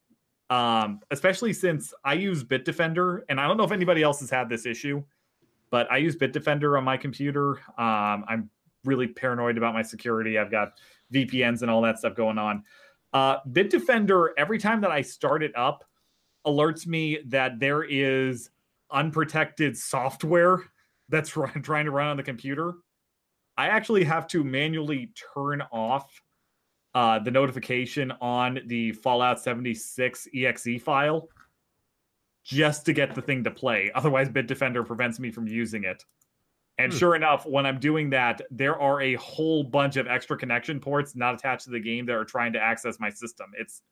[0.50, 4.48] Um, especially since I use Bitdefender, and I don't know if anybody else has had
[4.48, 5.02] this issue,
[5.70, 7.52] but I use Bitdefender on my computer.
[7.78, 8.50] Um, I'm
[8.84, 10.38] really paranoid about my security.
[10.38, 10.72] I've got
[11.14, 12.64] VPNs and all that stuff going on.
[13.12, 15.84] Uh, Bitdefender, every time that I start it up,
[16.46, 18.50] alerts me that there is
[18.90, 20.64] unprotected software
[21.08, 22.74] that's trying to run on the computer.
[23.56, 26.22] I actually have to manually turn off
[26.94, 31.28] uh, the notification on the Fallout 76 exe file
[32.44, 33.90] just to get the thing to play.
[33.94, 36.04] Otherwise, Bitdefender prevents me from using it.
[36.78, 36.98] And Hmm.
[36.98, 41.14] sure enough, when I'm doing that, there are a whole bunch of extra connection ports
[41.14, 43.50] not attached to the game that are trying to access my system.
[43.58, 43.82] It's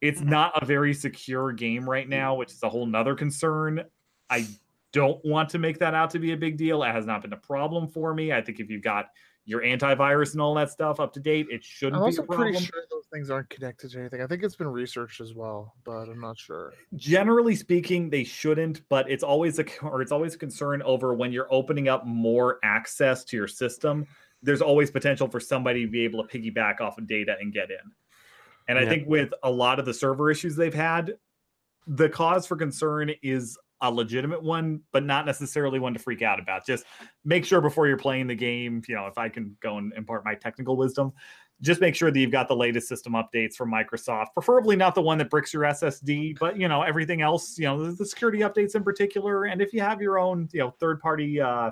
[0.00, 3.84] it's not a very secure game right now, which is a whole nother concern.
[4.30, 4.46] I
[4.94, 6.82] don't want to make that out to be a big deal.
[6.82, 8.32] It has not been a problem for me.
[8.32, 9.08] I think if you've got
[9.44, 12.58] your antivirus and all that stuff up to date, it shouldn't I'm be also pretty
[12.58, 14.22] sure those things aren't connected to anything.
[14.22, 16.72] I think it's been researched as well, but I'm not sure.
[16.96, 21.32] generally speaking they shouldn't but it's always a or it's always a concern over when
[21.32, 24.06] you're opening up more access to your system
[24.42, 27.70] there's always potential for somebody to be able to piggyback off of data and get
[27.70, 27.90] in
[28.68, 31.14] and i think with a lot of the server issues they've had
[31.86, 36.38] the cause for concern is a legitimate one but not necessarily one to freak out
[36.38, 36.84] about just
[37.24, 40.24] make sure before you're playing the game you know if i can go and impart
[40.24, 41.12] my technical wisdom
[41.62, 45.02] just make sure that you've got the latest system updates from Microsoft, preferably not the
[45.02, 48.74] one that bricks your SSD, but you know everything else, you know the, security updates
[48.74, 51.70] in particular, and if you have your own, you know, third-party uh,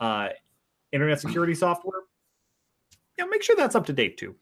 [0.00, 0.28] uh,
[0.92, 2.02] internet security software,
[3.18, 4.34] you know, make sure that's up to date too.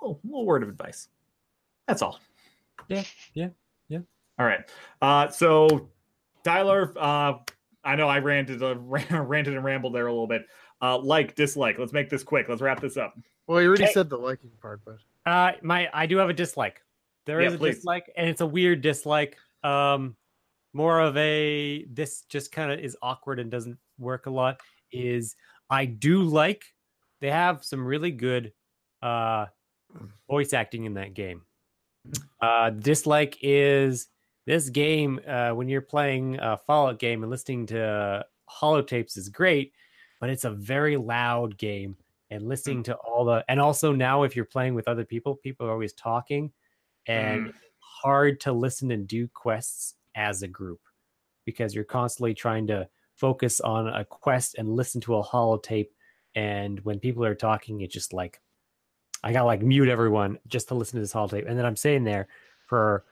[0.00, 1.08] A little, little word of advice.
[1.86, 2.20] That's all.
[2.88, 3.04] Yeah,
[3.34, 3.48] yeah,
[3.88, 4.00] yeah.
[4.38, 4.68] All right.
[5.02, 5.90] Uh, so
[6.44, 7.34] Tyler, uh,
[7.82, 10.42] I know I ranted, uh, ranted and rambled there a little bit.
[10.82, 11.78] Uh, like, dislike.
[11.78, 12.48] Let's make this quick.
[12.48, 13.14] Let's wrap this up.
[13.46, 13.92] Well, you already Okay.
[13.92, 16.82] said the liking part, but Uh, my I do have a dislike.
[17.26, 17.76] There is Yeah, a please.
[17.76, 19.38] dislike, and it's a weird dislike.
[19.62, 20.16] Um,
[20.74, 24.60] more of a this just kind of is awkward and doesn't work a lot.
[24.92, 25.36] Is
[25.70, 26.64] I do like
[27.20, 28.52] they have some really good
[29.02, 29.46] uh
[30.28, 31.42] voice acting in that game.
[32.40, 34.08] Uh, dislike is
[34.46, 39.72] this game uh, when you're playing a Fallout game and listening to holotapes is great,
[40.20, 41.96] but it's a very loud game
[42.30, 45.66] and listening to all the and also now if you're playing with other people, people
[45.66, 46.50] are always talking
[47.06, 50.80] and it's hard to listen and do quests as a group
[51.44, 55.88] because you're constantly trying to focus on a quest and listen to a holotape
[56.34, 58.40] and when people are talking it's just like
[59.22, 62.04] I gotta like mute everyone just to listen to this holotape and then I'm sitting
[62.04, 62.28] there
[62.66, 63.04] for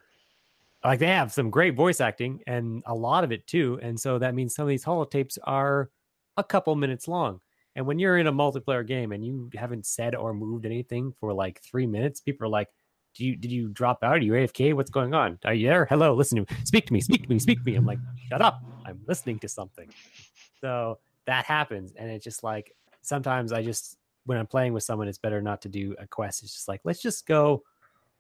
[0.85, 4.19] like they have some great voice acting and a lot of it too and so
[4.19, 5.91] that means some of these holotapes are
[6.37, 7.41] a couple minutes long
[7.75, 11.33] and when you're in a multiplayer game and you haven't said or moved anything for
[11.33, 12.69] like three minutes, people are like,
[13.15, 14.13] "Do you did you drop out?
[14.13, 14.75] Are you AFK?
[14.75, 15.39] What's going on?
[15.45, 15.87] Are you there?
[15.87, 16.59] Hello, listen to me.
[16.65, 17.01] Speak to me.
[17.01, 17.39] Speak to me.
[17.39, 17.99] Speak to me." I'm like,
[18.29, 18.63] "Shut up!
[18.85, 19.89] I'm listening to something."
[20.61, 23.97] So that happens, and it's just like sometimes I just
[24.27, 26.43] when I'm playing with someone, it's better not to do a quest.
[26.43, 27.63] It's just like let's just go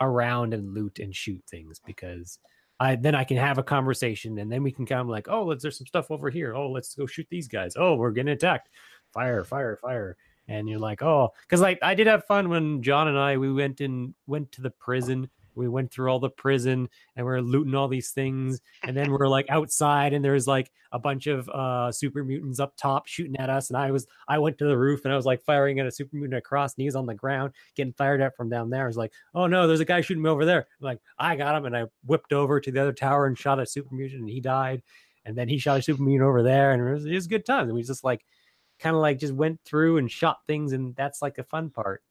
[0.01, 2.39] around and loot and shoot things because
[2.82, 5.54] I then I can have a conversation and then we can kind of like, oh,
[5.54, 6.52] there's some stuff over here.
[6.52, 7.74] Oh, let's go shoot these guys.
[7.76, 8.70] Oh, we're getting attacked.
[9.14, 10.16] Fire, fire, fire.
[10.48, 13.52] And you're like, oh, because like I did have fun when John and I we
[13.52, 17.42] went and went to the prison We went through all the prison and we are
[17.42, 18.60] looting all these things.
[18.82, 22.76] And then we're like outside and there's like a bunch of uh super mutants up
[22.76, 23.70] top shooting at us.
[23.70, 25.92] And I was I went to the roof and I was like firing at a
[25.92, 28.84] super mutant across and he's on the ground getting fired at from down there.
[28.84, 30.66] I was like, oh no, there's a guy shooting me over there.
[30.80, 31.66] I'm like, I got him.
[31.66, 34.40] And I whipped over to the other tower and shot a super mutant and he
[34.40, 34.82] died.
[35.24, 37.46] And then he shot a super mutant over there and it was, it was good
[37.46, 37.68] times.
[37.68, 38.24] And we just like
[38.80, 42.02] kind of like just went through and shot things and that's like the fun part.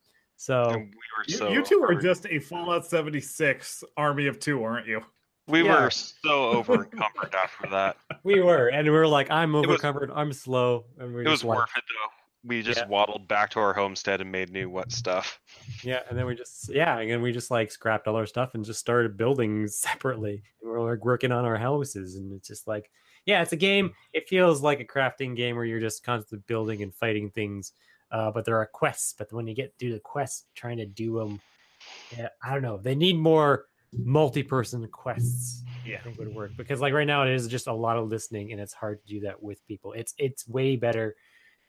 [0.41, 4.25] So And we were You, so you two are over- just a Fallout 76 army
[4.25, 5.01] of two, aren't you?
[5.47, 5.83] we yeah.
[5.83, 7.97] were so over encumbered after that.
[8.23, 11.41] we were, and we were like, I'm was- overcovered, I'm slow, and we It was
[11.41, 12.09] just like, worth it though.
[12.49, 12.87] We just Yeah.
[12.87, 15.39] waddled back to our homestead and made new what stuff.
[15.83, 18.55] yeah, and then we just yeah, and then we just like scrapped all our stuff
[18.55, 20.41] and just started building separately.
[20.63, 22.89] And we we're like working on our houses, and it's just like
[23.27, 23.93] yeah, it's a game.
[24.13, 27.73] It feels like a crafting game where you're just constantly building and fighting things.
[28.11, 29.13] Uh, but there are quests.
[29.17, 31.41] But when you get to the quests, trying to do them,
[32.17, 32.77] yeah, I don't know.
[32.77, 35.63] They need more multi-person quests.
[35.85, 35.97] Yeah.
[35.97, 38.51] I think would work because like right now it is just a lot of listening
[38.51, 39.93] and it's hard to do that with people.
[39.93, 41.15] It's it's way better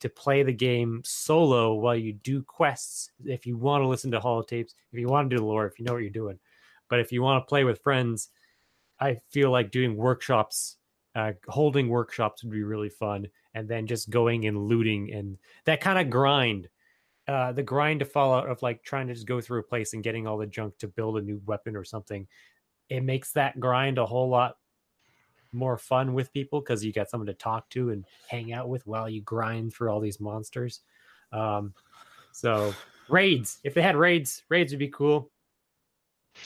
[0.01, 4.21] to play the game solo while you do quests if you want to listen to
[4.21, 6.39] holotapes, if you want to do the lore, if you know what you're doing.
[6.89, 8.29] But if you want to play with friends,
[9.01, 10.77] I feel like doing workshops,
[11.15, 15.81] uh, holding workshops would be really fun, and then just going and looting and that
[15.81, 16.69] kind of grind.
[17.29, 20.03] Uh, the grind to Fallout of like trying to just go through a place and
[20.03, 22.27] getting all the junk to build a new weapon or something
[22.93, 24.57] it makes that grind a whole lot
[25.53, 28.87] more fun with people because you got someone to talk to and hang out with
[28.87, 30.81] while you grind through all these monsters.
[31.33, 31.73] Um,
[32.33, 32.75] so
[33.09, 35.31] raids, if they had raids, raids would be cool.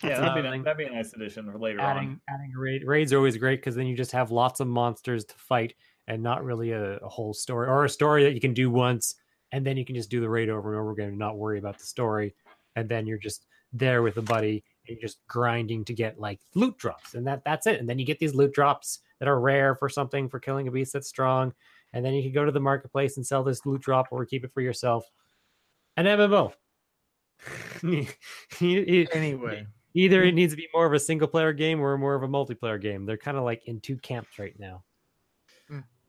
[0.03, 2.21] Yeah, that'd be, that'd be a nice addition for later Adding on.
[2.29, 5.35] adding raid raids are always great because then you just have lots of monsters to
[5.37, 5.75] fight
[6.09, 9.17] and not really a, a whole story or a story that you can do once
[9.53, 11.59] and then you can just do the raid over and over again and not worry
[11.59, 12.35] about the story.
[12.75, 16.41] And then you're just there with a buddy and you're just grinding to get like
[16.55, 17.81] loot drops and that that's it.
[17.81, 20.71] And then you get these loot drops that are rare for something for killing a
[20.71, 21.53] beast that's strong.
[21.93, 24.45] And then you can go to the marketplace and sell this loot drop or keep
[24.45, 25.11] it for yourself.
[25.97, 26.53] An mmo
[28.61, 30.35] Anyway, either it mm.
[30.35, 33.07] needs to be more of a single player game or more of a multiplayer game.
[33.07, 34.83] They're kind of like in two camps right now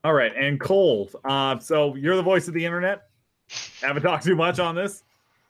[0.04, 1.10] All right, and Cole.
[1.26, 3.10] Uh, so you're the voice of the internet.
[3.82, 5.04] Haven't talked too much on this.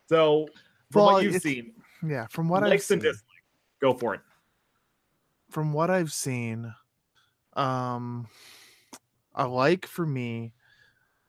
[0.08, 0.48] So
[0.92, 1.74] from Well, what you've seen,
[2.08, 3.24] yeah, from what I've seen, dislikes.
[3.82, 4.22] Go for it.
[5.50, 6.74] from what I've seen,
[7.54, 8.28] um,
[9.36, 10.54] a like for me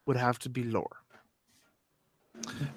[0.06, 0.96] would have to be lore.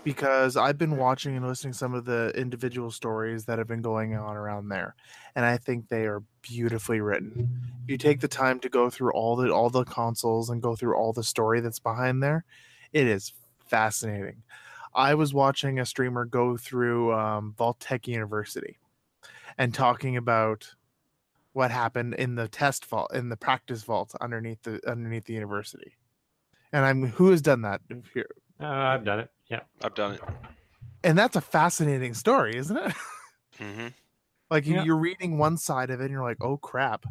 [0.04, 4.16] Because I've been watching and listening some of the individual stories that have been going
[4.16, 4.96] on around there,
[5.36, 7.50] and I think they are beautifully written.
[7.84, 10.76] If you take the time to go through all the all the consoles and go
[10.76, 12.46] through all the story that's behind there,
[12.94, 13.34] it is
[13.66, 14.44] fascinating.
[14.94, 18.78] I was watching a streamer go through um, Vault-Tec University
[19.58, 20.76] and talking about
[21.54, 25.96] what happened in the test vault in the practice vault underneath the underneath the university.
[26.74, 27.82] And I'm who has done that
[28.14, 28.30] here?
[28.62, 30.22] uh, i've done it yeah I've done it.
[31.04, 32.94] And that's a fascinating story, isn't it?
[33.60, 33.88] hmm
[34.50, 34.84] like you- Yeah.
[34.84, 37.06] you're reading one side of it and you're like, oh crap.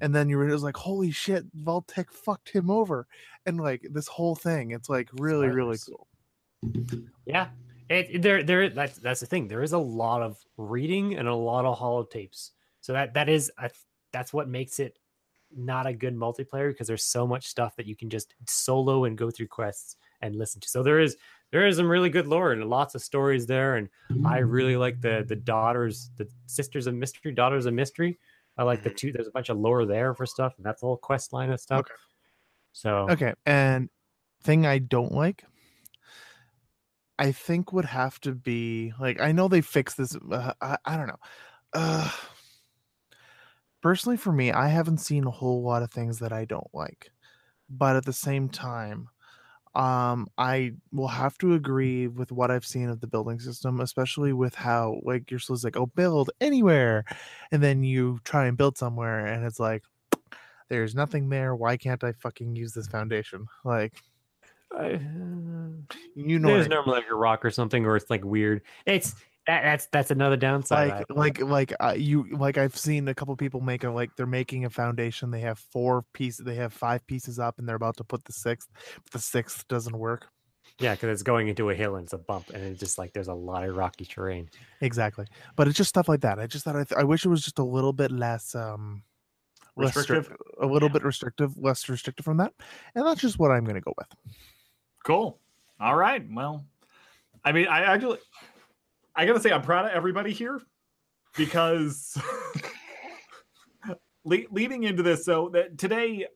[0.00, 3.06] And then you're just like, holy shit, Vault-Tec fucked him over.
[3.46, 6.06] And like this whole thing, it's like really, really cool.
[7.26, 7.48] yeah
[7.88, 11.34] it, there there that's that's the thing there is a lot of reading and a
[11.34, 12.50] lot of holotapes
[12.80, 13.70] so that that is I,
[14.12, 14.98] that's what makes it
[15.56, 19.18] not a good multiplayer because there's so much stuff that you can just solo and
[19.18, 21.16] go through quests and listen to so there is
[21.52, 23.88] there is some really good lore and lots of stories there and
[24.24, 28.18] i really like the the daughters the sisters of mystery daughters of mystery
[28.56, 28.96] i like the Mhm.
[28.96, 31.50] two there's a bunch of lore there for stuff and that's a whole quest line
[31.50, 31.94] of stuff Okay.
[32.72, 33.34] so Okay.
[33.46, 33.90] And
[34.42, 35.44] thing I don't like,
[37.18, 40.16] I think would have to be like I know they fixed this.
[40.16, 41.18] Uh, I, I don't know.
[41.72, 42.10] Uh,
[43.82, 47.10] personally, for me, I haven't seen a whole lot of things that I don't like,
[47.68, 49.08] but at the same time,
[49.74, 54.32] um, I will have to agree with what I've seen of the building system, especially
[54.32, 57.04] with how like you're supposed to like oh build anywhere,
[57.52, 59.84] and then you try and build somewhere, and it's like
[60.68, 61.54] there's nothing there.
[61.54, 63.46] Why can't I fucking use this foundation?
[63.64, 63.94] Like
[64.76, 65.00] I,
[66.14, 68.62] you know, there's normally like a rock or something, or it's like weird.
[68.86, 69.14] It's
[69.50, 70.88] that, that's that's another downside.
[70.90, 74.10] like I- like like uh, you like I've seen a couple people make a like
[74.16, 75.30] they're making a foundation.
[75.30, 76.44] They have four pieces.
[76.44, 78.68] They have five pieces up, and they're about to put the sixth.
[79.04, 80.26] But the sixth doesn't work.
[80.78, 83.12] yeah, because it's going into a hill and it's a bump, and it's just like
[83.12, 84.48] there's a lot of rocky terrain.
[84.80, 85.26] Exactly.
[85.56, 86.38] But it's just stuff like that.
[86.38, 89.02] I just thought I, th- I wish it was just a little bit less um
[89.76, 90.36] less strict- Restrictive?
[90.60, 90.92] a little Yeah.
[90.94, 92.52] bit restrictive, less restrictive from that.
[92.94, 94.08] And that's just what I'm going to go with.
[95.04, 95.38] Cool.
[95.80, 96.24] All right.
[96.30, 96.64] Well,
[97.44, 98.18] I mean, I actually,
[99.20, 100.62] I gotta say, I'm proud of everybody here.
[101.36, 102.16] because
[104.24, 106.26] le- leading into this, so that today,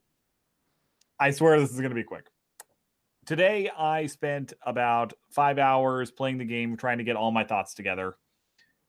[1.19, 2.27] I swear this is going to be quick.
[3.25, 7.73] Today, I spent about five hours playing the game, trying to get all my thoughts
[7.73, 8.17] together,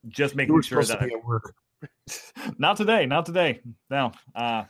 [0.10, 1.54] just making sure that at work.
[2.58, 3.62] not today, not today.
[3.90, 4.66] No, uh,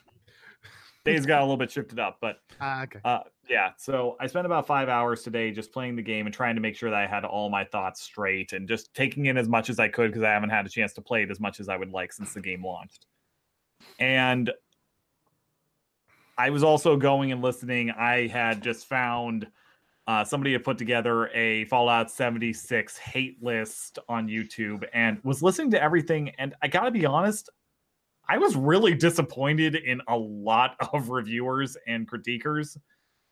[1.04, 3.00] days got a little bit shifted up, but Ah, okay.
[3.04, 3.72] uh, yeah.
[3.78, 6.76] So I spent about five hours today just playing the game and trying to make
[6.76, 9.80] sure that I had all my thoughts straight and just taking in as much as
[9.80, 11.78] I could because I haven't had a chance to play it as much as I
[11.78, 13.06] would like since the game launched.
[14.00, 14.52] And
[16.38, 17.92] I was also going and listening.
[17.92, 19.48] I had just found
[20.08, 25.72] uh, somebody had put together a Fallout 76 hate list on YouTube and was listening
[25.72, 26.30] to everything.
[26.38, 27.50] And I got to be honest,
[28.28, 32.78] I was really disappointed in a lot of reviewers and critiquers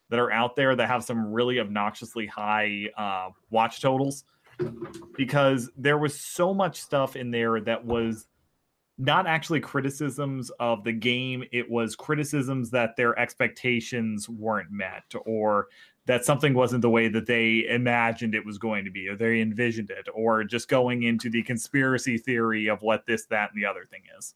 [0.10, 4.26] that are out there that have some really obnoxiously high uh, watch totals.
[5.18, 8.28] Because there was so much stuff in there that was
[8.98, 11.44] not actually criticisms of the game.
[11.52, 15.68] It was criticisms that their expectations weren't met or
[16.06, 19.42] that something wasn't the way that they imagined it was going to be or they
[19.42, 23.66] envisioned it or just going into the conspiracy theory of what this that and the
[23.66, 24.36] other thing is.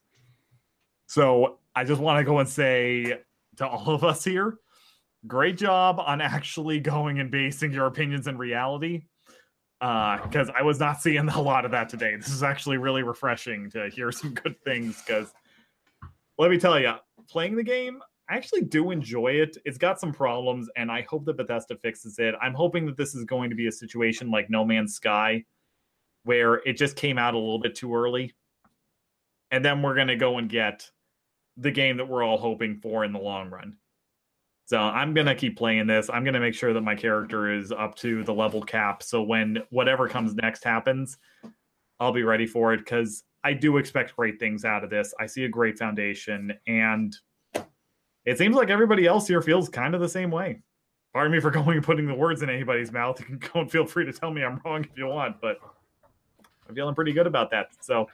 [1.06, 3.20] So I just want to go and say
[3.56, 4.58] to all of us here,
[5.26, 9.02] great job on actually going and basing your opinions in reality.
[9.80, 12.16] Uh, because I was not seeing a lot of that today.
[12.16, 15.00] This is actually really refreshing to hear some good things.
[15.04, 15.32] Because
[16.36, 16.94] let me tell you,
[17.28, 19.56] playing the game, I actually do enjoy it.
[19.64, 22.34] It's got some problems, and I hope that Bethesda fixes it.
[22.42, 25.44] I'm hoping that this is going to be a situation like No Man's Sky,
[26.24, 28.34] where it just came out a little bit too early.
[29.50, 30.90] And then we're going to go and get
[31.56, 33.76] the game that we're all hoping for in the long run.
[34.68, 36.10] So I'm gonna keep playing this.
[36.12, 39.02] I'm gonna make sure that my character is up to the level cap.
[39.02, 41.16] So when whatever comes next happens,
[41.98, 45.14] I'll be ready for it because I do expect great things out of this.
[45.18, 47.16] I see a great foundation, and
[48.26, 50.60] it seems like everybody else here feels kind of the same way.
[51.14, 53.18] Pardon me for going and putting the words in anybody's mouth.
[53.20, 55.60] You can go and feel free to tell me I'm wrong if you want, but
[56.68, 57.70] I'm feeling pretty good about that.
[57.80, 58.06] So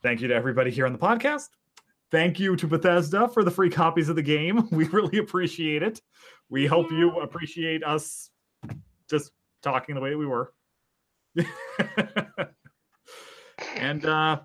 [0.00, 1.48] thank you to everybody here on the podcast
[2.10, 4.68] thank you to Bethesda for the free copies of the game.
[4.76, 6.00] We really appreciate it.
[6.48, 8.30] We hope you appreciate us
[9.10, 10.52] just talking the way we were.
[13.76, 14.40] and uh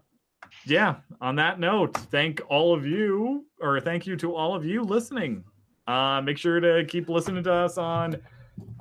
[0.65, 4.83] yeah, on that note, thank all of you or thank you to all of you
[4.83, 5.43] listening.
[5.87, 8.17] Uh make sure to keep listening to us on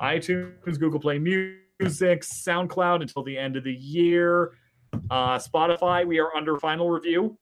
[0.00, 4.52] iTunes, Google Play Music, SoundCloud until the end of the year.
[5.10, 7.38] Uh Spotify, we are under final review.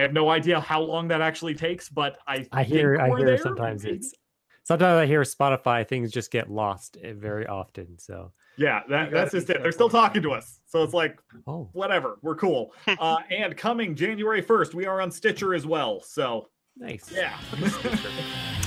[0.00, 3.10] I have no idea how long that actually takes, but I I think hear, I
[3.10, 3.26] we're hear.
[3.26, 3.38] there.
[3.38, 4.14] Sometimes it's,
[4.62, 7.98] sometimes I hear Spotify things just get lost eh, very often.
[7.98, 9.62] So, yeah, that, that's just it.
[9.62, 12.72] They're still talking to us, so it's like oh, whatever, we're cool.
[12.86, 16.00] uh, and coming January first, we are on Stitcher as well.
[16.00, 16.48] So
[16.78, 17.12] nice.
[17.14, 17.36] yeah,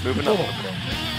[0.04, 0.38] Moving on.
[0.38, 1.13] Cool.